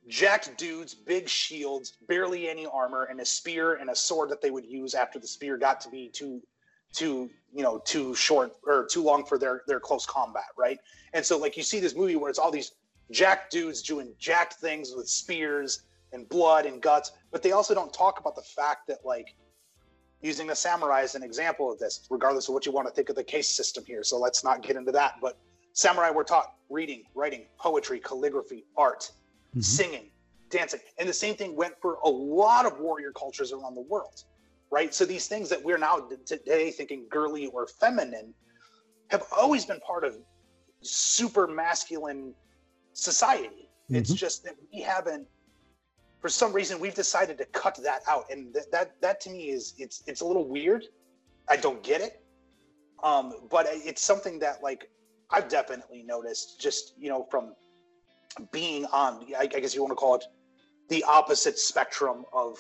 jacked 0.07 0.57
dudes, 0.57 0.93
big 0.93 1.29
shields, 1.29 1.97
barely 2.07 2.49
any 2.49 2.65
armor, 2.65 3.03
and 3.03 3.19
a 3.19 3.25
spear 3.25 3.75
and 3.75 3.89
a 3.89 3.95
sword 3.95 4.29
that 4.29 4.41
they 4.41 4.51
would 4.51 4.65
use 4.65 4.93
after 4.93 5.19
the 5.19 5.27
spear 5.27 5.57
got 5.57 5.81
to 5.81 5.89
be 5.89 6.09
too 6.09 6.41
too 6.95 7.29
you 7.53 7.63
know 7.63 7.81
too 7.85 8.15
short 8.15 8.53
or 8.65 8.85
too 8.85 9.03
long 9.03 9.25
for 9.25 9.37
their 9.37 9.61
their 9.67 9.79
close 9.79 10.05
combat, 10.05 10.45
right? 10.57 10.79
And 11.13 11.25
so 11.25 11.37
like 11.37 11.57
you 11.57 11.63
see 11.63 11.79
this 11.79 11.95
movie 11.95 12.15
where 12.15 12.29
it's 12.29 12.39
all 12.39 12.51
these 12.51 12.71
jack 13.11 13.49
dudes 13.49 13.81
doing 13.81 14.13
jacked 14.17 14.55
things 14.55 14.93
with 14.95 15.07
spears 15.07 15.83
and 16.11 16.27
blood 16.29 16.65
and 16.65 16.81
guts, 16.81 17.11
but 17.31 17.43
they 17.43 17.51
also 17.51 17.73
don't 17.73 17.93
talk 17.93 18.19
about 18.19 18.35
the 18.35 18.41
fact 18.41 18.87
that 18.87 18.99
like 19.05 19.35
using 20.21 20.47
the 20.47 20.55
samurai 20.55 21.01
as 21.01 21.15
an 21.15 21.23
example 21.23 21.71
of 21.71 21.77
this, 21.79 22.07
regardless 22.09 22.47
of 22.47 22.53
what 22.53 22.65
you 22.65 22.71
want 22.71 22.87
to 22.87 22.93
think 22.93 23.09
of 23.09 23.15
the 23.15 23.23
case 23.23 23.47
system 23.47 23.83
here. 23.85 24.03
So 24.03 24.17
let's 24.17 24.43
not 24.43 24.63
get 24.63 24.75
into 24.75 24.91
that, 24.93 25.15
but 25.21 25.37
samurai 25.73 26.09
were 26.09 26.23
taught 26.23 26.55
reading, 26.69 27.03
writing, 27.13 27.45
poetry, 27.59 27.99
calligraphy, 27.99 28.65
art, 28.75 29.11
mm-hmm. 29.51 29.61
singing, 29.61 30.09
dancing. 30.49 30.79
And 30.97 31.07
the 31.07 31.13
same 31.13 31.35
thing 31.35 31.55
went 31.55 31.75
for 31.81 31.95
a 32.03 32.09
lot 32.09 32.65
of 32.65 32.79
warrior 32.79 33.11
cultures 33.11 33.51
around 33.51 33.75
the 33.75 33.81
world, 33.81 34.23
right? 34.71 34.93
So 34.93 35.05
these 35.05 35.27
things 35.27 35.49
that 35.49 35.63
we're 35.63 35.77
now 35.77 36.07
today 36.25 36.71
thinking 36.71 37.05
girly 37.09 37.47
or 37.47 37.67
feminine 37.67 38.33
have 39.09 39.25
always 39.35 39.65
been 39.65 39.79
part 39.81 40.03
of 40.03 40.17
super 40.81 41.47
masculine 41.47 42.33
society. 42.93 43.69
Mm-hmm. 43.89 43.95
It's 43.95 44.13
just 44.13 44.43
that 44.45 44.55
we 44.73 44.81
haven't 44.81 45.27
for 46.25 46.29
some 46.29 46.53
reason 46.53 46.79
we've 46.79 46.95
decided 46.95 47.37
to 47.37 47.45
cut 47.45 47.77
that 47.83 48.01
out, 48.07 48.25
and 48.31 48.51
th- 48.51 48.65
that 48.71 48.99
that 48.99 49.21
to 49.21 49.29
me 49.29 49.49
is 49.49 49.75
it's 49.77 50.01
it's 50.07 50.21
a 50.21 50.25
little 50.25 50.47
weird. 50.47 50.85
I 51.47 51.55
don't 51.55 51.83
get 51.83 52.01
it, 52.01 52.23
um, 53.03 53.31
but 53.51 53.67
it's 53.69 54.01
something 54.01 54.39
that 54.39 54.63
like 54.63 54.89
I've 55.29 55.47
definitely 55.47 56.01
noticed 56.01 56.59
just 56.59 56.93
you 56.97 57.09
know 57.09 57.27
from 57.29 57.53
being 58.51 58.85
on 58.87 59.23
I, 59.37 59.41
I 59.41 59.45
guess 59.45 59.75
you 59.75 59.81
want 59.83 59.91
to 59.91 59.95
call 59.95 60.15
it 60.15 60.25
the 60.89 61.03
opposite 61.03 61.59
spectrum 61.59 62.25
of 62.33 62.57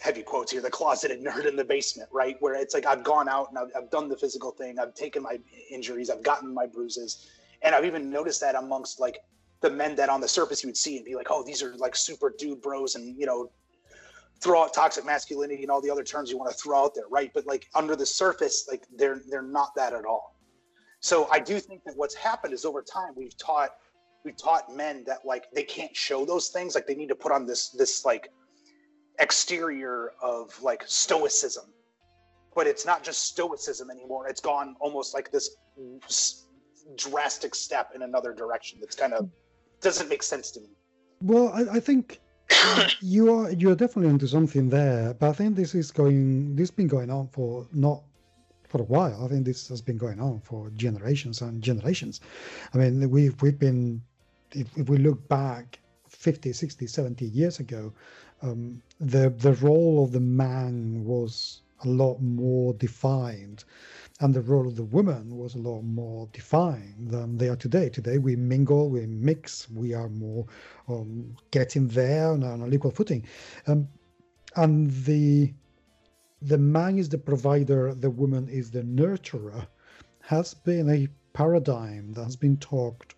heavy 0.00 0.22
quotes 0.22 0.52
here 0.52 0.60
the 0.60 0.70
closeted 0.70 1.22
nerd 1.22 1.46
in 1.46 1.56
the 1.56 1.64
basement 1.64 2.08
right? 2.12 2.36
Where 2.40 2.54
it's 2.54 2.74
like 2.74 2.86
i've 2.86 3.04
gone 3.04 3.28
out 3.28 3.48
and 3.50 3.58
I've, 3.58 3.70
I've, 3.76 3.90
done 3.90 4.08
the 4.08 4.16
physical 4.16 4.50
thing. 4.50 4.78
I've 4.78 4.94
taken 4.94 5.22
my 5.22 5.38
injuries. 5.70 6.10
I've 6.10 6.22
gotten 6.22 6.52
my 6.52 6.66
bruises. 6.66 7.28
And 7.62 7.74
i've 7.74 7.84
even 7.84 8.10
noticed 8.10 8.40
that 8.40 8.54
amongst 8.54 9.00
like 9.00 9.18
the 9.60 9.70
men 9.70 9.96
that 9.96 10.08
on 10.08 10.20
the 10.20 10.28
surface 10.28 10.62
you 10.62 10.68
would 10.68 10.76
see 10.76 10.96
and 10.96 11.04
be 11.04 11.14
like 11.14 11.28
oh 11.30 11.42
these 11.44 11.62
are 11.62 11.74
like 11.76 11.96
super 11.96 12.32
dude 12.38 12.60
bros 12.60 12.94
and 12.94 13.18
you 13.18 13.26
know 13.26 13.50
throw 14.40 14.62
out 14.62 14.74
toxic 14.74 15.04
masculinity 15.06 15.62
and 15.62 15.70
all 15.70 15.80
the 15.80 15.90
other 15.90 16.04
terms 16.04 16.30
you 16.30 16.36
want 16.36 16.50
to 16.50 16.56
throw 16.56 16.84
out 16.84 16.94
there 16.94 17.08
right? 17.10 17.30
But 17.34 17.46
like 17.46 17.66
under 17.74 17.96
the 17.96 18.06
surface 18.06 18.66
like 18.70 18.84
they're 18.96 19.20
they're 19.28 19.42
not 19.42 19.74
that 19.76 19.92
at 19.92 20.04
all. 20.04 20.34
So 21.00 21.28
i 21.30 21.38
do 21.38 21.58
think 21.60 21.84
that 21.84 21.96
what's 21.96 22.14
happened 22.14 22.52
is 22.54 22.64
over 22.64 22.82
time 22.82 23.12
we've 23.16 23.36
taught 23.36 23.70
we've 24.26 24.36
taught 24.36 24.74
men 24.74 25.04
that 25.06 25.24
like 25.24 25.46
they 25.54 25.62
can't 25.62 25.96
show 25.96 26.26
those 26.26 26.48
things. 26.48 26.74
Like 26.74 26.86
they 26.86 26.96
need 26.96 27.08
to 27.08 27.14
put 27.14 27.32
on 27.32 27.46
this 27.46 27.70
this 27.70 28.04
like 28.04 28.28
exterior 29.18 30.12
of 30.22 30.60
like 30.62 30.84
stoicism. 30.86 31.64
But 32.54 32.66
it's 32.66 32.86
not 32.86 33.04
just 33.04 33.22
stoicism 33.22 33.90
anymore. 33.90 34.28
It's 34.28 34.40
gone 34.40 34.76
almost 34.80 35.12
like 35.14 35.30
this 35.30 35.50
drastic 36.96 37.54
step 37.54 37.92
in 37.94 38.02
another 38.02 38.32
direction 38.32 38.78
that's 38.80 38.96
kind 38.96 39.12
of 39.12 39.28
doesn't 39.80 40.08
make 40.08 40.22
sense 40.22 40.50
to 40.52 40.60
me. 40.60 40.68
Well 41.20 41.48
i, 41.48 41.76
I 41.76 41.80
think 41.80 42.20
you 43.00 43.32
are 43.34 43.50
you're 43.50 43.74
definitely 43.74 44.10
onto 44.10 44.26
something 44.26 44.68
there 44.68 45.14
but 45.14 45.30
i 45.30 45.32
think 45.32 45.56
this 45.56 45.74
is 45.74 45.90
going 45.90 46.54
this 46.54 46.68
has 46.68 46.76
been 46.76 46.86
going 46.86 47.10
on 47.10 47.26
for 47.28 47.66
not 47.72 48.02
for 48.68 48.80
a 48.82 48.84
while. 48.84 49.24
I 49.24 49.28
think 49.28 49.44
this 49.44 49.68
has 49.68 49.80
been 49.80 49.96
going 49.96 50.20
on 50.20 50.40
for 50.40 50.70
generations 50.70 51.40
and 51.40 51.62
generations. 51.62 52.20
I 52.74 52.78
mean 52.78 53.10
we've 53.10 53.40
we've 53.42 53.58
been 53.58 54.02
if, 54.52 54.66
if 54.76 54.88
we 54.88 54.98
look 54.98 55.28
back 55.28 55.78
50 56.08 56.52
60 56.52 56.86
70 56.86 57.24
years 57.26 57.60
ago 57.60 57.92
um, 58.42 58.82
the 59.00 59.30
the 59.30 59.54
role 59.54 60.04
of 60.04 60.12
the 60.12 60.20
man 60.20 61.04
was 61.04 61.62
a 61.84 61.88
lot 61.88 62.20
more 62.20 62.72
defined 62.74 63.64
and 64.20 64.32
the 64.32 64.40
role 64.40 64.66
of 64.66 64.76
the 64.76 64.84
woman 64.84 65.36
was 65.36 65.54
a 65.54 65.58
lot 65.58 65.82
more 65.82 66.26
defined 66.32 67.10
than 67.10 67.36
they 67.36 67.48
are 67.48 67.56
today. 67.56 67.88
Today 67.90 68.16
we 68.18 68.34
mingle, 68.34 68.88
we 68.88 69.04
mix, 69.06 69.68
we 69.70 69.92
are 69.92 70.08
more 70.08 70.46
um, 70.88 71.36
getting 71.50 71.86
there 71.88 72.30
on, 72.30 72.42
an 72.42 72.72
equal 72.72 72.90
footing, 72.90 73.26
um, 73.66 73.88
and 74.56 74.90
the 75.04 75.52
the 76.42 76.58
man 76.58 76.98
is 76.98 77.08
the 77.08 77.18
provider, 77.18 77.94
the 77.94 78.10
woman 78.10 78.48
is 78.48 78.70
the 78.70 78.82
nurturer, 78.82 79.66
has 80.20 80.54
been 80.54 80.88
a 80.88 81.08
paradigm 81.32 82.12
that 82.12 82.24
has 82.24 82.36
been 82.36 82.56
talked 82.58 83.14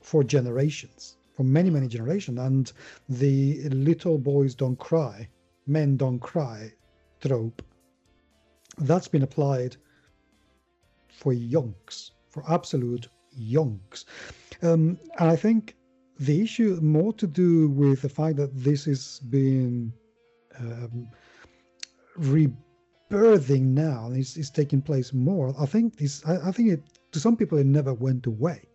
for 0.00 0.22
generations, 0.22 1.16
for 1.36 1.44
many 1.44 1.70
many 1.70 1.88
generations, 1.88 2.38
and 2.38 2.72
the 3.08 3.68
little 3.68 4.18
boys 4.18 4.54
don't 4.54 4.78
cry, 4.78 5.28
men 5.66 5.96
don't 5.96 6.18
cry 6.18 6.72
trope 7.20 7.62
that's 8.78 9.08
been 9.08 9.22
applied 9.22 9.76
for 11.08 11.32
yonks, 11.32 12.10
for 12.28 12.44
absolute 12.48 13.08
yonks. 13.38 14.04
Um, 14.62 14.98
and 15.18 15.30
I 15.30 15.36
think 15.36 15.76
the 16.18 16.40
issue 16.40 16.78
more 16.82 17.12
to 17.14 17.26
do 17.26 17.68
with 17.68 18.02
the 18.02 18.08
fact 18.08 18.36
that 18.36 18.54
this 18.54 18.86
is 18.86 19.20
being 19.30 19.92
um, 20.58 21.08
rebirthing 22.18 23.74
now, 23.74 24.10
It's 24.12 24.36
is 24.36 24.50
taking 24.50 24.82
place 24.82 25.12
more. 25.12 25.54
I 25.58 25.66
think 25.66 25.96
this. 25.96 26.24
I, 26.26 26.48
I, 26.48 26.52
think 26.52 26.70
it 26.70 26.82
to 27.12 27.20
some 27.20 27.36
people 27.36 27.58
it 27.58 27.66
never 27.66 27.92
went 27.92 28.26
away. 28.26 28.68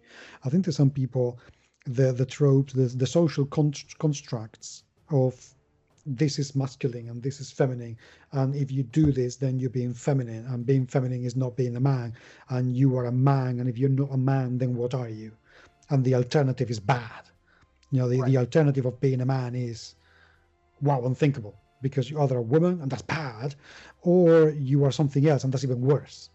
I 0.43 0.49
think 0.49 0.65
to 0.65 0.71
some 0.71 0.89
people 0.89 1.39
the 1.85 2.11
the 2.11 2.25
tropes, 2.25 2.73
the 2.73 2.85
the 2.85 3.07
social 3.07 3.45
constructs 3.45 4.83
of 5.09 5.33
this 6.05 6.39
is 6.39 6.55
masculine 6.55 7.09
and 7.09 7.21
this 7.21 7.39
is 7.39 7.51
feminine. 7.51 7.97
And 8.31 8.55
if 8.55 8.71
you 8.71 8.83
do 8.83 9.11
this 9.11 9.35
then 9.35 9.59
you're 9.59 9.69
being 9.69 9.93
feminine. 9.93 10.45
And 10.47 10.65
being 10.65 10.87
feminine 10.87 11.23
is 11.23 11.35
not 11.35 11.55
being 11.55 11.75
a 11.75 11.79
man. 11.79 12.13
And 12.49 12.75
you 12.75 12.97
are 12.97 13.05
a 13.05 13.11
man. 13.11 13.59
And 13.59 13.69
if 13.69 13.77
you're 13.77 13.89
not 13.89 14.11
a 14.11 14.17
man 14.17 14.57
then 14.57 14.75
what 14.75 14.93
are 14.93 15.09
you? 15.09 15.31
And 15.89 16.03
the 16.03 16.15
alternative 16.15 16.69
is 16.69 16.79
bad. 16.79 17.23
You 17.91 17.99
know 17.99 18.09
the, 18.09 18.21
right. 18.21 18.31
the 18.31 18.37
alternative 18.37 18.85
of 18.85 18.99
being 18.99 19.21
a 19.21 19.25
man 19.25 19.53
is 19.55 19.95
wow 20.81 21.05
unthinkable. 21.05 21.55
Because 21.81 22.09
you're 22.09 22.21
either 22.21 22.37
a 22.37 22.41
woman 22.41 22.81
and 22.81 22.91
that's 22.91 23.01
bad 23.01 23.55
or 24.03 24.49
you 24.49 24.85
are 24.85 24.91
something 24.91 25.27
else 25.27 25.43
and 25.43 25.51
that's 25.51 25.63
even 25.63 25.81
worse. 25.81 26.29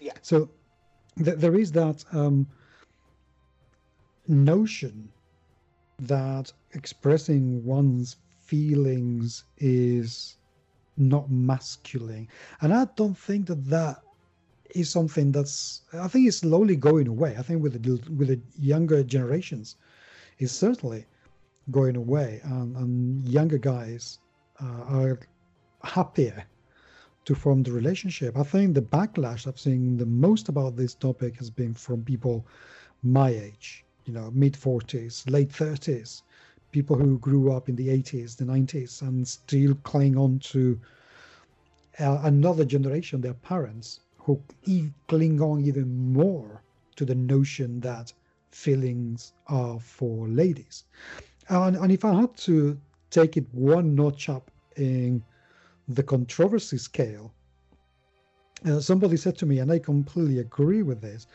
Yeah. 0.00 0.12
So 0.22 0.50
th- 1.22 1.36
there 1.36 1.54
is 1.54 1.72
that 1.72 2.04
um, 2.12 2.46
notion 4.28 5.08
that 5.98 6.52
expressing 6.72 7.64
one's 7.64 8.16
feelings 8.40 9.44
is 9.58 10.36
not 10.96 11.30
masculine. 11.30 12.28
And 12.60 12.72
I 12.72 12.86
don't 12.96 13.16
think 13.16 13.46
that 13.46 13.64
that 13.66 14.02
is 14.74 14.90
something 14.90 15.32
that's, 15.32 15.82
I 15.92 16.08
think 16.08 16.26
it's 16.26 16.38
slowly 16.38 16.76
going 16.76 17.08
away. 17.08 17.36
I 17.38 17.42
think 17.42 17.62
with 17.62 17.82
the, 17.82 18.12
with 18.14 18.28
the 18.28 18.40
younger 18.58 19.02
generations, 19.02 19.76
it's 20.38 20.52
certainly 20.52 21.06
going 21.70 21.96
away. 21.96 22.40
And, 22.44 22.76
and 22.76 23.28
younger 23.28 23.58
guys 23.58 24.18
uh, 24.62 24.82
are 24.88 25.18
happier 25.82 26.44
to 27.24 27.34
form 27.34 27.62
the 27.62 27.72
relationship. 27.72 28.36
I 28.38 28.42
think 28.42 28.74
the 28.74 28.82
backlash 28.82 29.46
I've 29.46 29.58
seen 29.58 29.96
the 29.96 30.06
most 30.06 30.48
about 30.48 30.76
this 30.76 30.94
topic 30.94 31.36
has 31.36 31.50
been 31.50 31.74
from 31.74 32.02
people 32.04 32.46
my 33.02 33.30
age, 33.30 33.84
you 34.06 34.12
know, 34.12 34.30
mid 34.32 34.54
40s, 34.54 35.28
late 35.30 35.50
30s, 35.50 36.22
people 36.70 36.96
who 36.96 37.18
grew 37.18 37.52
up 37.52 37.68
in 37.68 37.76
the 37.76 37.88
80s, 37.88 38.36
the 38.36 38.44
90s, 38.44 39.02
and 39.02 39.26
still 39.26 39.74
cling 39.82 40.16
on 40.16 40.38
to 40.40 40.80
uh, 42.00 42.20
another 42.24 42.64
generation, 42.64 43.20
their 43.20 43.34
parents, 43.34 44.00
who 44.18 44.42
e- 44.64 44.90
cling 45.08 45.40
on 45.40 45.60
even 45.64 46.12
more 46.12 46.62
to 46.96 47.04
the 47.04 47.14
notion 47.14 47.80
that 47.80 48.12
feelings 48.52 49.32
are 49.48 49.78
for 49.80 50.28
ladies. 50.28 50.84
And, 51.48 51.76
and 51.76 51.92
if 51.92 52.04
I 52.04 52.14
had 52.14 52.36
to 52.38 52.78
take 53.10 53.36
it 53.36 53.46
one 53.52 53.94
notch 53.94 54.28
up 54.28 54.50
in 54.76 55.22
the 55.88 56.02
controversy 56.02 56.78
scale, 56.78 57.35
uh, 58.66 58.80
somebody 58.80 59.16
said 59.16 59.38
to 59.38 59.46
me, 59.46 59.58
and 59.60 59.70
I 59.70 59.78
completely 59.78 60.38
agree 60.38 60.82
with 60.82 61.00
this, 61.00 61.26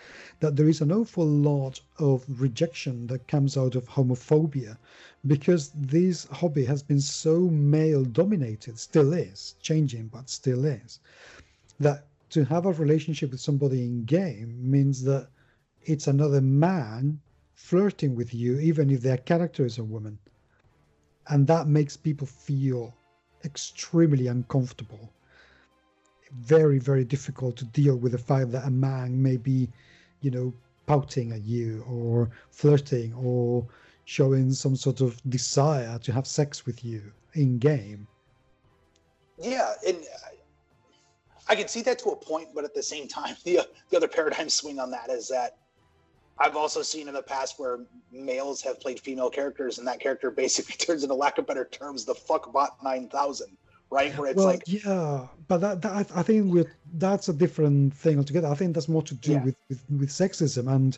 that 0.41 0.55
there 0.55 0.67
is 0.67 0.81
an 0.81 0.91
awful 0.91 1.25
lot 1.25 1.79
of 1.97 2.25
rejection 2.41 3.07
that 3.07 3.27
comes 3.27 3.55
out 3.57 3.75
of 3.75 3.87
homophobia 3.87 4.77
because 5.25 5.69
this 5.69 6.25
hobby 6.25 6.65
has 6.65 6.83
been 6.83 6.99
so 6.99 7.39
male 7.49 8.03
dominated, 8.03 8.77
still 8.77 9.13
is, 9.13 9.55
changing, 9.61 10.07
but 10.07 10.29
still 10.29 10.65
is, 10.65 10.99
that 11.79 12.05
to 12.29 12.43
have 12.45 12.65
a 12.65 12.73
relationship 12.73 13.31
with 13.31 13.39
somebody 13.39 13.85
in 13.85 14.03
game 14.05 14.57
means 14.69 15.03
that 15.03 15.29
it's 15.83 16.07
another 16.07 16.41
man 16.41 17.19
flirting 17.55 18.15
with 18.15 18.33
you, 18.33 18.59
even 18.59 18.89
if 18.89 19.01
their 19.01 19.17
character 19.17 19.65
is 19.65 19.77
a 19.77 19.83
woman. 19.83 20.17
And 21.27 21.47
that 21.47 21.67
makes 21.67 21.95
people 21.95 22.27
feel 22.27 22.93
extremely 23.45 24.27
uncomfortable 24.27 25.13
very, 26.39 26.79
very 26.79 27.03
difficult 27.03 27.57
to 27.57 27.65
deal 27.65 27.95
with 27.95 28.13
the 28.13 28.17
fact 28.17 28.51
that 28.51 28.65
a 28.65 28.71
man 28.71 29.21
may 29.21 29.37
be, 29.37 29.69
you 30.21 30.31
know, 30.31 30.53
pouting 30.85 31.31
at 31.31 31.43
you 31.43 31.83
or 31.87 32.29
flirting 32.49 33.13
or 33.13 33.65
showing 34.05 34.51
some 34.51 34.75
sort 34.75 35.01
of 35.01 35.21
desire 35.29 35.97
to 35.99 36.11
have 36.11 36.27
sex 36.27 36.65
with 36.65 36.83
you 36.83 37.01
in 37.33 37.57
game. 37.57 38.07
Yeah, 39.37 39.73
and 39.87 39.97
I 41.47 41.55
can 41.55 41.67
see 41.67 41.81
that 41.83 41.99
to 41.99 42.09
a 42.09 42.15
point, 42.15 42.49
but 42.53 42.63
at 42.63 42.73
the 42.73 42.83
same 42.83 43.07
time, 43.07 43.35
the 43.43 43.61
the 43.89 43.97
other 43.97 44.07
paradigm 44.07 44.49
swing 44.49 44.79
on 44.79 44.91
that 44.91 45.09
is 45.09 45.27
that 45.29 45.57
I've 46.39 46.55
also 46.55 46.81
seen 46.81 47.07
in 47.07 47.13
the 47.13 47.23
past 47.23 47.59
where 47.59 47.79
males 48.11 48.61
have 48.61 48.79
played 48.79 48.99
female 48.99 49.29
characters, 49.29 49.77
and 49.77 49.87
that 49.87 49.99
character 49.99 50.31
basically 50.31 50.75
turns 50.85 51.03
into, 51.03 51.15
lack 51.15 51.37
of 51.37 51.45
better 51.45 51.65
terms, 51.65 52.05
the 52.05 52.15
fuckbot 52.15 52.69
nine 52.83 53.09
thousand 53.09 53.57
right? 53.91 54.17
Where 54.17 54.29
it's 54.31 54.37
well, 54.37 54.47
like 54.47 54.63
yeah, 54.65 55.27
but 55.47 55.59
that, 55.59 55.81
that 55.81 56.09
I 56.15 56.23
think 56.23 56.51
with 56.51 56.67
that's 56.93 57.29
a 57.29 57.33
different 57.33 57.93
thing 57.93 58.17
altogether. 58.17 58.47
I 58.47 58.55
think 58.55 58.73
that's 58.73 58.87
more 58.87 59.03
to 59.03 59.13
do 59.13 59.33
yeah. 59.33 59.43
with, 59.43 59.55
with, 59.69 59.83
with 59.99 60.09
sexism 60.09 60.73
and 60.73 60.97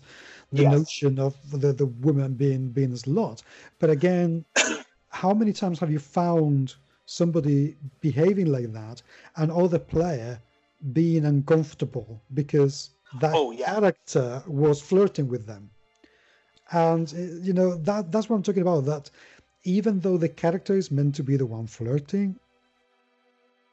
the 0.53 0.63
yes. 0.63 0.71
notion 0.71 1.19
of 1.19 1.35
the 1.51 1.73
the 1.73 1.87
woman 1.87 2.33
being 2.35 2.69
being 2.69 2.91
a 2.91 2.95
slut. 2.95 3.41
But 3.79 3.89
again, 3.89 4.45
how 5.09 5.33
many 5.33 5.51
times 5.51 5.79
have 5.79 5.91
you 5.91 5.99
found 5.99 6.75
somebody 7.05 7.75
behaving 7.99 8.45
like 8.45 8.71
that 8.71 9.01
and 9.35 9.51
other 9.51 9.79
player 9.79 10.39
being 10.93 11.25
uncomfortable 11.25 12.21
because 12.33 12.91
that 13.19 13.33
oh, 13.35 13.51
yeah. 13.51 13.73
character 13.73 14.41
was 14.47 14.81
flirting 14.81 15.27
with 15.27 15.45
them? 15.45 15.69
And 16.71 17.11
eh, 17.17 17.41
you 17.41 17.53
know 17.53 17.75
that 17.75 18.11
that's 18.11 18.29
what 18.29 18.35
I'm 18.37 18.43
talking 18.43 18.61
about. 18.61 18.85
That 18.85 19.09
even 19.63 19.99
though 19.99 20.17
the 20.17 20.29
character 20.29 20.75
is 20.75 20.91
meant 20.91 21.15
to 21.15 21.23
be 21.23 21.37
the 21.37 21.45
one 21.45 21.67
flirting, 21.67 22.37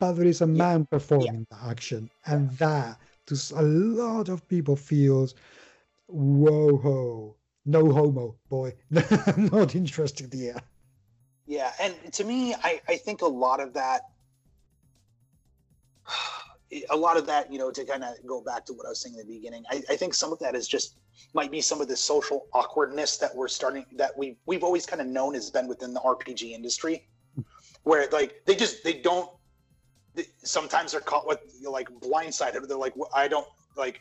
but 0.00 0.14
there 0.14 0.26
is 0.26 0.40
a 0.40 0.46
man 0.46 0.86
performing 0.86 1.46
the 1.50 1.56
action, 1.68 2.10
and 2.26 2.50
that 2.58 2.98
to 3.26 3.36
a 3.54 3.62
lot 3.62 4.28
of 4.28 4.46
people 4.48 4.74
feels, 4.74 5.34
whoa 6.08 6.76
ho, 6.78 7.36
no 7.66 7.92
homo, 7.92 8.36
boy, 8.48 8.74
not 9.36 9.74
interested 9.76 10.32
here. 10.32 10.60
Yeah, 11.46 11.72
and 11.80 11.94
to 12.12 12.24
me, 12.24 12.54
I, 12.54 12.80
I 12.88 12.96
think 12.96 13.22
a 13.22 13.26
lot 13.26 13.60
of 13.60 13.74
that, 13.74 14.02
a 16.90 16.96
lot 16.96 17.16
of 17.16 17.26
that, 17.26 17.52
you 17.52 17.58
know, 17.58 17.70
to 17.70 17.84
kind 17.84 18.02
of 18.02 18.14
go 18.26 18.40
back 18.40 18.64
to 18.66 18.72
what 18.72 18.86
I 18.86 18.88
was 18.88 19.00
saying 19.00 19.16
in 19.16 19.26
the 19.26 19.34
beginning, 19.34 19.64
I, 19.70 19.82
I 19.90 19.96
think 19.96 20.14
some 20.14 20.32
of 20.32 20.38
that 20.40 20.54
is 20.54 20.66
just 20.66 20.96
might 21.34 21.50
be 21.50 21.60
some 21.60 21.80
of 21.80 21.88
the 21.88 21.96
social 21.96 22.46
awkwardness 22.54 23.18
that 23.18 23.34
we're 23.34 23.48
starting 23.48 23.84
that 23.96 24.16
we 24.16 24.36
we've 24.46 24.64
always 24.64 24.86
kind 24.86 25.02
of 25.02 25.06
known 25.08 25.34
has 25.34 25.50
been 25.50 25.68
within 25.68 25.92
the 25.92 26.00
RPG 26.00 26.52
industry, 26.52 27.06
where 27.82 28.08
like 28.10 28.42
they 28.46 28.54
just 28.54 28.82
they 28.82 28.94
don't. 28.94 29.28
Sometimes 30.42 30.92
they're 30.92 31.00
caught 31.00 31.26
with 31.26 31.38
like 31.68 31.88
blindsided. 32.00 32.66
They're 32.66 32.76
like, 32.76 32.94
I 33.14 33.28
don't 33.28 33.46
like. 33.76 34.00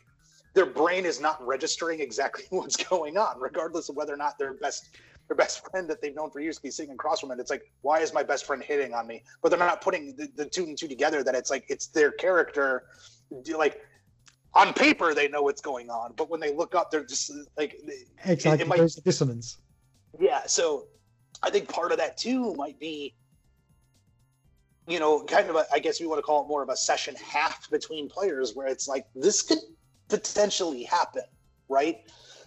Their 0.55 0.66
brain 0.66 1.05
is 1.05 1.22
not 1.22 1.45
registering 1.45 1.99
exactly 1.99 2.45
what's 2.49 2.76
going 2.76 3.18
on, 3.18 3.39
regardless 3.39 3.89
of 3.89 3.95
whether 3.95 4.14
or 4.14 4.18
not 4.18 4.38
their 4.39 4.53
best 4.53 4.89
their 5.28 5.36
best 5.38 5.64
friend 5.70 5.88
that 5.88 6.01
they've 6.01 6.16
known 6.16 6.32
for 6.32 6.39
years 6.39 6.57
be 6.57 6.72
sitting 6.72 6.91
across 6.91 7.20
from 7.20 7.30
it. 7.30 7.39
It's 7.39 7.51
like, 7.51 7.72
why 7.82 7.99
is 7.99 8.14
my 8.16 8.24
best 8.24 8.45
friend 8.45 8.64
hitting 8.64 8.95
on 8.95 9.05
me? 9.05 9.22
But 9.43 9.49
they're 9.49 9.60
not 9.60 9.80
putting 9.82 10.16
the, 10.16 10.28
the 10.36 10.45
two 10.45 10.64
and 10.64 10.76
two 10.76 10.88
together. 10.88 11.24
That 11.24 11.36
it's 11.36 11.51
like 11.51 11.66
it's 11.70 11.86
their 11.88 12.12
character, 12.12 12.86
like 13.55 13.80
on 14.55 14.74
paper 14.74 15.14
they 15.14 15.28
know 15.28 15.43
what's 15.43 15.62
going 15.62 15.91
on, 15.91 16.14
but 16.18 16.32
when 16.32 16.39
they 16.39 16.51
look 16.55 16.74
up, 16.74 16.89
they're 16.89 17.05
just 17.05 17.32
like, 17.55 17.76
it- 17.86 18.07
Exactly, 18.26 18.64
it 18.64 18.68
might- 18.68 18.78
there's 18.78 18.95
dissonance. 18.95 19.60
yeah. 20.20 20.41
So 20.47 20.88
I 21.43 21.51
think 21.51 21.70
part 21.70 21.91
of 21.91 21.99
that 21.99 22.18
too 22.18 22.55
might 22.55 22.80
be, 22.80 23.14
you 24.89 24.99
know, 24.99 25.23
kind 25.23 25.49
of 25.49 25.55
a, 25.55 25.65
I 25.71 25.79
guess 25.79 25.99
you 25.99 26.09
want 26.09 26.17
to 26.17 26.23
call 26.23 26.43
it 26.43 26.47
more 26.47 26.63
of 26.63 26.69
a 26.69 26.75
session 26.75 27.15
half 27.15 27.69
between 27.69 28.09
players 28.09 28.55
where 28.55 28.67
it's 28.67 28.87
like 28.87 29.05
this 29.15 29.43
could 29.43 29.59
potentially 30.09 30.83
happen, 30.83 31.23
right? 31.69 31.97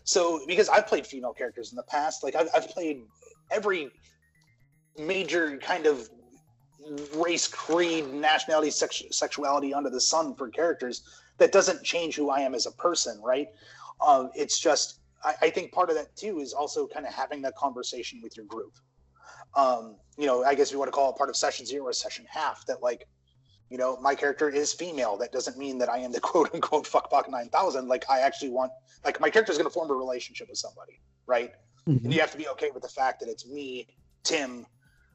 So 0.04 0.44
because 0.46 0.68
I've 0.68 0.88
played 0.88 1.06
female 1.06 1.32
characters 1.32 1.70
in 1.70 1.76
the 1.76 1.84
past, 1.84 2.24
like 2.24 2.34
I've, 2.34 2.48
I've 2.54 2.68
played 2.68 3.02
every 3.52 3.90
major 4.98 5.56
kind 5.58 5.86
of 5.86 6.08
race, 7.14 7.46
creed, 7.46 8.12
nationality, 8.12 8.70
sex, 8.70 9.00
sexuality 9.12 9.72
under 9.72 9.88
the 9.88 10.00
sun 10.00 10.34
for 10.34 10.48
characters. 10.48 11.02
That 11.38 11.52
doesn't 11.52 11.84
change 11.84 12.16
who 12.16 12.28
I 12.28 12.40
am 12.40 12.54
as 12.54 12.66
a 12.66 12.72
person, 12.72 13.20
right? 13.22 13.46
Uh, 14.00 14.26
it's 14.34 14.58
just 14.58 14.98
I, 15.24 15.34
I 15.42 15.50
think 15.50 15.72
part 15.72 15.90
of 15.90 15.96
that 15.96 16.14
too 16.16 16.40
is 16.40 16.52
also 16.52 16.88
kind 16.88 17.06
of 17.06 17.12
having 17.12 17.40
that 17.42 17.54
conversation 17.54 18.20
with 18.20 18.36
your 18.36 18.46
group. 18.46 18.72
Um, 19.54 19.96
you 20.18 20.26
know, 20.26 20.44
I 20.44 20.54
guess 20.54 20.70
you 20.72 20.78
want 20.78 20.88
to 20.88 20.92
call 20.92 21.10
it 21.10 21.16
part 21.16 21.30
of 21.30 21.36
session 21.36 21.66
zero 21.66 21.86
or 21.86 21.92
session 21.92 22.24
half 22.28 22.66
that 22.66 22.82
like, 22.82 23.06
you 23.70 23.78
know, 23.78 23.98
my 24.00 24.14
character 24.14 24.48
is 24.48 24.72
female. 24.72 25.16
That 25.16 25.32
doesn't 25.32 25.56
mean 25.56 25.78
that 25.78 25.88
I 25.88 25.98
am 25.98 26.12
the 26.12 26.20
quote 26.30 26.54
unquote 26.54 26.86
fuckbuck 26.86 27.28
nine 27.30 27.48
thousand. 27.48 27.88
Like 27.88 28.04
I 28.10 28.20
actually 28.20 28.50
want 28.50 28.72
like 29.04 29.20
my 29.20 29.30
character 29.30 29.52
is 29.52 29.58
going 29.58 29.68
to 29.68 29.72
form 29.74 29.90
a 29.90 29.94
relationship 29.94 30.48
with 30.48 30.58
somebody, 30.58 31.00
right? 31.26 31.52
Mhm. 31.88 32.04
And 32.04 32.14
you 32.14 32.20
have 32.20 32.30
to 32.32 32.38
be 32.38 32.48
okay 32.48 32.70
with 32.72 32.82
the 32.82 32.88
fact 32.88 33.20
that 33.20 33.28
it's 33.28 33.46
me, 33.46 33.88
Tim, 34.22 34.66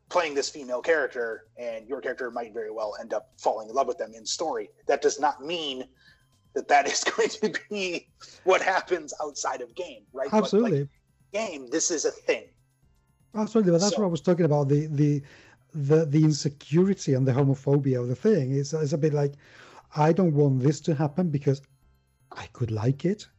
playing 0.09 0.33
this 0.35 0.49
female 0.49 0.81
character, 0.81 1.45
and 1.57 1.88
your 1.88 2.01
character 2.01 2.31
might 2.31 2.53
very 2.53 2.71
well 2.71 2.95
end 2.99 3.13
up 3.13 3.29
falling 3.38 3.69
in 3.69 3.75
love 3.75 3.88
with 3.88 3.97
them 3.97 4.13
in 4.13 4.25
story. 4.25 4.69
That 4.88 5.01
does 5.01 5.19
not 5.19 5.45
mean 5.45 5.85
that 6.55 6.67
that 6.67 6.88
is 6.88 7.03
going 7.15 7.29
to 7.29 7.53
be 7.69 8.09
what 8.43 8.61
happens 8.61 9.13
outside 9.21 9.61
of 9.61 9.73
game, 9.75 10.03
right? 10.13 10.29
But, 10.31 10.38
like, 10.38 10.43
Absolutely. 10.43 10.89
game, 11.33 11.69
this 11.69 11.91
is 11.91 12.05
a 12.05 12.11
thing. 12.11 12.45
Absolutely, 13.38 13.71
but 13.71 13.79
that's 13.81 13.95
So- 13.95 14.01
what 14.01 14.07
I 14.09 14.11
was 14.11 14.21
talking 14.21 14.45
about. 14.45 14.67
The 14.69 14.88
the 14.88 15.21
the 15.73 16.05
the 16.05 16.23
insecurity 16.23 17.13
and 17.13 17.25
the 17.27 17.31
homophobia 17.33 18.01
of 18.01 18.07
the 18.09 18.15
thing 18.15 18.51
is 18.51 18.73
is 18.73 18.93
a 18.93 18.97
bit 18.97 19.13
like 19.13 19.35
I 19.95 20.11
don't 20.13 20.33
want 20.33 20.59
this 20.61 20.81
to 20.81 20.95
happen 20.95 21.29
because 21.29 21.61
I 22.31 22.47
could 22.53 22.71
like 22.71 23.05
it, 23.05 23.29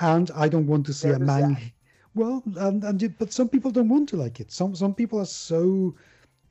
and 0.00 0.30
I 0.34 0.48
don't 0.48 0.66
want 0.66 0.86
to 0.86 0.92
see 0.92 1.10
a 1.10 1.18
man. 1.18 1.54
that. 1.54 1.62
Well, 2.14 2.42
and 2.56 2.84
and 2.84 3.00
you- 3.02 3.14
but 3.18 3.32
some 3.32 3.48
people 3.48 3.70
don't 3.70 3.88
want 3.88 4.08
to 4.10 4.16
like 4.16 4.40
it. 4.40 4.50
Some 4.52 4.74
some 4.74 4.94
people 4.94 5.18
are 5.20 5.32
so 5.50 5.94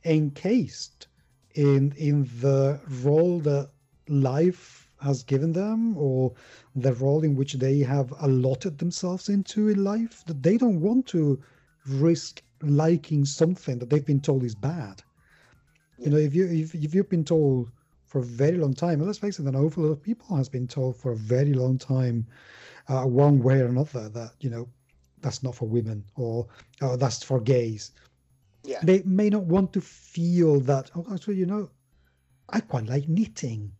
encased 0.06 1.08
in 1.56 1.92
in 1.98 2.24
the 2.42 2.80
role 3.04 3.40
that 3.42 3.70
life 4.08 4.90
has 5.02 5.24
given 5.24 5.52
them 5.54 5.98
or 5.98 6.34
the 6.76 6.94
role 6.94 7.24
in 7.24 7.36
which 7.36 7.54
they 7.56 7.80
have 7.80 8.14
allotted 8.22 8.78
themselves 8.80 9.30
into 9.30 9.68
in 9.70 9.84
life 9.84 10.24
that 10.26 10.42
they 10.44 10.58
don't 10.58 10.82
want 10.82 11.06
to 11.08 11.40
risk 11.90 12.42
liking 12.62 13.26
something 13.26 13.80
that 13.80 13.90
they've 13.90 14.06
been 14.06 14.22
told 14.22 14.44
is 14.44 14.56
bad. 14.56 15.02
You 15.98 16.12
know, 16.12 16.18
if 16.18 16.34
you 16.36 16.46
if, 16.46 16.76
if 16.76 16.94
you've 16.94 17.10
been 17.10 17.26
told 17.26 17.72
for 18.06 18.20
a 18.20 18.24
very 18.24 18.58
long 18.58 18.74
time, 18.74 19.00
and 19.00 19.08
let's 19.08 19.20
face 19.20 19.40
it, 19.40 19.46
an 19.46 19.56
awful 19.56 19.84
lot 19.84 19.92
of 19.92 20.02
people 20.02 20.36
has 20.38 20.48
been 20.48 20.68
told 20.68 20.96
for 20.96 21.12
a 21.12 21.16
very 21.16 21.54
long 21.54 21.78
time, 21.78 22.26
uh, 22.88 23.04
one 23.04 23.40
way 23.42 23.62
or 23.62 23.66
another, 23.66 24.10
that 24.10 24.32
you 24.40 24.50
know 24.50 24.68
that's 25.22 25.44
not 25.44 25.56
for 25.56 25.68
women 25.68 26.04
or 26.16 26.48
oh, 26.82 26.96
that's 26.96 27.24
for 27.24 27.40
gays. 27.42 27.92
Yeah. 28.64 28.80
They 28.84 29.02
may 29.04 29.30
not 29.30 29.44
want 29.44 29.74
to 29.74 29.82
feel 29.82 30.60
that. 30.62 30.92
Oh, 30.96 31.06
actually, 31.12 31.36
you 31.36 31.46
know, 31.46 31.70
I 32.50 32.60
quite 32.60 32.86
like 32.86 33.08
knitting. 33.08 33.72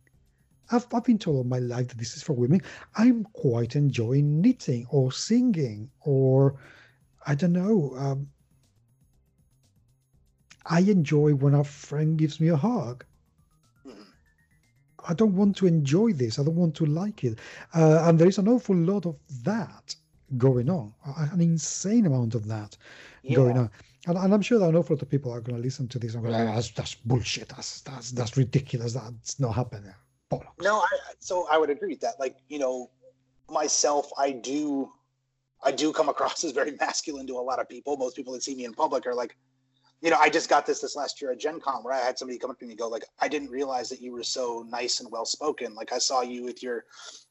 I've, 0.70 0.86
I've 0.92 1.04
been 1.04 1.18
told 1.18 1.36
all 1.36 1.44
my 1.44 1.58
life 1.58 1.88
that 1.88 1.98
this 1.98 2.16
is 2.16 2.22
for 2.22 2.34
women. 2.34 2.60
I'm 2.96 3.24
quite 3.32 3.76
enjoying 3.76 4.40
knitting 4.40 4.86
or 4.90 5.12
singing 5.12 5.90
or 6.00 6.58
I 7.26 7.34
don't 7.34 7.52
know. 7.52 7.94
Um, 7.96 8.28
I 10.66 10.80
enjoy 10.80 11.34
when 11.34 11.54
a 11.54 11.64
friend 11.64 12.18
gives 12.18 12.40
me 12.40 12.48
a 12.48 12.56
hug. 12.56 13.04
I 15.08 15.14
don't 15.14 15.34
want 15.34 15.56
to 15.56 15.66
enjoy 15.66 16.12
this. 16.12 16.38
I 16.38 16.44
don't 16.44 16.56
want 16.56 16.74
to 16.76 16.86
like 16.86 17.24
it. 17.24 17.38
Uh, 17.74 18.02
and 18.04 18.18
there 18.18 18.28
is 18.28 18.38
an 18.38 18.48
awful 18.48 18.76
lot 18.76 19.06
of 19.06 19.16
that 19.42 19.94
going 20.36 20.68
on, 20.68 20.92
an 21.32 21.40
insane 21.40 22.04
amount 22.04 22.34
of 22.34 22.46
that 22.48 22.76
going 23.32 23.56
on. 23.56 23.70
And, 24.06 24.18
and 24.18 24.34
I'm 24.34 24.42
sure 24.42 24.58
that 24.58 24.68
an 24.68 24.76
awful 24.76 24.96
lot 24.96 25.02
of 25.02 25.08
people 25.08 25.32
are 25.32 25.40
going 25.40 25.56
to 25.56 25.62
listen 25.62 25.88
to 25.88 25.98
this 25.98 26.14
and 26.14 26.22
go, 26.22 26.30
"Ah, 26.30 26.44
that's, 26.54 26.70
that's 26.70 26.94
bullshit. 26.94 27.48
That's, 27.48 27.80
that's, 27.80 28.10
that's 28.10 28.36
ridiculous. 28.36 28.92
That's 28.92 29.40
not 29.40 29.54
happening. 29.54 29.94
Bollocks. 30.30 30.62
No, 30.62 30.80
I, 30.80 30.88
so 31.20 31.46
I 31.50 31.56
would 31.56 31.70
agree 31.70 31.88
with 31.88 32.00
that. 32.00 32.20
Like, 32.20 32.36
you 32.48 32.58
know, 32.58 32.90
myself, 33.50 34.10
I 34.18 34.32
do, 34.32 34.90
I 35.62 35.72
do 35.72 35.92
come 35.92 36.08
across 36.08 36.44
as 36.44 36.52
very 36.52 36.72
masculine 36.80 37.26
to 37.26 37.34
a 37.34 37.40
lot 37.40 37.60
of 37.60 37.68
people. 37.68 37.96
Most 37.96 38.16
people 38.16 38.32
that 38.34 38.42
see 38.42 38.54
me 38.54 38.64
in 38.64 38.74
public 38.74 39.06
are 39.06 39.14
like, 39.14 39.36
you 40.00 40.10
know, 40.10 40.16
I 40.20 40.28
just 40.28 40.48
got 40.48 40.64
this 40.64 40.80
this 40.80 40.94
last 40.94 41.20
year 41.20 41.32
at 41.32 41.40
Gen 41.40 41.58
Con 41.60 41.82
where 41.82 41.92
I 41.92 41.98
had 41.98 42.18
somebody 42.18 42.38
come 42.38 42.50
up 42.50 42.58
to 42.60 42.64
me 42.64 42.72
and 42.72 42.78
go 42.78 42.88
like, 42.88 43.04
I 43.18 43.26
didn't 43.26 43.50
realize 43.50 43.88
that 43.88 44.00
you 44.00 44.12
were 44.12 44.22
so 44.22 44.64
nice 44.68 45.00
and 45.00 45.10
well 45.10 45.24
spoken. 45.24 45.74
Like 45.74 45.92
I 45.92 45.98
saw 45.98 46.22
you 46.22 46.44
with 46.44 46.62
your 46.62 46.84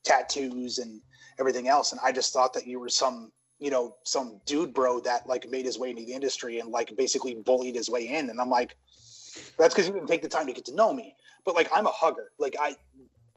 tattoos 0.04 0.80
and 0.80 1.02
everything 1.40 1.70
else, 1.70 1.94
and 1.94 2.02
I 2.04 2.12
just 2.12 2.34
thought 2.34 2.54
that 2.56 2.68
you 2.68 2.80
were 2.80 2.90
some, 2.90 3.32
you 3.60 3.72
know, 3.72 3.96
some 4.04 4.42
dude 4.46 4.74
bro 4.74 5.00
that 5.02 5.28
like 5.28 5.50
made 5.50 5.66
his 5.66 5.80
way 5.80 5.92
into 5.92 6.04
the 6.04 6.12
industry 6.14 6.60
and 6.60 6.70
like 6.70 6.94
basically 6.98 7.36
bullied 7.36 7.76
his 7.76 7.90
way 7.90 8.10
in. 8.10 8.30
And 8.30 8.42
I'm 8.42 8.50
like, 8.50 8.76
that's 9.58 9.74
because 9.74 9.88
you 9.88 9.94
didn't 9.94 10.08
take 10.08 10.22
the 10.22 10.28
time 10.28 10.48
to 10.48 10.54
get 10.54 10.66
to 10.66 10.76
know 10.76 10.94
me. 10.94 11.16
But 11.46 11.56
like 11.56 11.70
I'm 11.74 11.88
a 11.88 11.92
hugger. 11.92 12.32
Like 12.38 12.58
I 12.60 12.76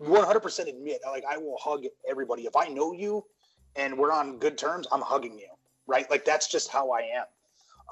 100% 0.03 0.69
admit, 0.69 1.01
like 1.07 1.25
I 1.31 1.37
will 1.37 1.57
hug 1.61 1.85
everybody. 2.09 2.47
If 2.47 2.57
I 2.57 2.67
know 2.67 2.93
you 2.93 3.25
and 3.77 3.97
we're 3.97 4.13
on 4.13 4.39
good 4.39 4.59
terms, 4.59 4.87
I'm 4.93 5.01
hugging 5.01 5.39
you, 5.39 5.49
right? 5.87 6.11
Like 6.11 6.25
that's 6.25 6.49
just 6.49 6.69
how 6.71 6.91
I 6.91 7.01
am. 7.01 7.25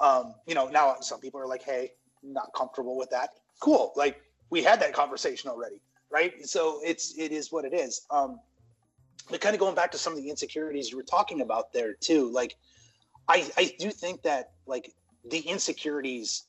Um, 0.01 0.35
you 0.47 0.55
know, 0.55 0.67
now 0.67 0.95
some 1.01 1.19
people 1.19 1.39
are 1.39 1.47
like, 1.47 1.63
"Hey, 1.63 1.91
not 2.23 2.51
comfortable 2.55 2.97
with 2.97 3.09
that." 3.09 3.31
Cool. 3.59 3.91
Like 3.95 4.21
we 4.49 4.63
had 4.63 4.79
that 4.81 4.93
conversation 4.93 5.49
already, 5.49 5.81
right? 6.09 6.45
So 6.47 6.79
it's 6.83 7.17
it 7.17 7.31
is 7.31 7.51
what 7.51 7.65
it 7.65 7.73
is. 7.73 8.05
Um, 8.09 8.39
but 9.29 9.41
kind 9.41 9.53
of 9.53 9.59
going 9.59 9.75
back 9.75 9.91
to 9.91 9.97
some 9.97 10.13
of 10.13 10.19
the 10.19 10.29
insecurities 10.29 10.89
you 10.89 10.97
were 10.97 11.03
talking 11.03 11.41
about 11.41 11.73
there 11.73 11.93
too, 11.93 12.31
like 12.31 12.55
I 13.27 13.49
I 13.57 13.75
do 13.79 13.91
think 13.91 14.21
that 14.23 14.51
like 14.65 14.91
the 15.29 15.39
insecurities 15.39 16.45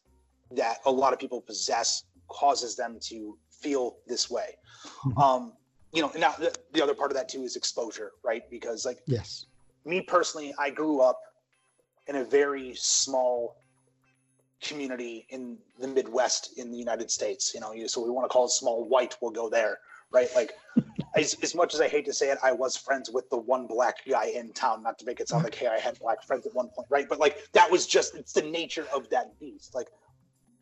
that 0.53 0.79
a 0.87 0.91
lot 0.91 1.13
of 1.13 1.19
people 1.19 1.41
possess 1.41 2.05
causes 2.29 2.77
them 2.77 2.99
to 3.01 3.37
feel 3.51 3.97
this 4.07 4.31
way. 4.31 4.57
Mhm. 5.05 5.23
Um, 5.23 5.53
you 5.93 6.03
know, 6.03 6.11
now 6.17 6.33
the, 6.33 6.55
the 6.73 6.83
other 6.83 6.95
part 6.95 7.11
of 7.11 7.17
that 7.17 7.29
too 7.29 7.43
is 7.43 7.57
exposure, 7.57 8.13
right? 8.25 8.43
Because 8.51 8.85
like 8.85 8.99
Yes. 9.07 9.47
me 9.85 10.01
personally, 10.01 10.55
I 10.59 10.71
grew 10.71 11.01
up 11.01 11.21
in 12.07 12.17
a 12.17 12.25
very 12.25 12.75
small 12.77 13.57
community 14.63 15.27
in 15.31 15.59
the 15.79 15.89
Midwest 15.89 16.59
in 16.59 16.71
the 16.71 16.77
United 16.77 17.11
States. 17.11 17.53
You 17.55 17.61
know, 17.61 17.75
so 17.87 18.03
we 18.03 18.11
want 18.11 18.25
to 18.25 18.33
call 18.33 18.45
it 18.45 18.51
small 18.51 18.85
white, 18.89 19.17
we'll 19.21 19.31
go 19.31 19.49
there, 19.49 19.79
right? 20.13 20.29
Like, 20.35 20.53
as, 21.17 21.35
as 21.43 21.55
much 21.55 21.75
as 21.75 21.81
I 21.81 21.89
hate 21.89 22.05
to 22.07 22.13
say 22.13 22.31
it, 22.31 22.39
I 22.43 22.53
was 22.53 22.77
friends 22.77 23.11
with 23.11 23.29
the 23.31 23.39
one 23.39 23.67
black 23.67 23.97
guy 24.09 24.27
in 24.27 24.53
town. 24.53 24.83
Not 24.83 24.99
to 25.01 25.07
make 25.07 25.19
it 25.21 25.29
sound 25.29 25.45
like, 25.45 25.55
hey, 25.55 25.67
I 25.67 25.79
had 25.79 25.99
black 25.99 26.23
friends 26.23 26.47
at 26.47 26.55
one 26.55 26.69
point, 26.69 26.87
right? 26.91 27.09
But 27.09 27.19
like, 27.19 27.39
that 27.53 27.71
was 27.71 27.87
just 27.87 28.15
it's 28.15 28.33
the 28.33 28.43
nature 28.43 28.87
of 28.95 29.09
that 29.11 29.39
beast. 29.41 29.75
Like, 29.75 29.89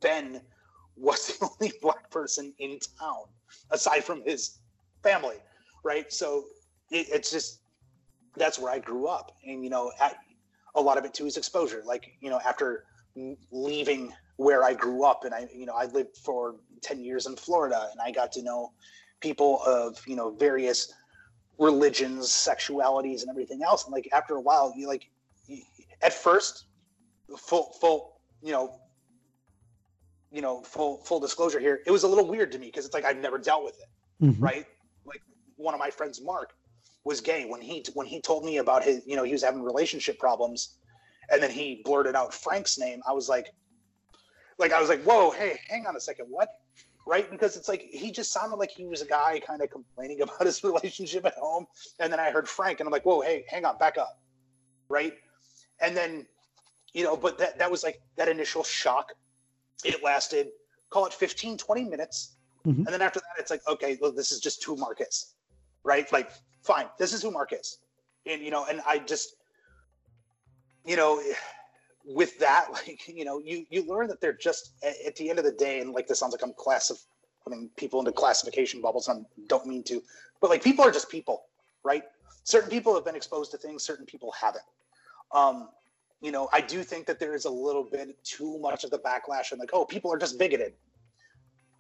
Ben 0.01 0.41
was 0.97 1.27
the 1.39 1.49
only 1.61 1.73
black 1.83 2.11
person 2.11 2.55
in 2.59 2.79
town 2.99 3.25
aside 3.71 4.05
from 4.05 4.23
his 4.25 4.59
family, 5.09 5.37
right? 5.85 6.13
So 6.13 6.45
it, 6.91 7.07
it's 7.11 7.31
just 7.31 7.61
that's 8.37 8.59
where 8.59 8.73
I 8.73 8.79
grew 8.79 9.07
up, 9.07 9.37
and 9.47 9.65
you 9.65 9.71
know, 9.71 9.93
at, 10.01 10.19
a 10.75 10.81
lot 10.81 10.99
of 10.99 11.05
it 11.05 11.15
too 11.15 11.27
is 11.27 11.37
exposure. 11.37 11.83
Like 11.85 12.13
you 12.21 12.31
know, 12.31 12.41
after 12.47 12.85
leaving 13.51 14.13
where 14.37 14.63
I 14.65 14.75
grew 14.75 15.05
up, 15.05 15.25
and 15.25 15.35
I, 15.35 15.49
you 15.53 15.67
know, 15.67 15.75
I 15.75 15.87
lived 15.87 16.17
for 16.17 16.57
ten 16.83 17.03
years 17.03 17.27
in 17.27 17.37
Florida, 17.37 17.89
and 17.91 18.01
I 18.01 18.11
got 18.11 18.33
to 18.33 18.43
know 18.43 18.73
people 19.21 19.63
of 19.67 19.99
you 20.07 20.17
know 20.17 20.31
various 20.31 20.93
religions, 21.59 22.29
sexualities, 22.29 23.23
and 23.23 23.31
everything 23.31 23.63
else. 23.63 23.85
And 23.85 23.93
like 23.93 24.09
after 24.13 24.37
a 24.37 24.41
while, 24.41 24.73
you 24.77 24.87
like 24.87 25.09
at 26.03 26.13
first, 26.13 26.67
full 27.37 27.75
full 27.81 28.21
you 28.43 28.53
know 28.53 28.79
you 30.31 30.43
know 30.43 30.63
full 30.63 30.99
full 31.05 31.21
disclosure 31.21 31.59
here, 31.59 31.81
it 31.87 31.91
was 31.91 32.05
a 32.05 32.09
little 32.09 32.27
weird 32.27 32.53
to 32.53 32.59
me 32.59 32.67
because 32.67 32.85
it's 32.85 32.95
like 32.95 33.05
I've 33.05 33.19
never 33.19 33.39
dealt 33.39 33.65
with 33.65 33.79
it, 33.81 34.25
mm-hmm. 34.25 34.43
right? 34.43 34.67
Like 35.09 35.23
one 35.57 35.75
of 35.75 35.81
my 35.81 35.91
friends, 35.91 36.21
Mark, 36.21 36.55
was 37.05 37.21
gay 37.21 37.45
when 37.47 37.61
he 37.61 37.85
when 37.95 38.07
he 38.07 38.21
told 38.21 38.45
me 38.45 38.59
about 38.59 38.83
his 38.85 39.03
you 39.07 39.17
know 39.17 39.25
he 39.25 39.33
was 39.33 39.43
having 39.43 39.63
relationship 39.63 40.19
problems, 40.19 40.77
and 41.31 41.43
then 41.43 41.51
he 41.51 41.83
blurted 41.85 42.15
out 42.15 42.33
Frank's 42.33 42.79
name. 42.79 43.01
I 43.09 43.13
was 43.13 43.29
like, 43.29 43.49
like 44.59 44.73
I 44.73 44.81
was 44.81 44.89
like, 44.89 45.03
whoa, 45.03 45.31
hey, 45.31 45.59
hang 45.69 45.87
on 45.87 45.97
a 45.97 46.01
second, 46.01 46.27
what? 46.29 46.49
right? 47.09 47.31
Because 47.31 47.57
it's 47.57 47.69
like 47.69 47.89
he 47.91 48.13
just 48.13 48.33
sounded 48.33 48.57
like 48.57 48.71
he 48.71 48.85
was 48.85 49.01
a 49.01 49.07
guy 49.07 49.41
kind 49.45 49.63
of 49.63 49.71
complaining 49.71 50.21
about 50.27 50.43
his 50.43 50.63
relationship 50.63 51.25
at 51.25 51.35
home. 51.35 51.67
And 51.99 52.13
then 52.13 52.21
I 52.21 52.31
heard 52.31 52.47
Frank, 52.49 52.81
and 52.81 52.87
I'm 52.87 52.93
like, 52.93 53.07
whoa, 53.07 53.23
hey, 53.23 53.45
hang 53.49 53.65
on, 53.65 53.79
back 53.79 53.97
up, 53.97 54.21
right? 54.89 55.15
And 55.81 55.97
then, 55.97 56.27
you 56.93 57.05
know, 57.05 57.17
but 57.17 57.39
that 57.39 57.59
that 57.59 57.71
was 57.71 57.83
like 57.83 58.01
that 58.17 58.29
initial 58.29 58.63
shock. 58.63 59.15
It 59.85 60.03
lasted, 60.03 60.49
call 60.91 61.07
it 61.07 61.15
15, 61.15 61.57
20 61.57 61.85
minutes. 61.85 62.37
Mm-hmm. 62.69 62.81
And 62.81 62.87
then 62.87 63.03
after 63.03 63.21
that, 63.21 63.41
it's 63.41 63.51
like, 63.51 63.67
okay, 63.67 63.99
well, 64.01 64.13
this 64.13 64.31
is 64.31 64.41
just 64.41 64.63
who 64.65 64.77
Mark 64.77 65.01
is, 65.01 65.35
right? 65.85 66.11
Like, 66.13 66.31
fine, 66.63 66.87
this 66.99 67.13
is 67.13 67.23
who 67.23 67.31
Mark 67.31 67.53
is. 67.53 67.79
And, 68.27 68.43
you 68.43 68.51
know, 68.51 68.67
and 68.67 68.81
I 68.87 68.99
just, 68.99 69.37
you 70.85 70.97
know, 70.97 71.21
with 72.09 72.39
that, 72.39 72.67
like 72.73 73.07
you 73.07 73.25
know, 73.25 73.39
you 73.39 73.67
you 73.71 73.87
learn 73.87 74.09
that 74.09 74.21
they're 74.21 74.33
just 74.33 74.73
at 74.83 75.15
the 75.17 75.31
end 75.31 75.39
of 75.39 75.45
the 75.45 75.53
day, 75.53 75.81
and 75.81 75.93
like 75.93 76.07
this 76.07 76.19
sounds 76.19 76.33
like 76.33 76.43
I'm 76.43 76.55
class 76.55 76.91
of 76.91 76.99
putting 77.45 77.71
people 77.77 78.01
into 78.01 78.13
classification 78.13 78.81
bubbles. 78.81 79.09
I 79.09 79.15
don't 79.47 79.67
mean 79.67 79.83
to, 79.85 80.03
but 80.41 80.51
like 80.51 80.63
people 80.63 80.85
are 80.85 80.91
just 80.91 81.09
people, 81.09 81.45
right? 81.85 82.03
Certain 82.45 82.71
people 82.71 82.95
have 82.95 83.05
been 83.05 83.17
exposed 83.17 83.51
to 83.53 83.59
things, 83.59 83.83
certain 83.85 84.07
people 84.07 84.33
haven't. 84.33 84.65
Um, 85.33 85.69
you 86.21 86.33
know, 86.33 86.49
I 86.53 86.61
do 86.61 86.83
think 86.83 87.07
that 87.07 87.21
there 87.21 87.35
is 87.35 87.45
a 87.45 87.51
little 87.51 87.85
bit 87.85 88.23
too 88.25 88.59
much 88.59 88.85
of 88.85 88.91
the 88.91 88.99
backlash 88.99 89.53
and 89.53 89.61
like, 89.61 89.71
oh, 89.73 89.85
people 89.85 90.13
are 90.13 90.19
just 90.19 90.39
bigoted. 90.39 90.73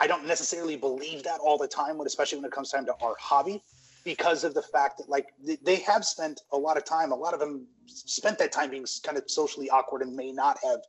I 0.00 0.06
don't 0.06 0.26
necessarily 0.26 0.76
believe 0.76 1.24
that 1.24 1.40
all 1.40 1.58
the 1.58 1.68
time, 1.68 2.00
especially 2.00 2.38
when 2.38 2.44
it 2.44 2.52
comes 2.52 2.70
time 2.70 2.86
to 2.86 2.94
our 3.02 3.16
hobby 3.18 3.62
because 4.04 4.44
of 4.44 4.54
the 4.54 4.62
fact 4.62 4.98
that 4.98 5.08
like 5.08 5.26
they 5.62 5.76
have 5.76 6.04
spent 6.04 6.40
a 6.52 6.56
lot 6.56 6.76
of 6.76 6.84
time 6.84 7.12
a 7.12 7.14
lot 7.14 7.34
of 7.34 7.40
them 7.40 7.66
spent 7.86 8.38
that 8.38 8.52
time 8.52 8.70
being 8.70 8.86
kind 9.02 9.18
of 9.18 9.24
socially 9.30 9.68
awkward 9.68 10.02
and 10.02 10.14
may 10.14 10.32
not 10.32 10.56
have 10.64 10.80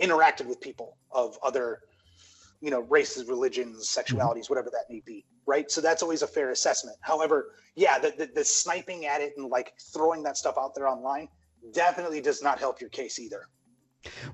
interacted 0.00 0.46
with 0.46 0.60
people 0.60 0.96
of 1.12 1.38
other 1.42 1.80
you 2.60 2.70
know 2.70 2.80
races 2.80 3.28
religions 3.28 3.88
mm-hmm. 3.88 4.16
sexualities 4.16 4.48
whatever 4.50 4.70
that 4.70 4.92
may 4.92 5.00
be 5.06 5.24
right? 5.46 5.70
So 5.70 5.82
that's 5.82 6.02
always 6.02 6.22
a 6.22 6.26
fair 6.26 6.50
assessment. 6.50 6.96
However 7.00 7.52
yeah 7.76 7.98
the, 7.98 8.14
the, 8.16 8.30
the 8.34 8.44
sniping 8.44 9.06
at 9.06 9.20
it 9.20 9.34
and 9.36 9.50
like 9.50 9.74
throwing 9.92 10.22
that 10.24 10.36
stuff 10.36 10.56
out 10.58 10.74
there 10.74 10.88
online 10.88 11.28
definitely 11.72 12.20
does 12.20 12.42
not 12.42 12.58
help 12.58 12.80
your 12.80 12.90
case 12.90 13.18
either 13.18 13.46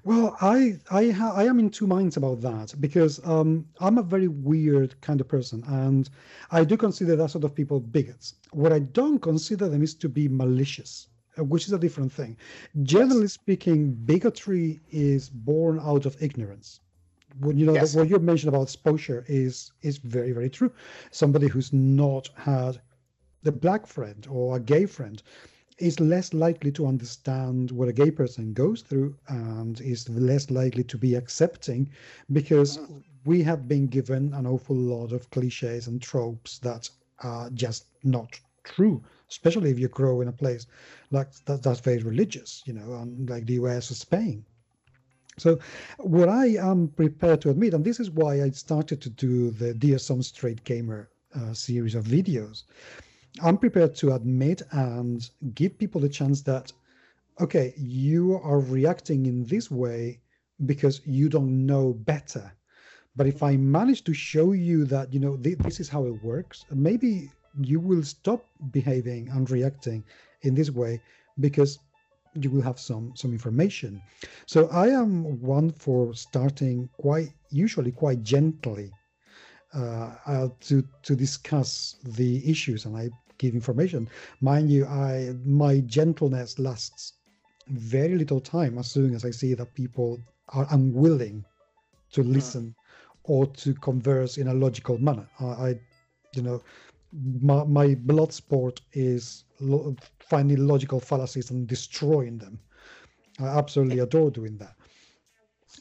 well, 0.04 0.36
I 0.40 0.78
I 0.90 1.10
ha- 1.10 1.34
I 1.34 1.44
am 1.44 1.58
in 1.58 1.70
two 1.70 1.86
minds 1.86 2.16
about 2.16 2.40
that 2.40 2.74
because 2.80 3.20
um, 3.24 3.66
I'm 3.80 3.98
a 3.98 4.02
very 4.02 4.28
weird 4.28 5.00
kind 5.00 5.20
of 5.20 5.28
person, 5.28 5.62
and 5.66 6.08
I 6.50 6.64
do 6.64 6.76
consider 6.76 7.16
that 7.16 7.30
sort 7.30 7.44
of 7.44 7.54
people 7.54 7.80
bigots. 7.80 8.34
What 8.52 8.72
I 8.72 8.80
don't 8.80 9.20
consider 9.20 9.68
them 9.68 9.82
is 9.82 9.94
to 9.96 10.08
be 10.08 10.28
malicious, 10.28 11.08
uh, 11.38 11.44
which 11.44 11.66
is 11.66 11.72
a 11.72 11.78
different 11.78 12.12
thing. 12.12 12.36
Generally 12.82 13.22
yes. 13.22 13.32
speaking, 13.32 13.92
bigotry 13.92 14.80
is 14.90 15.30
born 15.30 15.78
out 15.80 16.06
of 16.06 16.20
ignorance. 16.22 16.80
When 17.38 17.56
you 17.56 17.66
know 17.66 17.74
yes. 17.74 17.94
what 17.94 18.08
you 18.08 18.18
mentioned 18.18 18.52
about 18.52 18.62
exposure 18.62 19.24
is 19.28 19.72
is 19.82 19.98
very 19.98 20.32
very 20.32 20.50
true. 20.50 20.72
Somebody 21.10 21.46
who's 21.46 21.72
not 21.72 22.28
had 22.34 22.80
the 23.42 23.52
black 23.52 23.86
friend 23.86 24.26
or 24.28 24.56
a 24.56 24.60
gay 24.60 24.86
friend 24.86 25.22
is 25.80 25.98
less 25.98 26.34
likely 26.34 26.70
to 26.70 26.86
understand 26.86 27.70
what 27.70 27.88
a 27.88 27.92
gay 27.92 28.10
person 28.10 28.52
goes 28.52 28.82
through 28.82 29.16
and 29.28 29.80
is 29.80 30.08
less 30.08 30.50
likely 30.50 30.84
to 30.84 30.98
be 30.98 31.14
accepting 31.14 31.88
because 32.32 32.78
we 33.24 33.42
have 33.42 33.66
been 33.66 33.86
given 33.86 34.32
an 34.34 34.46
awful 34.46 34.76
lot 34.76 35.12
of 35.12 35.28
cliches 35.30 35.86
and 35.86 36.00
tropes 36.00 36.58
that 36.58 36.88
are 37.22 37.50
just 37.50 37.86
not 38.04 38.38
true 38.62 39.02
especially 39.28 39.70
if 39.70 39.78
you 39.78 39.88
grow 39.88 40.20
in 40.20 40.28
a 40.28 40.32
place 40.32 40.66
like 41.10 41.32
that, 41.46 41.62
that's 41.62 41.80
very 41.80 42.02
religious 42.02 42.62
you 42.66 42.72
know 42.72 43.08
like 43.26 43.46
the 43.46 43.54
us 43.54 43.90
or 43.90 43.94
spain. 43.94 44.44
So 45.38 45.58
what 45.98 46.28
i 46.28 46.46
am 46.56 46.88
prepared 46.88 47.40
to 47.42 47.50
admit 47.50 47.74
and 47.74 47.84
this 47.84 48.00
is 48.00 48.10
why 48.10 48.42
i 48.42 48.50
started 48.50 49.00
to 49.00 49.10
do 49.10 49.50
the 49.50 49.72
dear 49.72 49.98
some 49.98 50.22
straight 50.22 50.62
gamer 50.64 51.08
uh, 51.34 51.54
series 51.54 51.94
of 51.94 52.04
videos 52.04 52.64
I'm 53.42 53.58
prepared 53.58 53.94
to 53.96 54.14
admit 54.14 54.62
and 54.72 55.28
give 55.54 55.78
people 55.78 56.00
the 56.00 56.08
chance 56.08 56.42
that, 56.42 56.72
okay, 57.40 57.74
you 57.76 58.40
are 58.42 58.60
reacting 58.60 59.26
in 59.26 59.44
this 59.44 59.70
way 59.70 60.20
because 60.66 61.00
you 61.06 61.28
don't 61.28 61.66
know 61.66 61.92
better. 61.92 62.52
But 63.16 63.26
if 63.26 63.42
I 63.42 63.56
manage 63.56 64.04
to 64.04 64.14
show 64.14 64.52
you 64.52 64.84
that, 64.86 65.12
you 65.12 65.20
know, 65.20 65.36
th- 65.36 65.58
this 65.58 65.80
is 65.80 65.88
how 65.88 66.06
it 66.06 66.22
works, 66.22 66.64
maybe 66.70 67.30
you 67.60 67.80
will 67.80 68.02
stop 68.02 68.44
behaving 68.70 69.28
and 69.28 69.50
reacting 69.50 70.04
in 70.42 70.54
this 70.54 70.70
way 70.70 71.00
because 71.40 71.78
you 72.34 72.50
will 72.50 72.62
have 72.62 72.78
some 72.78 73.12
some 73.16 73.32
information. 73.32 74.00
So 74.46 74.68
I 74.68 74.88
am 74.88 75.40
one 75.40 75.70
for 75.70 76.14
starting 76.14 76.88
quite 76.96 77.30
usually 77.50 77.90
quite 77.90 78.22
gently 78.22 78.92
uh, 79.74 80.10
uh, 80.26 80.48
to 80.60 80.82
to 81.02 81.14
discuss 81.16 81.96
the 82.04 82.48
issues, 82.50 82.86
and 82.86 82.96
I 82.96 83.10
give 83.38 83.54
information. 83.54 84.08
Mind 84.40 84.70
you, 84.70 84.86
I 84.86 85.34
my 85.44 85.80
gentleness 85.80 86.58
lasts 86.58 87.14
very 87.68 88.16
little 88.16 88.40
time 88.40 88.78
as 88.78 88.90
soon 88.90 89.14
as 89.14 89.24
I 89.24 89.30
see 89.30 89.54
that 89.54 89.74
people 89.74 90.18
are 90.48 90.66
unwilling 90.70 91.44
to 92.12 92.22
hmm. 92.22 92.32
listen 92.32 92.74
or 93.24 93.46
to 93.46 93.74
converse 93.74 94.38
in 94.38 94.48
a 94.48 94.54
logical 94.54 94.98
manner. 94.98 95.28
I, 95.38 95.44
I 95.44 95.74
you 96.34 96.42
know, 96.42 96.62
my, 97.40 97.64
my 97.64 97.94
blood 97.94 98.32
sport 98.32 98.80
is 98.92 99.44
lo- 99.60 99.94
finding 100.20 100.66
logical 100.66 101.00
fallacies 101.00 101.50
and 101.50 101.66
destroying 101.66 102.38
them. 102.38 102.58
I 103.38 103.46
absolutely 103.46 104.00
adore 104.00 104.30
doing 104.30 104.56
that. 104.58 104.74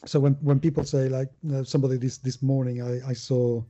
So 0.06 0.20
when 0.20 0.34
when 0.34 0.60
people 0.60 0.84
say 0.84 1.08
like 1.08 1.28
uh, 1.52 1.64
somebody 1.64 1.96
this 1.96 2.18
this 2.18 2.40
morning, 2.42 2.80
I 2.82 3.10
I 3.10 3.12
saw 3.12 3.62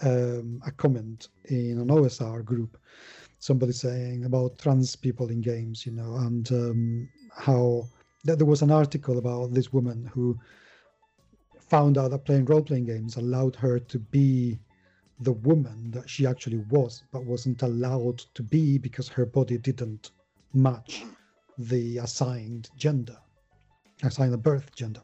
um, 0.00 0.60
a 0.66 0.70
comment 0.70 1.28
in 1.46 1.78
an 1.78 1.88
OSR 1.88 2.44
group 2.44 2.76
somebody 3.42 3.72
saying 3.72 4.24
about 4.24 4.56
trans 4.56 4.94
people 4.94 5.28
in 5.28 5.40
games, 5.40 5.84
you 5.84 5.90
know, 5.90 6.14
and 6.14 6.52
um, 6.52 7.08
how 7.36 7.84
that 8.24 8.38
there 8.38 8.46
was 8.46 8.62
an 8.62 8.70
article 8.70 9.18
about 9.18 9.52
this 9.52 9.72
woman 9.72 10.08
who 10.14 10.38
found 11.58 11.98
out 11.98 12.12
that 12.12 12.24
playing 12.24 12.44
role 12.44 12.62
playing 12.62 12.86
games 12.86 13.16
allowed 13.16 13.56
her 13.56 13.80
to 13.80 13.98
be 13.98 14.60
the 15.20 15.32
woman 15.32 15.90
that 15.90 16.08
she 16.08 16.24
actually 16.24 16.58
was, 16.70 17.02
but 17.10 17.24
wasn't 17.24 17.62
allowed 17.62 18.18
to 18.34 18.44
be 18.44 18.78
because 18.78 19.08
her 19.08 19.26
body 19.26 19.58
didn't 19.58 20.12
match 20.54 21.04
the 21.58 21.98
assigned 21.98 22.70
gender, 22.76 23.16
assigned 24.04 24.34
a 24.34 24.38
birth 24.38 24.72
gender. 24.76 25.02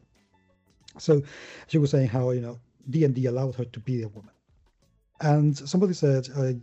So 0.97 1.21
she 1.67 1.77
was 1.77 1.91
saying 1.91 2.07
how 2.07 2.29
you 2.31 2.39
know 2.39 2.57
D 2.89 3.03
and 3.03 3.13
D 3.13 3.25
allowed 3.25 3.55
her 3.55 3.65
to 3.65 3.79
be 3.81 4.03
a 4.03 4.07
woman, 4.07 4.31
and 5.21 5.57
somebody 5.57 5.93
said. 5.93 6.27
Uh, 6.35 6.53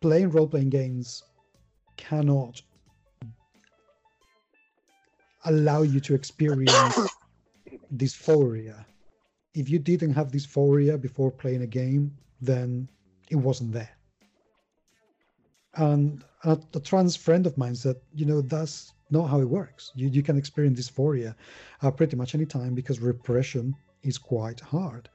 playing 0.00 0.30
role 0.30 0.46
playing 0.46 0.70
games 0.70 1.22
cannot 1.96 2.62
allow 5.44 5.82
you 5.82 6.00
to 6.00 6.14
experience 6.14 6.98
dysphoria. 7.96 8.84
If 9.54 9.68
you 9.68 9.78
didn't 9.78 10.14
have 10.14 10.30
dysphoria 10.30 11.00
before 11.00 11.30
playing 11.30 11.62
a 11.62 11.66
game, 11.66 12.16
then 12.40 12.88
it 13.30 13.36
wasn't 13.36 13.72
there. 13.72 13.90
And 15.74 16.24
a, 16.44 16.58
a 16.74 16.80
trans 16.80 17.16
friend 17.16 17.46
of 17.46 17.56
mine 17.56 17.74
said, 17.74 17.96
you 18.14 18.26
know, 18.26 18.40
that's 18.40 18.92
not 19.10 19.26
how 19.26 19.40
it 19.40 19.48
works. 19.48 19.90
You, 19.94 20.08
you 20.08 20.22
can 20.22 20.36
experience 20.36 20.78
dysphoria 20.78 21.34
uh, 21.82 21.90
pretty 21.90 22.16
much 22.16 22.34
any 22.34 22.46
time 22.46 22.74
because 22.74 23.00
repression 23.00 23.74
is 24.02 24.18
quite 24.18 24.60
hard. 24.60 25.08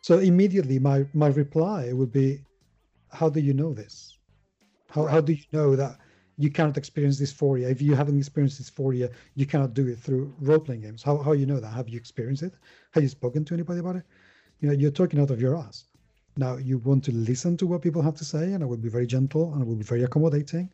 So 0.00 0.18
immediately 0.18 0.78
my, 0.78 1.06
my 1.12 1.28
reply 1.28 1.92
would 1.92 2.12
be, 2.12 2.40
how 3.10 3.28
do 3.28 3.40
you 3.40 3.54
know 3.54 3.72
this? 3.72 4.18
How, 4.90 5.06
how 5.06 5.20
do 5.20 5.32
you 5.32 5.44
know 5.52 5.76
that 5.76 5.98
you 6.36 6.50
cannot 6.50 6.76
experience 6.76 7.20
dysphoria? 7.20 7.70
If 7.70 7.82
you 7.82 7.94
haven't 7.94 8.18
experienced 8.18 8.60
dysphoria, 8.62 9.10
you 9.34 9.46
cannot 9.46 9.74
do 9.74 9.88
it 9.88 9.98
through 9.98 10.34
role 10.40 10.58
playing 10.58 10.82
games. 10.82 11.02
How, 11.02 11.18
how 11.18 11.32
you 11.32 11.46
know 11.46 11.60
that? 11.60 11.68
Have 11.68 11.88
you 11.88 11.98
experienced 11.98 12.42
it? 12.42 12.54
Have 12.92 13.02
you 13.02 13.08
spoken 13.08 13.44
to 13.46 13.54
anybody 13.54 13.80
about 13.80 13.96
it? 13.96 14.04
You 14.60 14.68
know, 14.68 14.74
you're 14.74 14.90
talking 14.90 15.20
out 15.20 15.30
of 15.30 15.40
your 15.40 15.56
ass. 15.56 15.84
Now, 16.36 16.56
you 16.56 16.78
want 16.78 17.04
to 17.04 17.12
listen 17.12 17.56
to 17.56 17.66
what 17.66 17.82
people 17.82 18.02
have 18.02 18.14
to 18.16 18.24
say, 18.24 18.52
and 18.52 18.62
I 18.62 18.66
will 18.66 18.76
be 18.76 18.88
very 18.88 19.06
gentle 19.06 19.52
and 19.52 19.62
I 19.62 19.66
will 19.66 19.74
be 19.74 19.84
very 19.84 20.04
accommodating. 20.04 20.70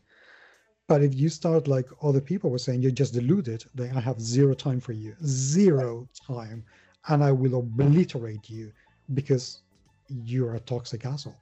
But 0.87 1.03
if 1.03 1.15
you 1.15 1.31
start 1.31 1.67
like 1.67 1.89
other 2.03 2.21
people 2.21 2.51
were 2.51 2.59
saying, 2.59 2.83
you're 2.83 2.91
just 2.91 3.15
deluded, 3.15 3.65
then 3.75 3.97
I 3.97 4.01
have 4.01 4.21
zero 4.21 4.53
time 4.53 4.81
for 4.81 4.93
you, 4.93 5.17
zero 5.25 6.07
time, 6.27 6.63
and 7.09 7.25
I 7.25 7.33
will 7.33 7.59
obliterate 7.59 8.51
you 8.51 8.71
because 9.13 9.63
you're 10.09 10.55
a 10.55 10.61
toxic 10.61 11.05
asshole. 11.05 11.37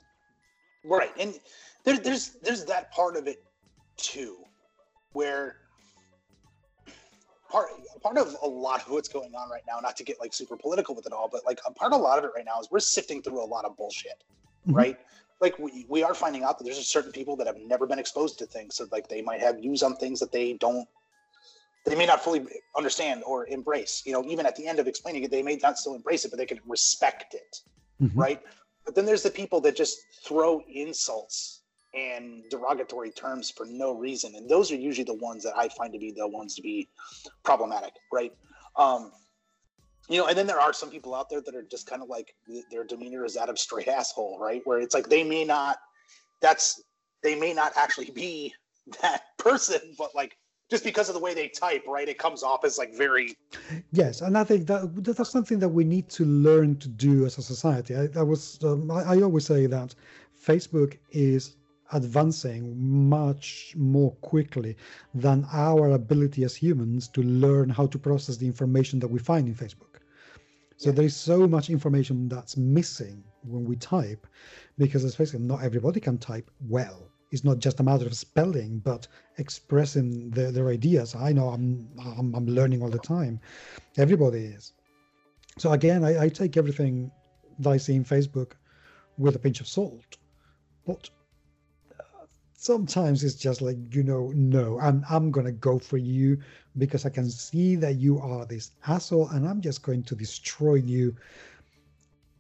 Right, 0.85 1.11
and 1.19 1.39
there, 1.85 1.97
there's 1.99 2.31
there's 2.43 2.65
that 2.65 2.91
part 2.91 3.17
of 3.17 3.29
it 3.29 3.43
too, 3.97 4.39
where 5.13 5.57
part 7.49 7.69
part 8.03 8.19
of 8.19 8.35
a 8.43 8.49
lot 8.49 8.85
of 8.85 8.91
what's 8.91 9.09
going 9.09 9.35
on 9.35 9.49
right 9.49 9.63
now, 9.69 9.79
not 9.81 9.97
to 9.99 10.05
get 10.05 10.19
like 10.19 10.35
super 10.35 10.57
political 10.57 10.95
with 10.95 11.07
it 11.07 11.13
all, 11.13 11.29
but 11.31 11.45
like 11.47 11.61
a 11.67 11.73
part 11.73 11.93
of 11.93 12.01
a 12.01 12.03
lot 12.03 12.19
of 12.19 12.25
it 12.25 12.31
right 12.35 12.45
now 12.45 12.59
is 12.61 12.69
we're 12.71 12.81
sifting 12.81 13.23
through 13.23 13.43
a 13.43 13.47
lot 13.47 13.65
of 13.65 13.77
bullshit, 13.77 14.25
Mhm. 14.67 14.75
right? 14.75 14.99
Like 15.41 15.59
we, 15.59 15.87
we 15.89 16.03
are 16.03 16.15
finding 16.15 16.45
out 16.45 16.59
that 16.59 16.65
there's 16.65 16.85
certain 16.87 17.13
people 17.13 17.37
that 17.37 17.47
have 17.47 17.59
never 17.59 17.87
been 17.87 17.99
exposed 17.99 18.39
to 18.39 18.47
things, 18.47 18.77
so 18.77 18.89
like 18.91 19.09
they 19.09 19.23
might 19.23 19.41
have 19.41 19.59
views 19.59 19.83
on 19.83 19.97
things 19.97 20.19
that 20.21 20.33
they 20.33 20.55
don't, 20.55 20.89
they 21.85 21.95
may 21.95 22.07
not 22.07 22.22
fully 22.22 22.47
understand 22.76 23.22
or 23.26 23.47
embrace. 23.49 24.03
You 24.07 24.12
know, 24.12 24.24
even 24.24 24.47
at 24.47 24.57
the 24.57 24.66
end 24.66 24.78
of 24.78 24.87
explaining 24.87 25.24
it, 25.24 25.30
they 25.30 25.43
may 25.43 25.57
not 25.57 25.78
still 25.78 25.95
embrace 25.95 26.24
it, 26.24 26.30
but 26.30 26.39
they 26.39 26.47
can 26.47 26.61
respect 26.66 27.35
it 27.35 27.62
Mhm. 28.03 28.16
right? 28.16 28.43
But 28.85 28.95
then 28.95 29.07
there's 29.07 29.22
the 29.22 29.30
people 29.30 29.61
that 29.61 29.76
just 29.76 29.99
throw 30.24 30.61
insults 30.68 31.62
and 31.95 32.43
derogatory 32.51 33.11
terms 33.11 33.51
for 33.51 33.66
no 33.66 33.93
reason, 33.93 34.35
and 34.35 34.49
those 34.49 34.72
are 34.72 34.76
usually 34.76 35.05
the 35.05 35.14
ones 35.14 35.45
that 35.45 35.57
I 35.57 35.68
find 35.68 35.93
to 35.93 35.99
be 35.99 36.11
the 36.11 36.26
ones 36.26 36.55
to 36.57 36.62
be 36.62 36.89
problematic, 37.45 37.93
right? 38.12 38.33
Um, 38.76 39.12
you 40.09 40.18
know, 40.18 40.26
and 40.26 40.37
then 40.37 40.47
there 40.47 40.61
are 40.61 40.72
some 40.72 40.91
people 40.91 41.14
out 41.14 41.30
there 41.30 41.41
that 41.41 41.55
are 41.55 41.62
just 41.62 41.87
kind 41.87 42.03
of 42.03 42.09
like 42.09 42.35
their 42.70 42.83
demeanor 42.85 43.24
is 43.24 43.35
that 43.35 43.49
of 43.49 43.59
straight 43.59 43.89
asshole, 43.89 44.39
right? 44.41 44.62
Where 44.64 44.80
it's 44.80 44.95
like 44.95 45.09
they 45.09 45.22
may 45.22 45.45
not, 45.45 45.78
that's 46.41 46.83
they 47.22 47.39
may 47.39 47.53
not 47.53 47.72
actually 47.76 48.11
be 48.11 48.53
that 49.03 49.22
person, 49.39 49.95
but 49.97 50.14
like 50.14 50.37
just 50.73 50.85
because 50.85 51.09
of 51.11 51.14
the 51.14 51.20
way 51.27 51.33
they 51.35 51.49
type, 51.49 51.85
right? 51.87 52.09
It 52.14 52.18
comes 52.27 52.43
off 52.43 52.64
as 52.64 52.79
like 52.83 52.93
very 53.05 53.27
Yes, 53.93 54.23
and 54.23 54.37
I 54.43 54.45
think 54.51 54.66
that 54.70 54.81
that- 55.05 55.16
that's 55.18 55.31
something 55.39 55.59
that 55.64 55.68
we 55.79 55.85
need 55.85 56.07
to 56.18 56.25
learn 56.25 56.70
to 56.85 56.89
do 56.89 57.14
as 57.29 57.35
a 57.39 57.43
society. 57.55 57.93
I, 58.03 58.05
I 58.23 58.25
was 58.33 58.43
um, 58.64 58.91
I, 58.91 59.01
I 59.12 59.14
always 59.27 59.45
say 59.53 59.66
that 59.77 59.95
Facebook 60.49 60.91
is 61.11 61.43
advancing 62.01 62.62
much 63.18 63.75
more 63.77 64.12
quickly 64.33 64.73
than 65.25 65.39
our 65.53 65.85
ability 66.03 66.43
as 66.49 66.55
humans 66.57 67.07
to 67.16 67.20
learn 67.23 67.68
how 67.79 67.87
to 67.93 67.99
process 68.09 68.39
the 68.39 68.47
information 68.47 68.97
that 69.01 69.11
we 69.14 69.18
find 69.31 69.45
in 69.47 69.55
Facebook. 69.55 69.95
So 70.79 70.89
Yeah. 70.89 70.97
there 70.97 71.05
is 71.12 71.16
so 71.31 71.47
much 71.55 71.68
information 71.68 72.16
that's 72.35 72.57
missing 72.57 73.23
when 73.53 73.64
we 73.70 73.77
type, 73.77 74.27
because 74.79 75.05
especially 75.05 75.41
not 75.41 75.62
everybody 75.62 76.01
can 76.01 76.16
type 76.16 76.51
well. 76.77 77.12
It's 77.33 77.45
not 77.45 77.59
just 77.59 77.80
a 77.80 77.83
matter 77.83 78.07
of 78.07 78.14
spelling, 78.14 78.78
but 78.80 79.09
expressing 79.39 80.30
their, 80.30 80.53
their 80.53 80.68
ideas. 80.68 81.14
I 81.14 81.33
know 81.33 81.49
I'm, 81.49 81.89
I'm 81.99 82.35
I'm 82.35 82.47
learning 82.47 82.83
all 82.83 82.91
the 82.91 82.99
time. 82.99 83.41
Everybody 83.97 84.45
is. 84.45 84.72
So 85.59 85.72
again, 85.72 86.05
I, 86.05 86.24
I 86.24 86.28
take 86.28 86.57
everything 86.57 87.11
that 87.59 87.70
I 87.70 87.78
see 87.78 87.95
in 87.95 88.05
Facebook 88.05 88.53
with 89.16 89.35
a 89.35 89.39
pinch 89.39 89.61
of 89.61 89.66
salt, 89.66 90.18
but 90.87 91.09
sometimes 92.53 93.24
it's 93.24 93.35
just 93.35 93.62
like 93.62 93.78
you 93.95 94.03
know, 94.03 94.30
no, 94.35 94.78
I'm 94.78 95.05
I'm 95.09 95.30
gonna 95.30 95.53
go 95.53 95.78
for 95.78 95.97
you 95.97 96.39
because 96.76 97.07
I 97.07 97.11
can 97.11 97.30
see 97.30 97.76
that 97.76 97.97
you 97.97 98.20
are 98.20 98.45
this 98.45 98.72
asshole, 98.87 99.28
and 99.30 99.49
I'm 99.49 99.62
just 99.62 99.83
going 99.83 100.03
to 100.05 100.14
destroy 100.14 100.74
you 100.74 101.16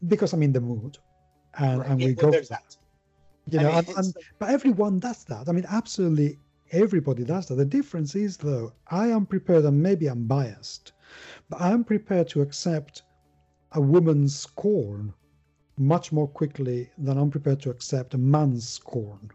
because 0.06 0.34
I'm 0.34 0.42
in 0.42 0.52
the 0.52 0.60
mood, 0.60 0.98
and 1.58 1.80
right. 1.80 1.88
and 1.88 1.98
we 1.98 2.12
go. 2.12 2.30
for 2.30 2.44
that. 2.46 2.76
You 3.50 3.60
know, 3.60 3.72
and, 3.72 3.88
and 3.96 4.14
but 4.38 4.50
everyone 4.50 4.98
does 5.00 5.24
that. 5.24 5.48
I 5.48 5.52
mean, 5.52 5.66
absolutely 5.68 6.40
everybody 6.70 7.24
does 7.24 7.46
that. 7.48 7.56
The 7.56 7.64
difference 7.64 8.14
is, 8.14 8.38
though, 8.38 8.72
I 8.90 9.08
am 9.08 9.26
prepared, 9.26 9.64
and 9.64 9.82
maybe 9.82 10.06
I'm 10.06 10.26
biased, 10.26 10.92
but 11.48 11.60
I'm 11.60 11.84
prepared 11.84 12.28
to 12.30 12.40
accept 12.42 13.02
a 13.72 13.80
woman's 13.80 14.36
scorn 14.38 15.14
much 15.76 16.12
more 16.12 16.28
quickly 16.28 16.90
than 16.98 17.18
I'm 17.18 17.30
prepared 17.30 17.60
to 17.62 17.70
accept 17.70 18.14
a 18.14 18.18
man's 18.18 18.68
scorn. 18.68 19.30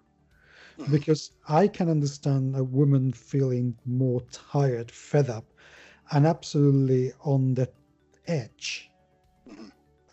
Mhm. 0.78 0.92
Because 0.92 1.32
I 1.48 1.68
can 1.68 1.90
understand 1.90 2.56
a 2.56 2.64
woman 2.64 3.12
feeling 3.14 3.78
more 3.86 4.22
tired, 4.32 4.92
fed 4.92 5.30
up, 5.30 5.54
and 6.12 6.26
absolutely 6.26 7.14
on 7.22 7.54
the 7.56 7.72
edge. 8.28 8.92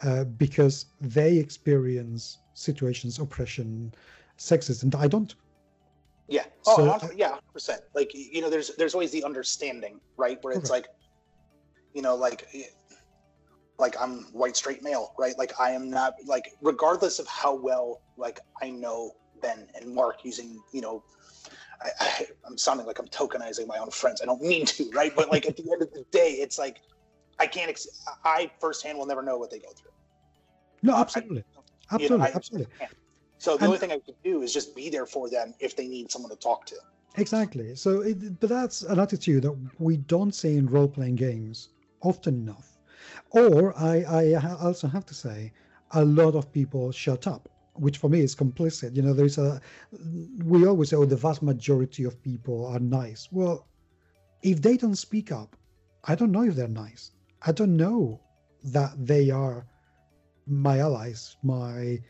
Uh, 0.02 0.24
because 0.24 0.86
they 1.00 1.36
experience 1.38 2.38
situations, 2.54 3.18
oppression, 3.18 3.92
sexism 4.38 4.94
I 4.94 5.08
don't. 5.08 5.34
Yeah. 6.28 6.44
Oh, 6.66 6.76
So, 6.76 6.84
a 6.86 6.98
hundred- 6.98 7.18
yeah, 7.18 7.28
hundred 7.28 7.52
percent. 7.52 7.82
Like 7.94 8.12
you 8.14 8.40
know, 8.40 8.50
there's 8.50 8.74
there's 8.76 8.94
always 8.94 9.10
the 9.10 9.24
understanding, 9.24 10.00
right? 10.16 10.38
Where 10.42 10.54
it's 10.54 10.70
like, 10.70 10.86
you 11.92 12.02
know, 12.02 12.14
like 12.16 12.46
like 13.78 13.94
I'm 14.00 14.24
white 14.32 14.56
straight 14.56 14.82
male, 14.82 15.12
right? 15.18 15.36
Like 15.36 15.58
I 15.60 15.70
am 15.70 15.90
not 15.90 16.14
like 16.24 16.52
regardless 16.62 17.18
of 17.18 17.26
how 17.26 17.54
well 17.54 18.00
like 18.16 18.40
I 18.62 18.70
know 18.70 19.12
Ben 19.42 19.66
and 19.74 19.94
Mark 19.94 20.24
using, 20.24 20.62
you 20.72 20.80
know, 20.80 21.02
I, 21.82 21.90
I 22.00 22.26
I'm 22.46 22.56
sounding 22.56 22.86
like 22.86 22.98
I'm 22.98 23.08
tokenizing 23.08 23.66
my 23.66 23.78
own 23.78 23.90
friends. 23.90 24.22
I 24.22 24.26
don't 24.26 24.40
mean 24.42 24.64
to, 24.66 24.90
right? 24.94 25.14
But 25.14 25.30
like 25.30 25.46
at 25.46 25.56
the 25.56 25.70
end 25.70 25.82
of 25.82 25.92
the 25.92 26.04
day, 26.10 26.38
it's 26.40 26.58
like 26.58 26.80
I 27.38 27.46
can't. 27.46 27.68
Ex- 27.68 27.88
I 28.24 28.50
firsthand 28.60 28.98
will 28.98 29.06
never 29.06 29.22
know 29.22 29.36
what 29.38 29.50
they 29.50 29.58
go 29.58 29.68
through. 29.74 29.90
No, 30.82 30.94
I- 30.94 31.00
absolutely, 31.00 31.44
know, 31.54 31.62
absolutely, 31.90 32.26
I- 32.26 32.32
absolutely, 32.34 32.74
I. 32.80 32.88
So 33.38 33.52
the 33.56 33.64
And- 33.64 33.66
only 33.68 33.78
thing 33.78 33.92
I 33.92 33.98
could 33.98 34.14
do 34.22 34.42
is 34.42 34.52
just 34.52 34.74
be 34.76 34.88
there 34.90 35.06
for 35.06 35.28
them 35.28 35.54
if 35.60 35.76
they 35.76 35.86
need 35.88 36.10
someone 36.10 36.30
to 36.30 36.36
talk 36.36 36.66
to. 36.66 36.76
exactly. 37.16 37.74
So, 37.76 38.00
it, 38.02 38.40
but 38.40 38.48
that's 38.48 38.82
an 38.82 38.98
attitude 38.98 39.44
that 39.44 39.56
we 39.78 39.96
don't 39.98 40.32
see 40.34 40.56
in 40.56 40.66
role-playing 40.66 41.16
games 41.16 41.68
often 42.02 42.34
enough. 42.34 42.76
Or 43.30 43.76
I, 43.78 44.02
I 44.02 44.56
also 44.60 44.88
have 44.88 45.04
to 45.06 45.14
say, 45.14 45.52
a 45.92 46.04
lot 46.04 46.34
of 46.34 46.50
people 46.52 46.90
shut 46.90 47.26
up, 47.26 47.48
which 47.74 47.98
for 47.98 48.08
me 48.08 48.20
is 48.20 48.34
complicit. 48.34 48.96
You 48.96 49.02
know, 49.02 49.12
there's 49.12 49.38
a. 49.38 49.60
We 50.44 50.66
always 50.66 50.90
say, 50.90 50.96
oh, 50.96 51.04
the 51.04 51.16
vast 51.16 51.42
majority 51.42 52.04
of 52.04 52.20
people 52.22 52.66
are 52.66 52.80
nice. 52.80 53.28
Well, 53.30 53.66
if 54.42 54.60
they 54.62 54.76
don't 54.76 54.96
speak 54.96 55.30
up, 55.32 55.56
I 56.04 56.14
don't 56.14 56.32
know 56.32 56.42
if 56.42 56.54
they're 56.56 56.68
nice. 56.68 57.10
I 57.46 57.52
don't 57.52 57.76
know 57.76 58.20
that 58.64 58.92
they 59.06 59.30
are 59.30 59.66
my 60.46 60.78
allies, 60.78 61.36
my 61.42 62.00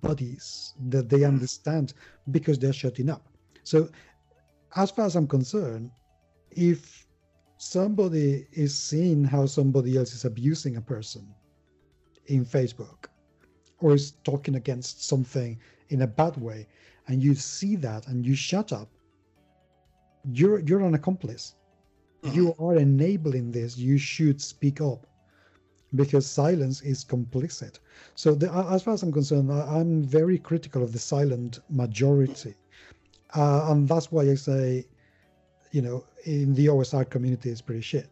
buddies, 0.00 0.74
that 0.88 1.08
they 1.08 1.20
hmm. 1.20 1.26
understand 1.26 1.94
because 2.30 2.58
they're 2.58 2.72
shutting 2.72 3.10
up. 3.10 3.26
So, 3.64 3.88
as 4.76 4.90
far 4.90 5.06
as 5.06 5.16
I'm 5.16 5.26
concerned, 5.26 5.90
if 6.50 7.06
somebody 7.58 8.46
is 8.52 8.78
seeing 8.78 9.24
how 9.24 9.46
somebody 9.46 9.96
else 9.96 10.14
is 10.14 10.24
abusing 10.24 10.76
a 10.76 10.80
person 10.80 11.26
in 12.26 12.44
Facebook 12.44 13.06
or 13.80 13.94
is 13.94 14.12
talking 14.24 14.54
against 14.54 15.06
something 15.06 15.58
in 15.88 16.02
a 16.02 16.06
bad 16.06 16.36
way, 16.36 16.66
and 17.08 17.22
you 17.22 17.34
see 17.34 17.76
that 17.76 18.06
and 18.06 18.24
you 18.24 18.34
shut 18.34 18.72
up, 18.72 18.88
you're 20.24 20.60
you're 20.60 20.80
an 20.80 20.94
accomplice. 20.94 21.54
You 22.22 22.54
are 22.58 22.76
enabling 22.76 23.52
this. 23.52 23.76
You 23.76 23.98
should 23.98 24.40
speak 24.40 24.80
up 24.80 25.06
because 25.94 26.26
silence 26.26 26.82
is 26.82 27.04
complicit. 27.04 27.78
So, 28.14 28.34
the, 28.34 28.52
as 28.52 28.82
far 28.82 28.94
as 28.94 29.02
I'm 29.02 29.12
concerned, 29.12 29.52
I, 29.52 29.60
I'm 29.60 30.02
very 30.02 30.38
critical 30.38 30.82
of 30.82 30.92
the 30.92 30.98
silent 30.98 31.60
majority, 31.70 32.54
uh, 33.34 33.68
and 33.70 33.88
that's 33.88 34.12
why 34.12 34.22
I 34.22 34.34
say, 34.34 34.86
you 35.70 35.82
know, 35.82 36.04
in 36.24 36.54
the 36.54 36.66
OSR 36.66 37.08
community 37.08 37.50
is 37.50 37.62
pretty 37.62 37.82
shit. 37.82 38.08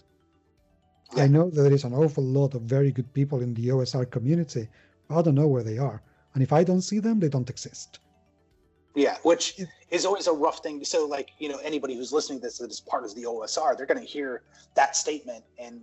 I 1.16 1.26
know 1.26 1.50
that 1.50 1.62
there 1.62 1.72
is 1.72 1.84
an 1.84 1.94
awful 1.94 2.24
lot 2.24 2.54
of 2.54 2.62
very 2.62 2.90
good 2.90 3.12
people 3.12 3.40
in 3.40 3.54
the 3.54 3.68
OSR 3.68 4.10
community, 4.10 4.68
but 5.08 5.18
I 5.18 5.22
don't 5.22 5.34
know 5.34 5.48
where 5.48 5.62
they 5.62 5.78
are. 5.78 6.02
And 6.34 6.42
if 6.42 6.52
I 6.52 6.64
don't 6.64 6.82
see 6.82 6.98
them, 6.98 7.20
they 7.20 7.28
don't 7.28 7.48
exist. 7.48 8.00
Yeah, 8.96 9.18
which 9.24 9.60
is 9.90 10.06
always 10.06 10.26
a 10.26 10.32
rough 10.32 10.60
thing. 10.62 10.82
So, 10.82 11.06
like, 11.06 11.28
you 11.38 11.50
know, 11.50 11.58
anybody 11.58 11.94
who's 11.94 12.12
listening 12.12 12.38
to 12.40 12.46
this 12.46 12.56
that 12.58 12.70
is 12.70 12.80
part 12.80 13.04
of 13.04 13.14
the 13.14 13.24
OSR, 13.24 13.76
they're 13.76 13.84
going 13.84 14.00
to 14.00 14.06
hear 14.06 14.42
that 14.74 14.96
statement, 14.96 15.44
and 15.58 15.82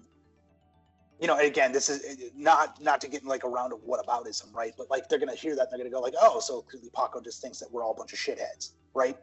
you 1.20 1.28
know, 1.28 1.38
again, 1.38 1.72
this 1.72 1.90
is 1.90 2.32
not 2.36 2.82
not 2.82 3.00
to 3.02 3.08
get 3.08 3.22
in 3.22 3.28
like 3.28 3.44
a 3.44 3.48
round 3.48 3.72
of 3.72 3.80
whataboutism, 3.82 4.52
right? 4.52 4.74
But 4.76 4.90
like, 4.90 5.10
they're 5.10 5.20
going 5.20 5.30
to 5.30 5.40
hear 5.40 5.56
that, 5.56 5.68
and 5.72 5.72
they're 5.72 5.78
going 5.78 5.92
to 5.92 5.96
go 5.96 6.02
like, 6.02 6.16
oh, 6.20 6.40
so 6.40 6.64
clearly 6.64 6.90
Paco 6.90 7.22
just 7.22 7.40
thinks 7.40 7.60
that 7.60 7.72
we're 7.72 7.84
all 7.84 7.92
a 7.92 7.96
bunch 7.96 8.14
of 8.14 8.20
shitheads, 8.20 8.72
right? 8.96 9.16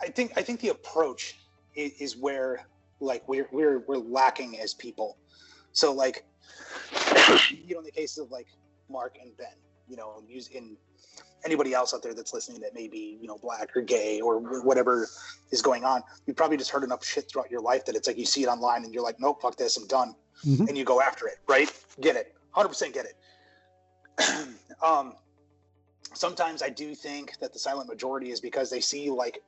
I 0.00 0.08
think 0.08 0.32
I 0.36 0.42
think 0.42 0.58
the 0.58 0.70
approach 0.70 1.36
is, 1.76 1.92
is 2.00 2.16
where 2.16 2.66
like 2.98 3.26
we're 3.28 3.46
we're 3.52 3.78
we're 3.86 3.98
lacking 3.98 4.58
as 4.58 4.74
people. 4.74 5.18
So, 5.72 5.92
like, 5.92 6.24
you 7.48 7.74
know, 7.74 7.78
in 7.78 7.84
the 7.84 7.92
case 7.92 8.18
of 8.18 8.32
like 8.32 8.48
Mark 8.88 9.18
and 9.22 9.36
Ben, 9.36 9.54
you 9.88 9.96
know, 9.96 10.20
use 10.26 10.48
in 10.48 10.76
anybody 11.44 11.72
else 11.74 11.94
out 11.94 12.02
there 12.02 12.14
that's 12.14 12.32
listening 12.34 12.60
that 12.60 12.74
may 12.74 12.88
be 12.88 13.18
you 13.20 13.28
know 13.28 13.38
black 13.42 13.68
or 13.76 13.82
gay 13.82 14.20
or 14.20 14.38
whatever 14.62 15.08
is 15.52 15.62
going 15.62 15.84
on 15.84 16.02
you 16.26 16.34
probably 16.34 16.56
just 16.56 16.70
heard 16.70 16.84
enough 16.84 17.04
shit 17.04 17.24
throughout 17.30 17.50
your 17.50 17.60
life 17.60 17.84
that 17.84 17.94
it's 17.96 18.06
like 18.08 18.18
you 18.18 18.26
see 18.26 18.42
it 18.42 18.48
online 18.48 18.84
and 18.84 18.92
you're 18.94 19.02
like 19.02 19.16
nope 19.18 19.40
fuck 19.40 19.56
this 19.56 19.76
i'm 19.76 19.86
done 19.86 20.14
Mhm. 20.46 20.68
and 20.68 20.78
you 20.78 20.84
go 20.84 21.00
after 21.02 21.26
it 21.26 21.38
right 21.48 21.70
get 22.00 22.16
it 22.16 22.34
100% 22.56 22.92
get 22.94 23.06
it 23.06 24.48
um 24.84 25.14
sometimes 26.14 26.62
i 26.62 26.68
do 26.68 26.94
think 26.94 27.38
that 27.40 27.52
the 27.52 27.58
silent 27.58 27.88
majority 27.88 28.30
is 28.30 28.40
because 28.40 28.70
they 28.70 28.80
see 28.80 29.10
like 29.10 29.42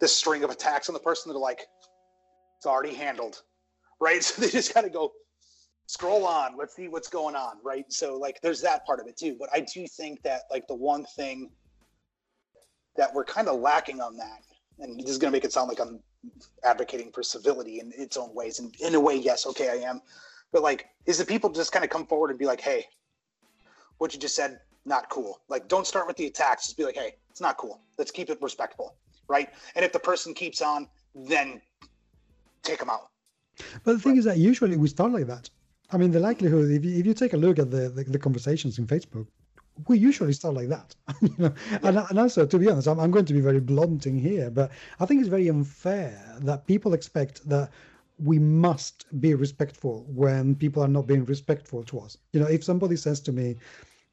this 0.00 0.14
string 0.14 0.44
of 0.44 0.50
attacks 0.50 0.88
on 0.88 0.92
the 0.92 1.00
person. 1.00 1.32
They're 1.32 1.40
like, 1.40 1.66
it's 2.58 2.66
already 2.66 2.94
handled, 2.94 3.42
right? 4.00 4.22
So 4.22 4.42
they 4.42 4.48
just 4.48 4.72
got 4.72 4.82
to 4.82 4.90
go 4.90 5.12
scroll 5.88 6.26
on. 6.26 6.56
Let's 6.56 6.76
see 6.76 6.86
what's 6.86 7.08
going 7.08 7.34
on, 7.34 7.56
right? 7.64 7.90
So 7.90 8.16
like, 8.16 8.40
there's 8.42 8.60
that 8.60 8.86
part 8.86 9.00
of 9.00 9.06
it 9.06 9.16
too. 9.16 9.36
But 9.40 9.48
I 9.52 9.60
do 9.60 9.86
think 9.88 10.22
that 10.22 10.42
like 10.50 10.68
the 10.68 10.74
one 10.74 11.04
thing 11.16 11.50
that 12.96 13.12
we're 13.12 13.24
kind 13.24 13.48
of 13.48 13.60
lacking 13.60 14.00
on 14.00 14.16
that, 14.18 14.42
and 14.78 15.00
this 15.00 15.10
is 15.10 15.18
going 15.18 15.32
to 15.32 15.36
make 15.36 15.44
it 15.44 15.52
sound 15.52 15.68
like 15.68 15.80
I'm 15.80 15.98
advocating 16.62 17.10
for 17.10 17.22
civility 17.22 17.80
in 17.80 17.92
its 17.96 18.16
own 18.16 18.34
ways, 18.34 18.60
and 18.60 18.74
in 18.80 18.94
a 18.94 19.00
way, 19.00 19.16
yes, 19.16 19.46
okay, 19.46 19.70
I 19.70 19.88
am. 19.88 20.00
But 20.52 20.62
like, 20.62 20.86
is 21.06 21.18
the 21.18 21.24
people 21.24 21.50
just 21.50 21.72
kind 21.72 21.84
of 21.84 21.90
come 21.90 22.06
forward 22.06 22.30
and 22.30 22.38
be 22.38 22.44
like, 22.44 22.60
hey, 22.60 22.84
what 23.96 24.12
you 24.12 24.20
just 24.20 24.36
said, 24.36 24.60
not 24.84 25.08
cool. 25.08 25.40
Like, 25.48 25.68
don't 25.68 25.86
start 25.86 26.06
with 26.06 26.16
the 26.16 26.26
attacks. 26.26 26.66
Just 26.66 26.76
be 26.76 26.84
like, 26.84 26.96
hey, 26.96 27.16
it's 27.30 27.40
not 27.40 27.56
cool. 27.56 27.80
Let's 27.98 28.10
keep 28.10 28.30
it 28.30 28.38
respectful, 28.42 28.94
right? 29.26 29.48
And 29.74 29.84
if 29.84 29.92
the 29.92 29.98
person 29.98 30.34
keeps 30.34 30.60
on, 30.60 30.86
then 31.14 31.60
take 32.62 32.78
them 32.78 32.90
out. 32.90 33.08
But 33.84 33.94
the 33.94 33.98
thing 33.98 34.12
right. 34.12 34.18
is 34.18 34.24
that 34.26 34.38
usually 34.38 34.76
we 34.76 34.88
start 34.88 35.12
like 35.12 35.26
that. 35.26 35.48
I 35.90 35.96
mean, 35.96 36.10
the 36.10 36.20
likelihood, 36.20 36.70
if 36.70 36.84
you, 36.84 36.98
if 36.98 37.06
you 37.06 37.14
take 37.14 37.32
a 37.32 37.36
look 37.36 37.58
at 37.58 37.70
the, 37.70 37.88
the, 37.88 38.04
the 38.04 38.18
conversations 38.18 38.78
in 38.78 38.86
Facebook, 38.86 39.26
we 39.86 39.96
usually 39.96 40.34
start 40.34 40.54
like 40.54 40.68
that. 40.68 40.94
you 41.22 41.34
know? 41.38 41.54
Yeah. 41.70 41.78
and, 41.82 41.98
and 41.98 42.18
also, 42.18 42.44
to 42.44 42.58
be 42.58 42.68
honest, 42.68 42.88
I'm, 42.88 43.00
I'm 43.00 43.10
going 43.10 43.24
to 43.24 43.32
be 43.32 43.40
very 43.40 43.60
blunting 43.60 44.18
here, 44.18 44.50
but 44.50 44.70
I 45.00 45.06
think 45.06 45.20
it's 45.20 45.30
very 45.30 45.48
unfair 45.48 46.36
that 46.40 46.66
people 46.66 46.92
expect 46.92 47.48
that 47.48 47.70
we 48.18 48.38
must 48.38 49.06
be 49.20 49.34
respectful 49.34 50.04
when 50.08 50.54
people 50.56 50.82
are 50.82 50.88
not 50.88 51.06
being 51.06 51.24
respectful 51.24 51.84
to 51.84 52.00
us. 52.00 52.18
You 52.32 52.40
know, 52.40 52.46
if 52.46 52.64
somebody 52.64 52.96
says 52.96 53.20
to 53.20 53.32
me 53.32 53.56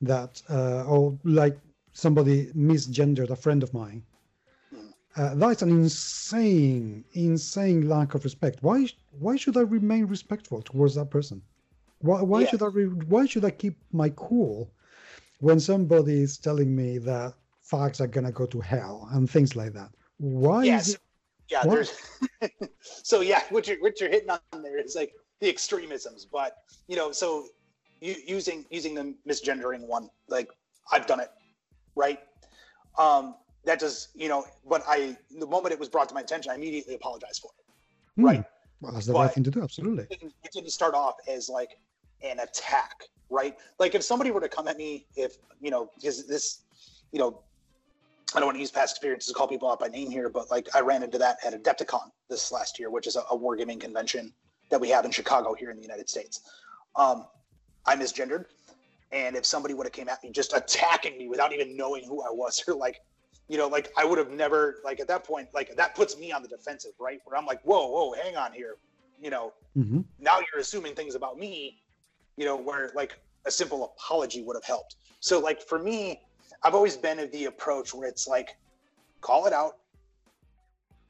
that, 0.01 0.41
uh, 0.49 0.85
or 0.85 1.17
like 1.23 1.57
somebody 1.91 2.51
misgendered 2.53 3.31
a 3.31 3.35
friend 3.35 3.63
of 3.63 3.73
mine, 3.73 4.03
uh, 5.17 5.33
that's 5.35 5.61
an 5.61 5.69
insane, 5.69 7.03
insane 7.13 7.89
lack 7.89 8.13
of 8.13 8.23
respect. 8.23 8.59
Why, 8.61 8.87
why 9.19 9.35
should 9.35 9.57
I 9.57 9.61
remain 9.61 10.05
respectful 10.05 10.61
towards 10.61 10.95
that 10.95 11.09
person? 11.09 11.41
Why, 11.99 12.21
why 12.21 12.41
yeah. 12.41 12.47
should 12.49 12.61
I, 12.61 12.67
re- 12.67 12.85
why 12.85 13.25
should 13.25 13.45
I 13.45 13.51
keep 13.51 13.77
my 13.91 14.09
cool 14.09 14.71
when 15.39 15.59
somebody 15.59 16.21
is 16.21 16.37
telling 16.37 16.75
me 16.75 16.97
that 16.99 17.33
facts 17.61 18.01
are 18.01 18.07
gonna 18.07 18.31
go 18.31 18.45
to 18.45 18.61
hell 18.61 19.07
and 19.11 19.29
things 19.29 19.55
like 19.55 19.73
that? 19.73 19.89
Why 20.17 20.63
yes. 20.63 20.89
is 20.89 20.93
it 20.95 21.01
yeah 21.49 21.65
what? 21.65 21.75
there's 21.75 22.69
so 22.81 23.21
yeah 23.21 23.41
what 23.49 23.67
you're 23.67 23.77
what 23.79 23.99
you're 23.99 24.09
hitting 24.09 24.29
on 24.29 24.39
there 24.61 24.79
is 24.79 24.95
like 24.95 25.13
the 25.41 25.49
extremisms 25.49 26.25
but 26.25 26.57
you 26.87 26.95
know 26.95 27.11
so 27.11 27.47
you, 28.01 28.15
using 28.25 28.65
using 28.69 28.93
the 28.95 29.13
misgendering 29.27 29.81
one 29.81 30.09
like 30.27 30.49
i've 30.91 31.05
done 31.05 31.19
it 31.19 31.29
right 31.95 32.19
um 32.97 33.35
that 33.63 33.79
does 33.79 34.09
you 34.15 34.27
know 34.27 34.45
but 34.67 34.83
i 34.87 35.15
the 35.39 35.47
moment 35.47 35.73
it 35.73 35.79
was 35.79 35.89
brought 35.89 36.09
to 36.09 36.15
my 36.15 36.21
attention 36.21 36.51
i 36.51 36.55
immediately 36.55 36.95
apologized 36.95 37.41
for 37.41 37.51
it 37.57 38.21
mm. 38.21 38.25
right 38.25 38.45
well 38.85 38.93
that's 38.93 39.07
the 39.07 39.13
but 39.13 39.19
right 39.19 39.33
thing 39.33 39.43
to 39.43 39.51
do 39.51 39.61
absolutely 39.61 40.03
it 40.03 40.19
didn't, 40.19 40.33
it 40.43 40.51
didn't 40.51 40.69
start 40.69 40.93
off 40.93 41.15
as 41.27 41.49
like 41.49 41.77
an 42.23 42.39
attack 42.39 43.03
right 43.29 43.57
like 43.79 43.95
if 43.95 44.03
somebody 44.03 44.31
were 44.31 44.39
to 44.39 44.49
come 44.49 44.67
at 44.67 44.77
me 44.77 45.05
if 45.15 45.37
you 45.59 45.71
know 45.71 45.89
because 45.95 46.25
this 46.27 46.61
you 47.11 47.19
know 47.19 47.41
I 48.33 48.39
don't 48.39 48.47
want 48.47 48.57
to 48.57 48.61
use 48.61 48.71
past 48.71 48.95
experiences 48.95 49.29
to 49.29 49.33
call 49.33 49.47
people 49.47 49.71
out 49.71 49.79
by 49.79 49.87
name 49.87 50.09
here, 50.09 50.29
but 50.29 50.51
like 50.51 50.67
I 50.75 50.81
ran 50.81 51.03
into 51.03 51.17
that 51.19 51.37
at 51.45 51.53
Adepticon 51.53 52.09
this 52.29 52.51
last 52.51 52.79
year, 52.79 52.89
which 52.89 53.07
is 53.07 53.15
a, 53.15 53.21
a 53.31 53.37
wargaming 53.37 53.79
convention 53.79 54.33
that 54.71 54.81
we 54.81 54.89
have 54.89 55.05
in 55.05 55.11
Chicago 55.11 55.53
here 55.53 55.69
in 55.69 55.77
the 55.77 55.83
United 55.83 56.09
States. 56.09 56.41
Um, 56.95 57.27
I 57.85 57.95
misgendered, 57.95 58.45
and 59.11 59.35
if 59.35 59.45
somebody 59.45 59.73
would 59.73 59.85
have 59.85 59.93
came 59.93 60.09
at 60.09 60.23
me 60.23 60.31
just 60.31 60.53
attacking 60.53 61.17
me 61.17 61.29
without 61.29 61.53
even 61.53 61.77
knowing 61.77 62.03
who 62.03 62.23
I 62.23 62.29
was, 62.29 62.61
or 62.67 62.73
like, 62.73 63.01
you 63.47 63.57
know, 63.57 63.67
like 63.67 63.91
I 63.97 64.05
would 64.05 64.17
have 64.17 64.31
never 64.31 64.77
like 64.83 64.99
at 64.99 65.07
that 65.07 65.23
point, 65.23 65.49
like 65.53 65.75
that 65.75 65.95
puts 65.95 66.17
me 66.17 66.31
on 66.31 66.41
the 66.41 66.47
defensive, 66.47 66.93
right? 66.99 67.19
Where 67.25 67.37
I'm 67.37 67.45
like, 67.45 67.61
whoa, 67.61 67.87
whoa, 67.87 68.13
hang 68.13 68.35
on 68.35 68.51
here, 68.53 68.75
you 69.21 69.29
know. 69.29 69.53
Mm-hmm. 69.77 70.01
Now 70.19 70.39
you're 70.39 70.61
assuming 70.61 70.95
things 70.95 71.15
about 71.15 71.37
me, 71.37 71.77
you 72.37 72.45
know, 72.45 72.55
where 72.55 72.91
like 72.95 73.19
a 73.45 73.51
simple 73.51 73.83
apology 73.85 74.41
would 74.41 74.55
have 74.55 74.63
helped. 74.63 74.95
So 75.19 75.39
like 75.39 75.61
for 75.61 75.77
me, 75.77 76.21
I've 76.63 76.73
always 76.73 76.97
been 76.97 77.19
of 77.19 77.31
the 77.31 77.45
approach 77.45 77.93
where 77.93 78.07
it's 78.07 78.27
like, 78.27 78.57
call 79.21 79.45
it 79.45 79.53
out, 79.53 79.77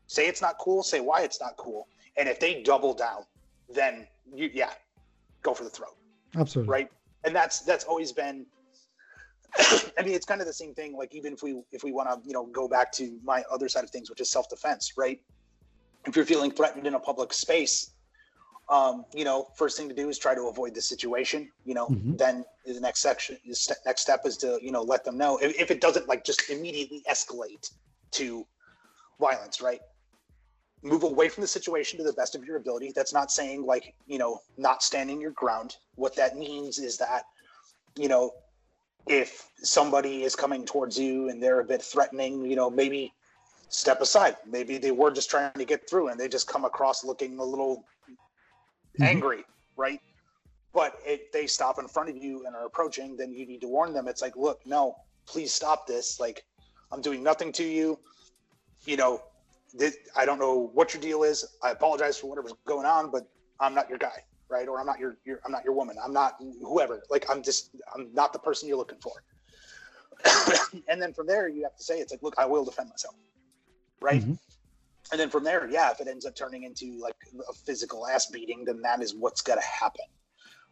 say 0.07 0.27
it's 0.27 0.41
not 0.41 0.57
cool, 0.57 0.83
say 0.83 0.99
why 0.99 1.21
it's 1.21 1.39
not 1.39 1.55
cool, 1.55 1.88
and 2.17 2.27
if 2.27 2.39
they 2.39 2.61
double 2.63 2.93
down, 2.93 3.23
then 3.73 4.07
you 4.33 4.49
yeah, 4.53 4.71
go 5.41 5.53
for 5.53 5.63
the 5.63 5.69
throat. 5.69 5.95
Absolutely. 6.36 6.71
Right. 6.71 6.91
And 7.23 7.33
that's 7.36 7.61
that's 7.61 7.86
always 7.86 8.11
been. 8.11 8.45
I 9.57 10.03
mean, 10.03 10.13
it's 10.13 10.25
kind 10.25 10.41
of 10.41 10.47
the 10.47 10.53
same 10.53 10.73
thing. 10.73 10.95
Like 10.97 11.13
even 11.15 11.33
if 11.33 11.43
we 11.43 11.61
if 11.71 11.83
we 11.83 11.91
want 11.91 12.09
to 12.09 12.27
you 12.27 12.33
know 12.33 12.45
go 12.47 12.67
back 12.67 12.91
to 12.93 13.19
my 13.23 13.43
other 13.51 13.69
side 13.69 13.83
of 13.83 13.89
things, 13.89 14.09
which 14.09 14.21
is 14.21 14.29
self 14.29 14.49
defense, 14.49 14.93
right? 14.97 15.21
If 16.05 16.15
you're 16.15 16.25
feeling 16.25 16.51
threatened 16.51 16.85
in 16.85 16.93
a 16.93 16.99
public 16.99 17.33
space, 17.33 17.91
um, 18.69 19.05
you 19.13 19.23
know, 19.23 19.47
first 19.55 19.77
thing 19.77 19.89
to 19.89 19.95
do 19.95 20.09
is 20.09 20.17
try 20.17 20.35
to 20.35 20.47
avoid 20.47 20.75
the 20.75 20.81
situation. 20.81 21.49
You 21.65 21.75
know, 21.75 21.87
mm-hmm. 21.87 22.15
then 22.15 22.45
the 22.65 22.79
next 22.79 23.01
section, 23.01 23.37
the 23.45 23.75
next 23.85 24.01
step 24.01 24.21
is 24.25 24.37
to 24.37 24.59
you 24.61 24.71
know 24.71 24.81
let 24.81 25.05
them 25.05 25.17
know 25.17 25.37
if, 25.37 25.59
if 25.59 25.71
it 25.71 25.81
doesn't 25.81 26.07
like 26.07 26.23
just 26.23 26.49
immediately 26.49 27.03
escalate 27.09 27.71
to 28.11 28.45
violence, 29.19 29.61
right? 29.61 29.81
Move 30.83 31.03
away 31.03 31.29
from 31.29 31.41
the 31.41 31.47
situation 31.47 31.97
to 31.97 32.03
the 32.03 32.13
best 32.13 32.35
of 32.35 32.43
your 32.43 32.57
ability. 32.57 32.91
That's 32.95 33.13
not 33.13 33.31
saying 33.31 33.65
like 33.65 33.93
you 34.07 34.17
know 34.17 34.39
not 34.57 34.83
standing 34.83 35.21
your 35.21 35.31
ground. 35.31 35.77
What 35.95 36.15
that 36.15 36.37
means 36.37 36.77
is 36.79 36.97
that 36.97 37.23
you 37.95 38.09
know 38.09 38.31
if 39.07 39.49
somebody 39.57 40.23
is 40.23 40.35
coming 40.35 40.65
towards 40.65 40.97
you 40.97 41.29
and 41.29 41.41
they're 41.41 41.59
a 41.59 41.65
bit 41.65 41.81
threatening, 41.81 42.45
you 42.45 42.55
know 42.55 42.69
maybe 42.69 43.13
step 43.69 44.01
aside. 44.01 44.35
Maybe 44.47 44.77
they 44.77 44.91
were 44.91 45.11
just 45.11 45.29
trying 45.29 45.53
to 45.53 45.65
get 45.65 45.89
through 45.89 46.09
and 46.09 46.19
they 46.19 46.27
just 46.27 46.47
come 46.47 46.65
across 46.65 47.03
looking 47.03 47.39
a 47.39 47.43
little 47.43 47.83
mm-hmm. 48.09 49.03
angry, 49.03 49.43
right? 49.75 49.99
But 50.73 50.99
if 51.05 51.31
they 51.31 51.47
stop 51.47 51.79
in 51.79 51.87
front 51.87 52.09
of 52.09 52.17
you 52.17 52.45
and 52.45 52.55
are 52.55 52.65
approaching, 52.65 53.15
then 53.15 53.31
you 53.31 53.45
need 53.45 53.61
to 53.61 53.67
warn 53.67 53.93
them. 53.93 54.07
It's 54.07 54.21
like, 54.21 54.35
look, 54.35 54.59
no, 54.65 54.95
please 55.25 55.53
stop 55.53 55.87
this. 55.87 56.19
Like, 56.19 56.43
I'm 56.91 57.01
doing 57.01 57.23
nothing 57.23 57.51
to 57.53 57.63
you. 57.63 57.97
You 58.85 58.97
know, 58.97 59.21
th- 59.79 59.93
I 60.15 60.25
don't 60.25 60.39
know 60.39 60.69
what 60.73 60.93
your 60.93 61.01
deal 61.01 61.23
is. 61.23 61.45
I 61.63 61.71
apologize 61.71 62.17
for 62.17 62.27
whatever's 62.27 62.53
going 62.65 62.85
on, 62.85 63.09
but 63.09 63.25
I'm 63.59 63.73
not 63.73 63.89
your 63.89 63.97
guy, 63.97 64.23
right? 64.49 64.67
Or 64.67 64.79
I'm 64.79 64.85
not 64.85 64.99
your, 64.99 65.17
your 65.25 65.39
I'm 65.45 65.51
not 65.51 65.63
your 65.63 65.73
woman. 65.73 65.95
I'm 66.03 66.13
not 66.13 66.35
whoever. 66.61 67.03
Like, 67.09 67.25
I'm 67.29 67.41
just, 67.41 67.75
I'm 67.93 68.13
not 68.13 68.33
the 68.33 68.39
person 68.39 68.67
you're 68.67 68.77
looking 68.77 68.99
for. 68.99 69.23
and 70.87 71.01
then 71.01 71.13
from 71.13 71.27
there, 71.27 71.47
you 71.47 71.63
have 71.63 71.75
to 71.75 71.83
say, 71.83 71.99
it's 71.99 72.11
like, 72.11 72.23
look, 72.23 72.35
I 72.37 72.45
will 72.45 72.65
defend 72.65 72.89
myself, 72.89 73.15
right? 74.01 74.21
Mm-hmm 74.21 74.33
and 75.11 75.19
then 75.19 75.29
from 75.29 75.43
there, 75.43 75.69
yeah, 75.69 75.91
if 75.91 75.99
it 76.01 76.07
ends 76.07 76.25
up 76.25 76.35
turning 76.35 76.63
into 76.63 76.97
like 76.99 77.15
a 77.47 77.53
physical 77.53 78.07
ass 78.07 78.27
beating, 78.27 78.65
then 78.65 78.81
that 78.81 79.01
is 79.01 79.13
what's 79.13 79.41
gonna 79.41 79.61
happen, 79.61 80.05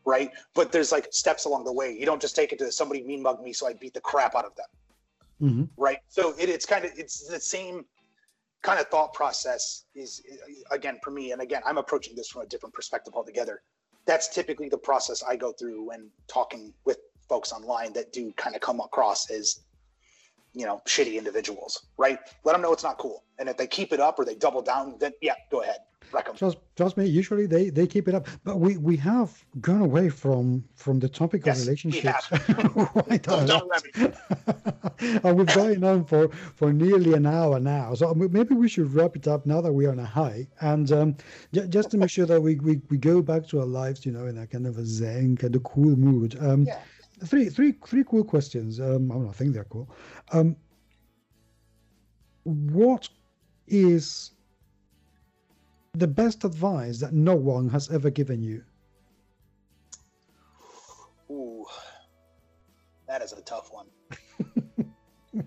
right? 0.05 0.31
But 0.53 0.71
there's 0.71 0.91
like 0.91 1.07
steps 1.11 1.45
along 1.45 1.65
the 1.65 1.73
way. 1.73 1.95
You 1.97 2.05
don't 2.05 2.21
just 2.21 2.35
take 2.35 2.51
it 2.51 2.59
to 2.59 2.71
somebody 2.71 3.03
mean 3.03 3.21
mug 3.21 3.43
me, 3.43 3.53
so 3.53 3.67
I 3.67 3.73
beat 3.73 3.93
the 3.93 4.01
crap 4.01 4.35
out 4.35 4.45
of 4.45 4.55
them, 4.55 4.65
mm-hmm. 5.41 5.81
right? 5.81 5.99
So 6.09 6.33
it, 6.39 6.49
it's 6.49 6.65
kind 6.65 6.83
of 6.83 6.91
it's 6.97 7.27
the 7.27 7.39
same 7.39 7.85
kind 8.63 8.79
of 8.79 8.87
thought 8.87 9.13
process 9.13 9.85
is 9.93 10.23
again 10.71 10.97
for 11.03 11.11
me, 11.11 11.31
and 11.31 11.41
again 11.41 11.61
I'm 11.65 11.77
approaching 11.77 12.15
this 12.15 12.29
from 12.29 12.41
a 12.41 12.45
different 12.45 12.73
perspective 12.73 13.13
altogether. 13.15 13.61
That's 14.05 14.27
typically 14.27 14.69
the 14.69 14.77
process 14.77 15.23
I 15.23 15.35
go 15.35 15.53
through 15.53 15.87
when 15.87 16.09
talking 16.27 16.73
with 16.85 16.97
folks 17.29 17.51
online 17.51 17.93
that 17.93 18.11
do 18.11 18.33
kind 18.33 18.55
of 18.55 18.61
come 18.61 18.79
across 18.79 19.29
as 19.29 19.61
you 20.53 20.65
know, 20.65 20.81
shitty 20.85 21.17
individuals, 21.17 21.87
right? 21.97 22.19
Let 22.43 22.53
them 22.53 22.61
know 22.61 22.73
it's 22.73 22.83
not 22.83 22.97
cool. 22.97 23.23
And 23.39 23.49
if 23.49 23.57
they 23.57 23.67
keep 23.67 23.91
it 23.91 23.99
up 23.99 24.19
or 24.19 24.25
they 24.25 24.35
double 24.35 24.61
down, 24.61 24.97
then 24.99 25.13
yeah, 25.21 25.35
go 25.51 25.61
ahead. 25.61 25.77
Trust, 26.37 26.57
trust 26.75 26.95
me, 26.95 27.07
usually 27.07 27.47
they, 27.47 27.69
they 27.69 27.87
keep 27.87 28.07
it 28.07 28.13
up. 28.13 28.27
But 28.43 28.59
we, 28.59 28.77
we 28.77 28.95
have 28.97 29.43
gone 29.61 29.81
away 29.81 30.09
from 30.09 30.63
from 30.75 30.99
the 30.99 31.09
topic 31.09 31.41
of 31.41 31.47
yes, 31.47 31.65
relationships. 31.65 32.31
right 32.31 33.27
and 35.23 35.37
we've 35.37 35.47
going 35.47 35.83
on 35.83 36.05
for, 36.05 36.29
for 36.55 36.71
nearly 36.71 37.13
an 37.13 37.25
hour 37.25 37.59
now. 37.59 37.95
So 37.95 38.13
maybe 38.13 38.53
we 38.53 38.69
should 38.69 38.93
wrap 38.93 39.15
it 39.15 39.27
up 39.27 39.45
now 39.47 39.61
that 39.61 39.73
we're 39.73 39.89
on 39.89 39.99
a 39.99 40.05
high. 40.05 40.47
And 40.61 40.91
um, 40.91 41.15
j- 41.51 41.67
just 41.67 41.89
to 41.91 41.97
make 41.97 42.11
sure 42.11 42.27
that 42.27 42.39
we, 42.39 42.55
we, 42.55 42.79
we 42.89 42.97
go 42.97 43.21
back 43.21 43.47
to 43.47 43.61
our 43.61 43.65
lives, 43.65 44.05
you 44.05 44.11
know, 44.11 44.27
in 44.27 44.37
a 44.37 44.45
kind 44.45 44.67
of 44.67 44.77
a 44.77 44.85
zen, 44.85 45.35
kind 45.37 45.55
of 45.55 45.63
cool 45.63 45.95
mood. 45.95 46.37
Um, 46.39 46.63
yeah 46.63 46.79
three, 47.25 47.49
three, 47.49 47.73
three 47.85 48.03
cool 48.03 48.23
questions. 48.23 48.79
Um, 48.79 49.11
I, 49.11 49.15
don't 49.15 49.23
know, 49.23 49.29
I 49.29 49.33
think 49.33 49.53
they're 49.53 49.65
cool. 49.65 49.89
Um, 50.31 50.55
what 52.43 53.09
is 53.67 54.31
the 55.93 56.07
best 56.07 56.43
advice 56.43 56.99
that 56.99 57.13
no 57.13 57.35
one 57.35 57.69
has 57.69 57.89
ever 57.91 58.09
given 58.09 58.41
you? 58.43 58.63
Ooh, 61.29 61.65
that 63.07 63.21
is 63.21 63.31
a 63.33 63.41
tough 63.41 63.71
one. 63.71 63.85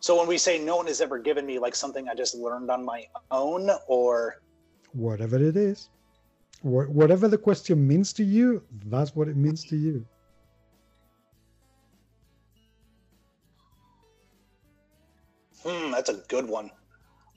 so 0.00 0.18
when 0.18 0.26
we 0.26 0.36
say 0.36 0.58
no 0.58 0.76
one 0.76 0.86
has 0.86 1.00
ever 1.00 1.18
given 1.18 1.46
me 1.46 1.58
like 1.58 1.74
something 1.74 2.08
I 2.08 2.14
just 2.14 2.34
learned 2.34 2.70
on 2.70 2.84
my 2.84 3.06
own, 3.30 3.70
or 3.86 4.42
whatever 4.92 5.36
it 5.36 5.56
is 5.56 5.88
whatever 6.62 7.28
the 7.28 7.38
question 7.38 7.86
means 7.86 8.12
to 8.14 8.24
you, 8.24 8.62
that's 8.86 9.14
what 9.14 9.28
it 9.28 9.36
means 9.36 9.64
to 9.64 9.76
you. 9.76 10.06
Hmm, 15.64 15.90
that's 15.90 16.08
a 16.08 16.14
good 16.28 16.48
one. 16.48 16.70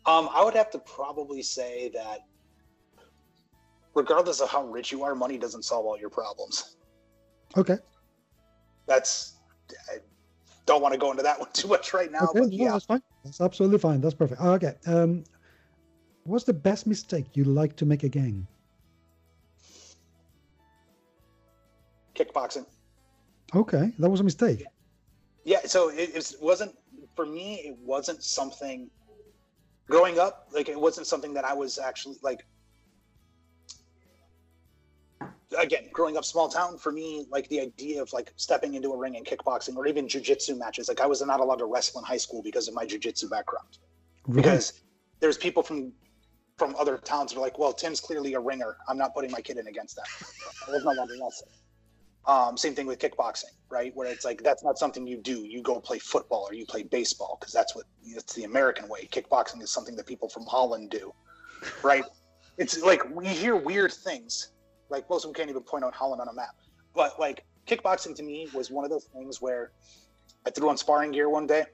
Um, 0.05 0.29
I 0.31 0.43
would 0.43 0.53
have 0.55 0.69
to 0.71 0.79
probably 0.79 1.41
say 1.41 1.89
that 1.93 2.19
regardless 3.95 4.41
of 4.41 4.49
how 4.49 4.65
rich 4.65 4.91
you 4.91 5.03
are, 5.03 5.15
money 5.15 5.37
doesn't 5.37 5.63
solve 5.63 5.85
all 5.85 5.97
your 5.97 6.09
problems. 6.09 6.77
Okay. 7.57 7.77
That's 8.87 9.37
I 9.91 9.97
don't 10.65 10.81
want 10.81 10.93
to 10.93 10.99
go 10.99 11.11
into 11.11 11.23
that 11.23 11.39
one 11.39 11.49
too 11.53 11.67
much 11.67 11.93
right 11.93 12.11
now, 12.11 12.27
Okay, 12.29 12.39
but 12.41 12.49
no, 12.49 12.65
yeah. 12.65 12.71
that's 12.71 12.85
fine. 12.85 13.01
That's 13.23 13.41
absolutely 13.41 13.79
fine. 13.79 14.01
That's 14.01 14.13
perfect. 14.13 14.41
Okay. 14.41 14.75
Um, 14.85 15.23
what's 16.23 16.43
the 16.43 16.53
best 16.53 16.85
mistake 16.85 17.35
you 17.35 17.43
like 17.45 17.75
to 17.77 17.85
make 17.85 18.03
again? 18.03 18.47
Kickboxing. 22.15 22.65
Okay, 23.53 23.91
that 23.99 24.09
was 24.09 24.19
a 24.19 24.23
mistake. 24.23 24.65
Yeah, 25.43 25.59
so 25.65 25.89
it, 25.89 26.15
it 26.15 26.33
wasn't 26.41 26.75
for 27.15 27.25
me. 27.25 27.55
It 27.65 27.77
wasn't 27.77 28.23
something 28.23 28.89
growing 29.87 30.19
up. 30.19 30.47
Like 30.51 30.69
it 30.69 30.79
wasn't 30.79 31.07
something 31.07 31.33
that 31.35 31.45
I 31.45 31.53
was 31.53 31.77
actually 31.77 32.15
like. 32.23 32.45
Again, 35.57 35.83
growing 35.93 36.17
up 36.17 36.25
small 36.25 36.49
town 36.49 36.77
for 36.77 36.91
me, 36.91 37.27
like 37.29 37.47
the 37.49 37.61
idea 37.61 38.01
of 38.01 38.11
like 38.11 38.33
stepping 38.35 38.73
into 38.73 38.91
a 38.91 38.97
ring 38.97 39.15
and 39.15 39.25
kickboxing 39.25 39.75
or 39.77 39.87
even 39.87 40.07
jujitsu 40.07 40.57
matches. 40.57 40.89
Like 40.89 40.99
I 40.99 41.05
was 41.05 41.21
not 41.21 41.39
allowed 41.39 41.59
to 41.59 41.65
wrestle 41.65 42.01
in 42.01 42.05
high 42.05 42.17
school 42.17 42.41
because 42.41 42.67
of 42.67 42.73
my 42.73 42.85
jujitsu 42.85 43.29
background. 43.29 43.77
Right. 44.27 44.37
Because 44.37 44.81
there's 45.19 45.37
people 45.37 45.63
from 45.63 45.93
from 46.57 46.75
other 46.77 46.97
towns 46.97 47.31
who 47.31 47.39
are 47.39 47.41
like, 47.41 47.59
well, 47.59 47.73
Tim's 47.73 47.99
clearly 47.99 48.33
a 48.33 48.39
ringer. 48.39 48.77
I'm 48.87 48.97
not 48.97 49.13
putting 49.13 49.31
my 49.31 49.41
kid 49.41 49.57
in 49.57 49.67
against 49.67 49.95
that. 49.97 50.07
I 50.67 50.71
was 50.71 50.83
not 50.83 50.95
allowed 50.95 51.07
to 51.07 51.19
wrestle. 51.21 51.49
Um, 52.27 52.57
same 52.57 52.73
thing 52.73 52.87
with 52.87 52.97
kickboxing, 52.97 53.53
right? 53.69 53.95
Where 53.95 54.07
it's 54.07 54.25
like 54.25 54.41
that's 54.41 54.63
not 54.63 54.79
something 54.79 55.05
you 55.05 55.17
do. 55.17 55.45
You 55.45 55.61
go 55.61 55.79
play 55.79 55.99
football 55.99 56.47
or 56.49 56.53
you 56.53 56.65
play 56.65 56.81
baseball 56.81 57.37
because 57.39 57.53
that's 57.53 57.75
what 57.75 57.85
it's 58.03 58.33
the 58.33 58.45
American 58.45 58.87
way. 58.87 59.07
Kickboxing 59.11 59.61
is 59.61 59.71
something 59.71 59.95
that 59.95 60.07
people 60.07 60.27
from 60.27 60.45
Holland 60.47 60.89
do, 60.89 61.13
right? 61.83 62.03
It's 62.57 62.81
like 62.81 63.03
we 63.13 63.27
hear 63.27 63.55
weird 63.55 63.93
things. 63.93 64.53
Like 64.89 65.07
most 65.09 65.23
of 65.23 65.29
them 65.29 65.35
can't 65.35 65.49
even 65.49 65.61
point 65.61 65.83
out 65.83 65.93
Holland 65.93 66.19
on 66.19 66.27
a 66.27 66.33
map. 66.33 66.55
But 66.95 67.19
like 67.19 67.45
kickboxing 67.67 68.15
to 68.15 68.23
me 68.23 68.47
was 68.53 68.71
one 68.71 68.85
of 68.85 68.89
those 68.89 69.05
things 69.05 69.39
where 69.39 69.71
I 70.47 70.49
threw 70.49 70.69
on 70.69 70.77
sparring 70.77 71.11
gear 71.11 71.29
one 71.29 71.45
day. 71.45 71.65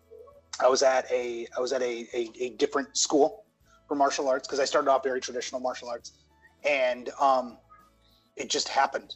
I 0.60 0.68
was 0.68 0.84
at 0.84 1.10
a 1.12 1.48
I 1.56 1.62
was 1.62 1.72
at 1.72 1.82
a, 1.82 2.08
a, 2.14 2.30
a 2.40 2.50
different 2.52 2.98
school 2.98 3.46
for 3.88 3.96
martial 3.96 4.28
arts 4.28 4.48
because 4.48 4.60
I 4.60 4.66
started 4.66 4.92
off 4.92 5.04
very 5.04 5.22
traditional 5.22 5.62
martial 5.62 5.88
arts, 5.88 6.12
and 6.66 7.10
um, 7.20 7.58
it 8.36 8.50
just 8.50 8.68
happened 8.68 9.16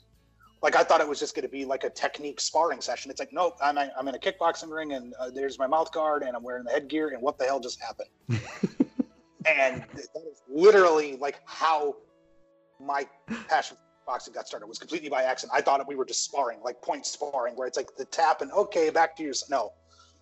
like 0.61 0.75
I 0.75 0.83
thought 0.83 1.01
it 1.01 1.07
was 1.07 1.19
just 1.19 1.35
going 1.35 1.43
to 1.43 1.51
be 1.51 1.65
like 1.65 1.83
a 1.83 1.89
technique 1.89 2.39
sparring 2.39 2.81
session. 2.81 3.11
It's 3.11 3.19
like, 3.19 3.33
nope, 3.33 3.55
I'm, 3.61 3.77
I'm 3.77 4.07
in 4.07 4.15
a 4.15 4.19
kickboxing 4.19 4.71
ring 4.71 4.93
and 4.93 5.13
uh, 5.19 5.29
there's 5.29 5.59
my 5.59 5.67
mouth 5.67 5.91
guard 5.91 6.23
and 6.23 6.35
I'm 6.35 6.43
wearing 6.43 6.63
the 6.63 6.71
headgear 6.71 7.09
and 7.09 7.21
what 7.21 7.37
the 7.37 7.45
hell 7.45 7.59
just 7.59 7.79
happened? 7.81 8.09
and 9.45 9.81
that 9.81 10.23
is 10.31 10.41
literally 10.49 11.17
like 11.17 11.39
how 11.45 11.95
my 12.79 13.07
passion 13.47 13.77
for 13.77 14.13
boxing 14.13 14.33
got 14.33 14.47
started. 14.47 14.65
It 14.65 14.69
was 14.69 14.79
completely 14.79 15.09
by 15.09 15.23
accident. 15.23 15.55
I 15.55 15.61
thought 15.61 15.87
we 15.87 15.95
were 15.95 16.05
just 16.05 16.23
sparring, 16.23 16.59
like 16.63 16.81
point 16.81 17.05
sparring, 17.05 17.55
where 17.55 17.67
it's 17.67 17.77
like 17.77 17.95
the 17.97 18.05
tap 18.05 18.41
and 18.41 18.51
okay, 18.51 18.89
back 18.89 19.15
to 19.17 19.23
your 19.23 19.33
no, 19.49 19.71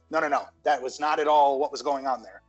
no, 0.10 0.20
no, 0.20 0.28
no. 0.28 0.46
That 0.64 0.82
was 0.82 1.00
not 1.00 1.20
at 1.20 1.28
all 1.28 1.60
what 1.60 1.72
was 1.72 1.82
going 1.82 2.06
on 2.06 2.22
there. 2.22 2.42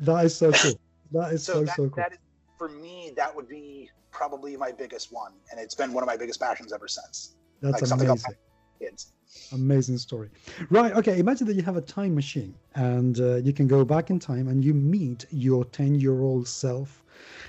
That 0.00 0.26
is 0.26 0.36
so 0.36 0.52
cool. 0.52 0.78
That 1.12 1.32
is 1.32 1.44
So, 1.44 1.54
so 1.54 1.64
that, 1.64 1.76
so 1.76 1.88
cool. 1.88 1.96
that 1.96 2.12
is 2.12 2.18
for 2.58 2.68
me. 2.68 3.12
That 3.16 3.34
would 3.34 3.48
be 3.48 3.90
probably 4.16 4.56
my 4.56 4.72
biggest 4.72 5.12
one, 5.12 5.32
and 5.50 5.60
it's 5.60 5.74
been 5.74 5.92
one 5.92 6.02
of 6.02 6.06
my 6.06 6.16
biggest 6.16 6.40
passions 6.40 6.72
ever 6.72 6.88
since. 6.88 7.34
That's 7.60 7.82
like 7.82 8.00
amazing. 8.00 8.34
Kids. 8.80 9.12
Amazing 9.52 9.98
story. 9.98 10.30
Right. 10.70 10.92
Okay. 10.92 11.18
Imagine 11.18 11.46
that 11.48 11.54
you 11.54 11.62
have 11.62 11.76
a 11.76 11.80
time 11.80 12.14
machine 12.14 12.54
and 12.74 13.20
uh, 13.20 13.36
you 13.36 13.52
can 13.52 13.66
go 13.66 13.84
back 13.84 14.10
in 14.10 14.18
time 14.18 14.48
and 14.48 14.62
you 14.64 14.74
meet 14.74 15.24
your 15.30 15.64
10 15.64 15.94
year 15.94 16.20
old 16.20 16.46
self 16.46 17.02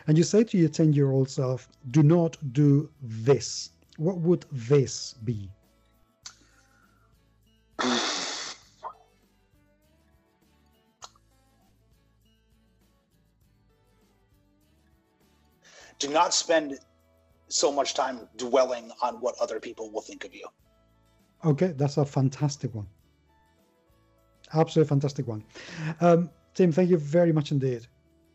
and 0.08 0.18
you 0.18 0.24
say 0.24 0.44
to 0.44 0.58
your 0.58 0.70
10 0.70 0.94
year 0.94 1.12
old 1.12 1.30
self, 1.30 1.68
do 1.92 2.04
not 2.04 2.38
do 2.54 2.90
this. 3.02 3.72
What 3.98 4.18
would 4.20 4.46
this 4.52 5.16
be? 5.24 5.50
Do 16.00 16.10
not 16.10 16.34
spend 16.34 16.80
so 17.50 17.72
much 17.72 17.94
time 17.94 18.28
dwelling 18.38 18.92
on 19.02 19.16
what 19.16 19.36
other 19.42 19.60
people 19.60 19.92
will 19.92 20.02
think 20.02 20.26
of 20.26 20.34
you. 20.34 20.48
Okay. 21.46 21.74
That's 21.76 21.98
a 21.98 22.06
fantastic 22.06 22.74
one. 22.74 22.88
Absolutely 24.54 24.90
fantastic 24.90 25.28
one. 25.28 25.44
Um, 26.02 26.30
Tim, 26.54 26.72
thank 26.72 26.90
you 26.90 26.98
very 26.98 27.32
much 27.32 27.52
indeed 27.52 27.86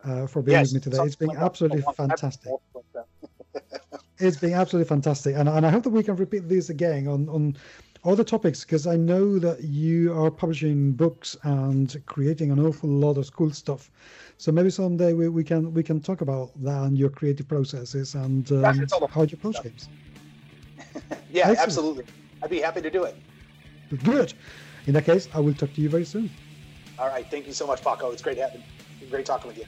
uh, 0.04 0.26
for 0.26 0.42
being 0.42 0.60
with 0.60 0.74
me 0.74 0.80
today. 0.80 0.98
It's 1.02 1.16
been 1.16 1.36
absolutely 1.36 1.82
fantastic. 1.96 2.52
It's 4.18 4.36
been 4.36 4.52
absolutely 4.52 4.88
fantastic, 4.88 5.34
and 5.34 5.48
and 5.48 5.66
I 5.66 5.70
hope 5.70 5.82
that 5.82 5.90
we 5.90 6.04
can 6.04 6.14
repeat 6.14 6.48
this 6.48 6.70
again 6.70 7.08
on 7.08 7.28
on 7.28 7.56
other 8.04 8.22
topics 8.22 8.64
because 8.64 8.86
I 8.86 8.96
know 8.96 9.38
that 9.40 9.64
you 9.64 10.12
are 10.12 10.30
publishing 10.30 10.92
books 10.92 11.36
and 11.42 12.00
creating 12.06 12.52
an 12.52 12.60
awful 12.60 12.88
lot 12.88 13.18
of 13.18 13.32
cool 13.32 13.50
stuff. 13.50 13.90
So 14.42 14.50
maybe 14.50 14.70
someday 14.70 15.12
we, 15.12 15.28
we 15.28 15.44
can 15.44 15.72
we 15.72 15.84
can 15.84 16.00
talk 16.00 16.20
about 16.20 16.50
that 16.64 16.82
and 16.82 16.98
your 16.98 17.10
creative 17.10 17.46
processes 17.46 18.16
and 18.16 18.50
um, 18.50 18.62
Gosh, 18.62 18.78
it's 18.80 18.92
all 18.92 18.98
the 18.98 19.06
how 19.06 19.22
you 19.22 19.34
approach 19.34 19.62
games. 19.62 19.88
Yeah, 21.30 21.42
Excellent. 21.42 21.58
absolutely. 21.60 22.04
I'd 22.42 22.50
be 22.50 22.58
happy 22.58 22.82
to 22.82 22.90
do 22.90 23.04
it. 23.04 23.14
Good. 24.02 24.34
In 24.88 24.94
that 24.94 25.04
case, 25.04 25.28
I 25.32 25.38
will 25.38 25.54
talk 25.54 25.72
to 25.74 25.80
you 25.80 25.88
very 25.88 26.04
soon. 26.04 26.28
All 26.98 27.06
right. 27.06 27.24
Thank 27.30 27.46
you 27.46 27.52
so 27.52 27.68
much, 27.68 27.84
Paco. 27.84 28.10
It's 28.10 28.20
great 28.20 28.36
having, 28.36 28.64
great 29.10 29.26
talking 29.26 29.46
with 29.46 29.58
you. 29.58 29.66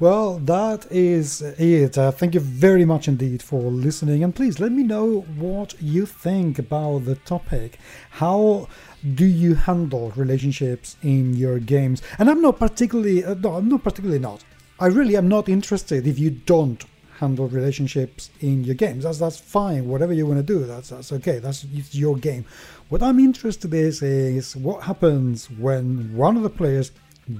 Well, 0.00 0.40
that 0.40 0.90
is 0.90 1.40
it. 1.40 1.96
Uh, 1.96 2.10
thank 2.10 2.34
you 2.34 2.40
very 2.40 2.84
much 2.84 3.06
indeed 3.06 3.40
for 3.40 3.62
listening. 3.62 4.24
And 4.24 4.34
please 4.34 4.58
let 4.58 4.72
me 4.72 4.82
know 4.82 5.20
what 5.38 5.80
you 5.80 6.04
think 6.04 6.58
about 6.58 7.04
the 7.04 7.14
topic. 7.14 7.78
How 8.10 8.68
do 9.14 9.24
you 9.24 9.54
handle 9.54 10.12
relationships 10.16 10.96
in 11.04 11.34
your 11.34 11.60
games? 11.60 12.02
And 12.18 12.28
I'm 12.28 12.42
not 12.42 12.58
particularly, 12.58 13.24
uh, 13.24 13.34
no, 13.34 13.54
I'm 13.54 13.68
not 13.68 13.84
particularly 13.84 14.18
not. 14.18 14.42
I 14.80 14.86
really 14.86 15.16
am 15.16 15.28
not 15.28 15.48
interested 15.48 16.08
if 16.08 16.18
you 16.18 16.30
don't 16.30 16.84
handle 17.20 17.46
relationships 17.46 18.30
in 18.40 18.64
your 18.64 18.74
games. 18.74 19.04
That's 19.04 19.18
that's 19.18 19.38
fine. 19.38 19.86
Whatever 19.86 20.12
you 20.12 20.26
want 20.26 20.38
to 20.38 20.42
do, 20.42 20.64
that's 20.64 20.88
that's 20.88 21.12
okay. 21.12 21.38
That's 21.38 21.64
it's 21.72 21.94
your 21.94 22.16
game. 22.16 22.44
What 22.88 23.00
I'm 23.00 23.20
interested 23.20 23.72
in 23.72 23.78
is, 23.78 24.02
is 24.02 24.56
what 24.56 24.82
happens 24.82 25.48
when 25.48 26.16
one 26.16 26.36
of 26.36 26.42
the 26.42 26.50
players 26.50 26.90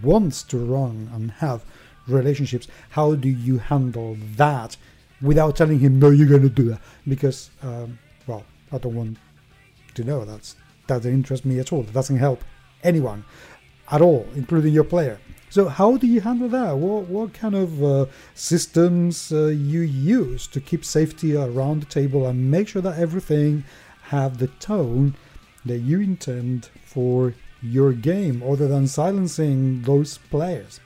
wants 0.02 0.44
to 0.44 0.58
run 0.58 1.10
and 1.12 1.32
have 1.32 1.64
relationships. 2.06 2.68
How 2.90 3.14
do 3.14 3.28
you 3.28 3.58
handle 3.58 4.16
that 4.36 4.76
without 5.20 5.56
telling 5.56 5.78
him 5.78 5.98
no, 5.98 6.10
you're 6.10 6.28
going 6.28 6.42
to 6.42 6.48
do 6.48 6.68
that? 6.70 6.80
Because 7.06 7.50
um, 7.62 7.98
well, 8.26 8.44
I 8.72 8.78
don't 8.78 8.94
want 8.94 9.18
to 9.94 10.04
know. 10.04 10.24
That's 10.24 10.56
that 10.86 10.96
doesn't 10.96 11.12
interest 11.12 11.44
me 11.44 11.58
at 11.58 11.72
all. 11.72 11.82
That 11.82 11.94
doesn't 11.94 12.18
help 12.18 12.44
anyone 12.82 13.24
at 13.90 14.00
all, 14.00 14.26
including 14.34 14.72
your 14.74 14.84
player. 14.84 15.18
So 15.50 15.68
how 15.68 15.96
do 15.96 16.06
you 16.06 16.20
handle 16.20 16.48
that? 16.48 16.76
What 16.76 17.04
what 17.08 17.32
kind 17.32 17.54
of 17.54 17.82
uh, 17.82 18.06
systems 18.34 19.32
uh, 19.32 19.46
you 19.46 19.80
use 19.80 20.46
to 20.48 20.60
keep 20.60 20.84
safety 20.84 21.36
around 21.36 21.82
the 21.82 21.86
table 21.86 22.26
and 22.26 22.50
make 22.50 22.68
sure 22.68 22.82
that 22.82 22.98
everything 22.98 23.64
have 24.02 24.38
the 24.38 24.48
tone 24.48 25.14
that 25.64 25.78
you 25.78 26.00
intend 26.00 26.70
for 26.84 27.34
your 27.62 27.92
game, 27.92 28.42
other 28.42 28.68
than 28.68 28.86
silencing 28.86 29.82
those 29.82 30.18
players? 30.18 30.80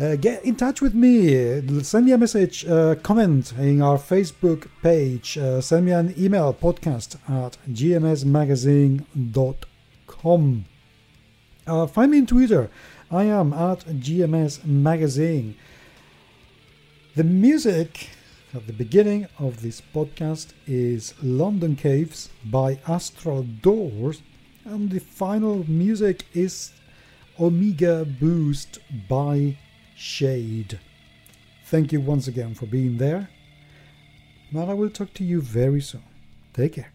Uh, 0.00 0.16
get 0.16 0.42
in 0.46 0.56
touch 0.56 0.80
with 0.80 0.94
me. 0.94 1.60
Send 1.82 2.06
me 2.06 2.12
a 2.12 2.16
message, 2.16 2.66
uh, 2.66 2.94
comment 3.02 3.52
in 3.58 3.82
our 3.82 3.98
Facebook 3.98 4.66
page. 4.82 5.36
Uh, 5.36 5.60
send 5.60 5.84
me 5.84 5.92
an 5.92 6.14
email, 6.16 6.54
podcast 6.54 7.16
at 7.28 7.58
gmsmagazine.com. 7.68 10.64
Uh, 11.66 11.86
find 11.86 12.12
me 12.12 12.20
on 12.20 12.26
Twitter. 12.26 12.70
I 13.10 13.24
am 13.24 13.52
at 13.52 13.80
GMS 13.80 14.64
Magazine. 14.64 15.54
The 17.14 17.24
music 17.24 18.08
at 18.54 18.66
the 18.66 18.72
beginning 18.72 19.26
of 19.38 19.60
this 19.60 19.82
podcast 19.94 20.54
is 20.66 21.12
London 21.22 21.76
Caves 21.76 22.30
by 22.46 22.78
Astral 22.88 23.42
Doors, 23.42 24.22
and 24.64 24.88
the 24.88 25.00
final 25.00 25.68
music 25.68 26.24
is 26.32 26.72
Omega 27.38 28.06
Boost 28.06 28.78
by 29.06 29.58
Shade. 30.00 30.78
Thank 31.66 31.92
you 31.92 32.00
once 32.00 32.26
again 32.26 32.54
for 32.54 32.64
being 32.64 32.96
there, 32.96 33.28
and 34.50 34.70
I 34.70 34.72
will 34.72 34.88
talk 34.88 35.12
to 35.12 35.24
you 35.24 35.42
very 35.42 35.82
soon. 35.82 36.04
Take 36.54 36.72
care. 36.76 36.90